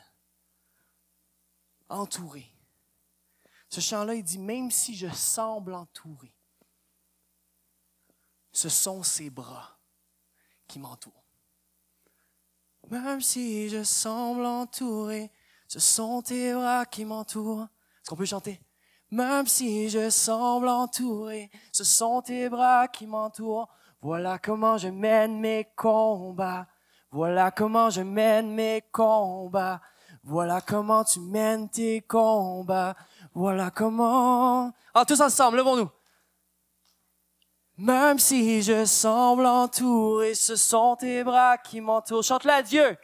entouré. 1.90 2.50
Ce 3.70 3.80
chant-là, 3.80 4.16
il 4.16 4.24
dit, 4.24 4.40
même 4.40 4.72
si 4.72 4.96
je 4.96 5.08
semble 5.10 5.74
entouré, 5.74 6.34
ce 8.52 8.70
sont 8.70 9.02
ses 9.04 9.30
bras 9.30 9.80
qui 10.68 10.80
m'entourent. 10.80 11.24
Même 12.90 13.22
si 13.22 13.70
je 13.70 13.84
semble 13.84 14.46
entouré, 14.46 15.32
ce 15.68 15.80
sont 15.80 16.22
tes 16.22 16.54
bras 16.54 16.86
qui 16.86 17.06
m'entourent. 17.06 17.64
Est-ce 17.64 18.10
qu'on 18.10 18.16
peut 18.16 18.26
chanter? 18.26 18.62
Même 19.14 19.46
si 19.46 19.90
je 19.90 20.10
semble 20.10 20.68
entouré, 20.68 21.52
ce 21.72 21.84
sont 21.84 22.24
tes 22.24 22.50
bras 22.50 22.88
qui 22.88 23.06
m'entourent. 23.06 23.70
Voilà 24.02 24.40
comment 24.40 24.80
je 24.80 24.88
mène 24.88 25.40
mes 25.40 25.68
combats. 25.76 26.66
Voilà 27.12 27.52
comment 27.52 27.92
je 27.92 28.02
mène 28.02 28.50
mes 28.56 28.84
combats. 28.92 29.82
Voilà 30.24 30.62
comment 30.62 31.04
tu 31.04 31.20
mènes 31.20 31.70
tes 31.70 32.02
combats. 32.02 32.96
Voilà 33.36 33.70
comment. 33.70 34.74
Ah, 34.96 35.06
tous 35.06 35.22
ensemble, 35.22 35.58
levons-nous. 35.58 35.92
Même 37.78 38.18
si 38.18 38.64
je 38.64 38.84
semble 38.86 39.46
entouré, 39.46 40.34
ce 40.34 40.56
sont 40.56 40.96
tes 40.96 41.24
bras 41.24 41.60
qui 41.60 41.82
m'entourent. 41.82 42.24
Chante-la 42.24 42.64
Dieu. 42.64 42.98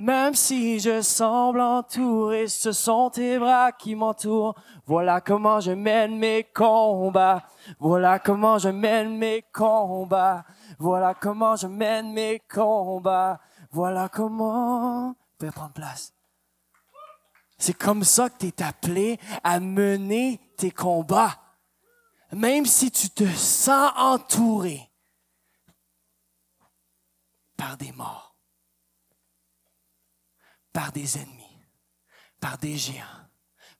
Même 0.00 0.34
si 0.34 0.80
je 0.80 1.02
semble 1.02 1.60
entouré, 1.60 2.48
ce 2.48 2.72
sont 2.72 3.10
tes 3.10 3.38
bras 3.38 3.70
qui 3.70 3.94
m'entourent. 3.94 4.54
Voilà 4.86 5.20
comment 5.20 5.60
je 5.60 5.72
mène 5.72 6.16
mes 6.16 6.44
combats. 6.44 7.46
Voilà 7.78 8.18
comment 8.18 8.56
je 8.56 8.70
mène 8.70 9.18
mes 9.18 9.44
combats. 9.52 10.46
Voilà 10.78 11.12
comment 11.12 11.54
je 11.54 11.66
mène 11.66 12.14
mes 12.14 12.40
combats. 12.50 13.40
Voilà 13.70 14.08
comment... 14.08 15.14
Vous 15.38 15.50
prendre 15.50 15.74
place. 15.74 16.14
C'est 17.58 17.76
comme 17.76 18.02
ça 18.02 18.30
que 18.30 18.38
tu 18.38 18.46
es 18.46 18.62
appelé 18.62 19.20
à 19.44 19.60
mener 19.60 20.40
tes 20.56 20.70
combats. 20.70 21.38
Même 22.32 22.64
si 22.64 22.90
tu 22.90 23.10
te 23.10 23.28
sens 23.28 23.92
entouré 23.98 24.80
par 27.58 27.76
des 27.76 27.92
morts 27.92 28.29
par 30.72 30.92
des 30.92 31.18
ennemis, 31.18 31.58
par 32.40 32.58
des 32.58 32.76
géants, 32.76 33.28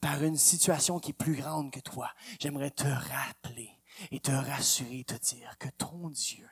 par 0.00 0.22
une 0.22 0.36
situation 0.36 0.98
qui 0.98 1.10
est 1.10 1.14
plus 1.14 1.36
grande 1.36 1.70
que 1.70 1.80
toi, 1.80 2.12
j'aimerais 2.40 2.70
te 2.70 2.86
rappeler 2.86 3.70
et 4.10 4.20
te 4.20 4.30
rassurer, 4.30 5.04
te 5.04 5.14
dire 5.14 5.56
que 5.58 5.68
ton 5.68 6.10
Dieu, 6.10 6.48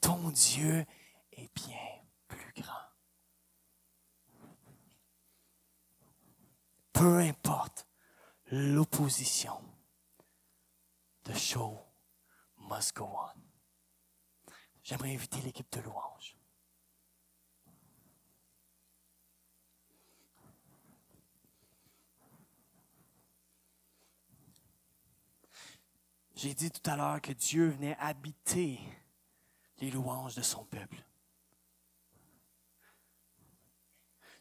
ton 0.00 0.30
Dieu 0.30 0.84
est 1.32 1.52
bien 1.54 2.04
plus 2.28 2.52
grand. 2.62 2.74
Peu 6.92 7.18
importe 7.18 7.86
l'opposition, 8.50 9.62
the 11.24 11.34
show 11.36 11.78
must 12.56 12.94
go 12.94 13.04
on. 13.04 13.40
J'aimerais 14.82 15.14
inviter 15.14 15.40
l'équipe 15.42 15.70
de 15.72 15.80
louange. 15.80 16.37
J'ai 26.38 26.54
dit 26.54 26.70
tout 26.70 26.88
à 26.88 26.94
l'heure 26.94 27.20
que 27.20 27.32
Dieu 27.32 27.70
venait 27.70 27.96
habiter 27.98 28.78
les 29.78 29.90
louanges 29.90 30.36
de 30.36 30.42
son 30.42 30.64
peuple. 30.66 31.02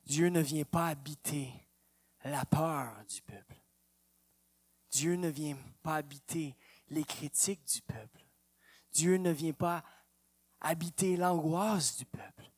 Dieu 0.06 0.30
ne 0.30 0.40
vient 0.40 0.64
pas 0.64 0.90
habiter 0.90 1.52
la 2.24 2.46
peur 2.46 2.94
du 3.10 3.20
peuple. 3.24 3.56
Dieu 4.92 5.16
ne 5.16 5.28
vient 5.28 5.58
pas 5.82 5.96
habiter 5.96 6.56
les 6.90 7.04
critiques 7.04 7.66
du 7.66 7.82
peuple. 7.82 8.24
Dieu 8.92 9.18
ne 9.18 9.32
vient 9.32 9.54
pas 9.54 9.84
habiter 10.62 11.18
l'angoisse 11.18 11.98
du 11.98 12.06
peuple. 12.06 12.52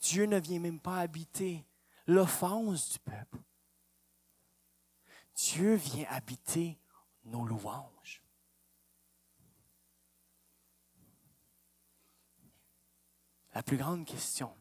Dieu 0.00 0.24
ne 0.24 0.38
vient 0.40 0.60
même 0.60 0.80
pas 0.80 1.00
habiter 1.00 1.66
l'offense 2.06 2.92
du 2.92 2.98
peuple. 3.00 3.36
Dieu 5.36 5.74
vient 5.74 6.06
habiter 6.08 6.78
nos 7.28 7.44
louanges. 7.44 8.22
La 13.54 13.62
plus 13.62 13.76
grande 13.76 14.04
question, 14.04 14.56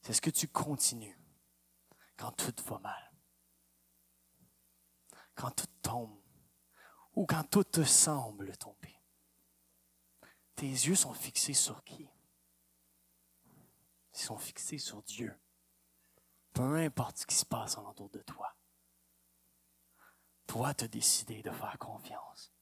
c'est 0.00 0.10
est-ce 0.10 0.22
que 0.22 0.30
tu 0.30 0.48
continues 0.48 1.18
quand 2.16 2.32
tout 2.32 2.54
va 2.64 2.78
mal, 2.78 3.12
quand 5.34 5.50
tout 5.50 5.66
tombe? 5.82 6.18
Ou 7.14 7.26
quand 7.26 7.44
tout 7.44 7.64
te 7.64 7.84
semble 7.84 8.56
tomber? 8.56 8.98
Tes 10.54 10.66
yeux 10.66 10.94
sont 10.94 11.12
fixés 11.12 11.52
sur 11.52 11.84
qui? 11.84 12.08
Ils 14.14 14.20
sont 14.20 14.38
fixés 14.38 14.78
sur 14.78 15.02
Dieu. 15.02 15.38
Peu 16.54 16.76
importe 16.76 17.18
ce 17.18 17.26
qui 17.26 17.34
se 17.34 17.44
passe 17.44 17.76
en 17.76 17.88
autour 17.90 18.08
de 18.10 18.20
toi. 18.22 18.56
Toi, 20.52 20.74
tu 20.74 20.84
as 20.84 20.88
décidé 20.88 21.42
de 21.42 21.50
faire 21.50 21.78
confiance 21.78 22.52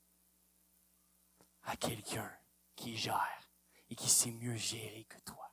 à 1.65 1.77
quelqu'un 1.77 2.33
qui 2.77 2.97
gère 2.97 3.51
et 3.89 3.97
qui 3.97 4.09
sait 4.09 4.31
mieux 4.31 4.55
gérer 4.55 5.03
que 5.07 5.19
toi. 5.23 5.53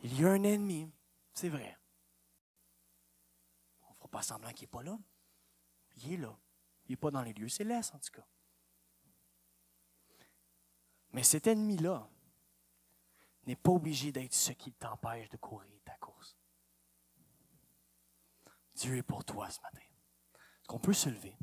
Il 0.00 0.18
y 0.18 0.24
a 0.24 0.30
un 0.30 0.42
ennemi, 0.44 0.90
c'est 1.34 1.50
vrai. 1.50 1.78
On 3.82 3.90
ne 3.90 3.96
fera 3.96 4.08
pas 4.08 4.22
semblant 4.22 4.50
qu'il 4.54 4.62
n'est 4.62 4.70
pas 4.70 4.82
là. 4.82 4.98
Il 5.98 6.14
est 6.14 6.16
là. 6.16 6.34
Il 6.86 6.92
n'est 6.92 6.96
pas 6.96 7.10
dans 7.10 7.20
les 7.20 7.34
lieux 7.34 7.50
célestes, 7.50 7.94
en 7.94 7.98
tout 7.98 8.12
cas. 8.12 8.26
Mais 11.12 11.22
cet 11.22 11.46
ennemi-là 11.46 12.08
n'est 13.48 13.56
pas 13.56 13.70
obligé 13.70 14.12
d'être 14.12 14.34
ce 14.34 14.52
qui 14.52 14.72
t'empêche 14.72 15.28
de 15.30 15.38
courir 15.38 15.70
ta 15.82 15.96
course. 15.96 16.36
Dieu 18.74 18.98
est 18.98 19.02
pour 19.02 19.24
toi 19.24 19.48
ce 19.48 19.60
matin. 19.62 19.80
Est-ce 19.80 20.68
qu'on 20.68 20.78
peut 20.78 20.92
se 20.92 21.08
lever? 21.08 21.36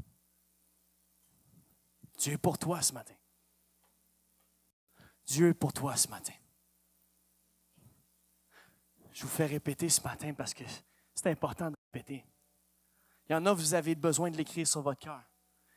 Dieu 2.18 2.34
est 2.34 2.38
pour 2.38 2.60
toi 2.60 2.82
ce 2.84 2.94
matin. 2.94 3.16
Dieu 5.26 5.50
est 5.50 5.54
pour 5.56 5.74
toi 5.74 5.98
ce 5.98 6.08
matin. 6.08 6.34
Je 9.12 9.24
vous 9.24 9.30
fais 9.30 9.48
répéter 9.48 9.90
ce 9.90 10.02
matin 10.02 10.34
parce 10.36 10.54
que 10.54 10.64
c'est 11.16 11.30
important 11.30 11.72
de 11.72 11.76
répéter. 11.92 12.24
Il 13.28 13.34
y 13.34 13.36
en 13.36 13.46
a, 13.48 13.54
vous 13.54 13.74
avez 13.74 13.96
besoin 13.96 14.30
de 14.30 14.38
l'écrire 14.38 14.68
sur 14.68 14.82
votre 14.82 15.00
cœur. 15.00 15.24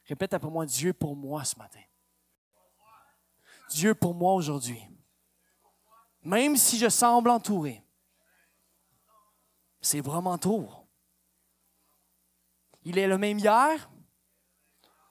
Répète 0.05 0.35
après 0.35 0.51
moi, 0.51 0.67
Dieu 0.67 0.93
pour 0.93 1.17
moi 1.17 1.45
ce 1.45 1.57
matin. 1.57 1.83
Dieu 3.71 3.95
pour 3.95 4.15
moi 4.15 4.35
aujourd'hui. 4.35 4.83
Même 6.23 6.57
si 6.57 6.79
je 6.79 6.89
semble 6.89 7.31
entouré, 7.31 7.83
c'est 9.81 10.01
vraiment 10.01 10.39
tour. 10.39 10.87
Il 12.83 12.99
est 12.99 13.07
le 13.07 13.19
même 13.19 13.39
hier, 13.39 13.91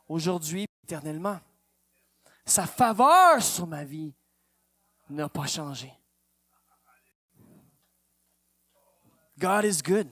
aujourd'hui, 0.07 0.65
éternellement. 0.83 1.39
Sa 2.45 2.65
faveur 2.65 3.41
sur 3.41 3.67
ma 3.67 3.83
vie 3.83 4.13
n'a 5.09 5.29
pas 5.29 5.47
changé. 5.47 5.93
God 9.37 9.65
is 9.65 9.81
good. 9.83 10.09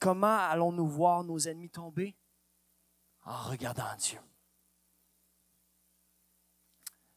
comment 0.00 0.38
allons-nous 0.38 0.86
voir 0.86 1.22
nos 1.22 1.38
ennemis 1.38 1.70
tomber? 1.70 2.16
En 3.24 3.42
regardant 3.42 3.94
Dieu. 3.98 4.18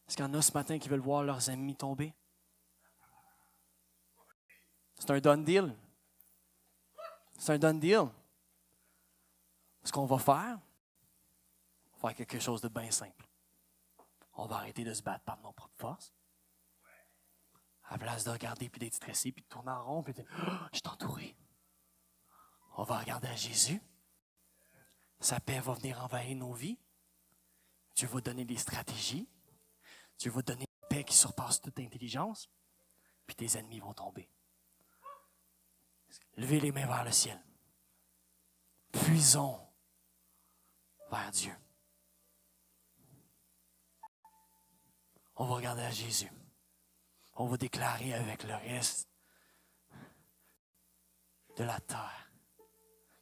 Est-ce 0.08 0.16
qu'il 0.16 0.26
y 0.26 0.28
en 0.28 0.34
a 0.34 0.42
ce 0.42 0.54
matin 0.54 0.80
qui 0.80 0.88
veulent 0.88 1.00
voir 1.00 1.24
leurs 1.24 1.50
ennemis 1.50 1.76
tomber? 1.76 2.14
C'est 5.00 5.12
un 5.12 5.20
done 5.20 5.44
deal. 5.44 5.76
C'est 7.38 7.54
un 7.54 7.60
done 7.60 7.80
deal. 7.80 8.08
Ce 9.84 9.92
qu'on 9.92 10.06
va 10.06 10.18
faire, 10.18 10.60
on 11.94 11.98
va 11.98 12.10
faire 12.10 12.16
quelque 12.16 12.40
chose 12.40 12.62
de 12.62 12.70
bien 12.70 12.90
simple. 12.92 13.26
On 14.34 14.46
va 14.46 14.58
arrêter 14.58 14.84
de 14.84 14.94
se 14.94 15.02
battre 15.02 15.24
par 15.24 15.40
nos 15.42 15.52
propres 15.52 15.78
forces. 15.78 16.14
À 17.86 17.94
la 17.94 17.98
place 18.00 18.24
de 18.24 18.32
regarder, 18.32 18.70
puis 18.70 18.80
d'être 18.80 18.96
stressé, 18.96 19.32
puis 19.32 19.44
de 19.44 19.48
tourner 19.48 19.72
en 19.72 19.84
rond, 19.84 20.04
puis 20.04 20.14
de 20.14 20.22
dire 20.22 20.32
oh, 20.40 20.68
Je 20.74 20.78
suis 20.78 20.88
entouré. 20.88 21.36
On 22.76 22.84
va 22.84 23.00
regarder 23.00 23.28
à 23.28 23.36
Jésus. 23.36 23.82
Sa 25.20 25.40
paix 25.40 25.60
va 25.60 25.74
venir 25.74 26.04
envahir 26.04 26.36
nos 26.38 26.54
vies. 26.54 26.78
Dieu 27.96 28.08
va 28.08 28.22
donner 28.22 28.46
des 28.46 28.58
stratégies. 28.58 29.28
Dieu 30.18 30.32
va 30.32 30.42
donner 30.42 30.66
une 30.66 30.88
paix 30.88 31.04
qui 31.04 31.16
surpasse 31.16 31.62
toute 31.62 31.80
intelligence. 31.80 32.50
Puis 33.26 33.36
tes 33.36 33.58
ennemis 33.58 33.80
vont 33.80 33.94
tomber. 33.94 34.30
Levez 36.36 36.60
les 36.60 36.72
mains 36.72 36.88
vers 36.88 37.04
le 37.04 37.12
ciel. 37.12 37.42
Puisons 38.92 39.60
vers 41.12 41.32
Dieu. 41.32 41.56
On 45.36 45.46
va 45.46 45.56
regarder 45.56 45.84
à 45.84 45.92
Jésus. 45.92 46.32
On 47.36 47.46
va 47.48 47.58
déclarer 47.58 48.14
avec 48.14 48.44
le 48.44 48.56
reste 48.56 49.08
de 51.58 51.64
la 51.64 51.80
terre. 51.82 52.32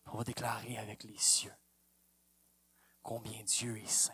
On 0.06 0.18
va 0.18 0.24
déclarer 0.24 0.78
avec 0.78 1.04
les 1.04 1.18
cieux 1.18 1.54
combien 3.02 3.44
Dieu 3.44 3.78
est 3.78 3.88
saint. 3.88 4.14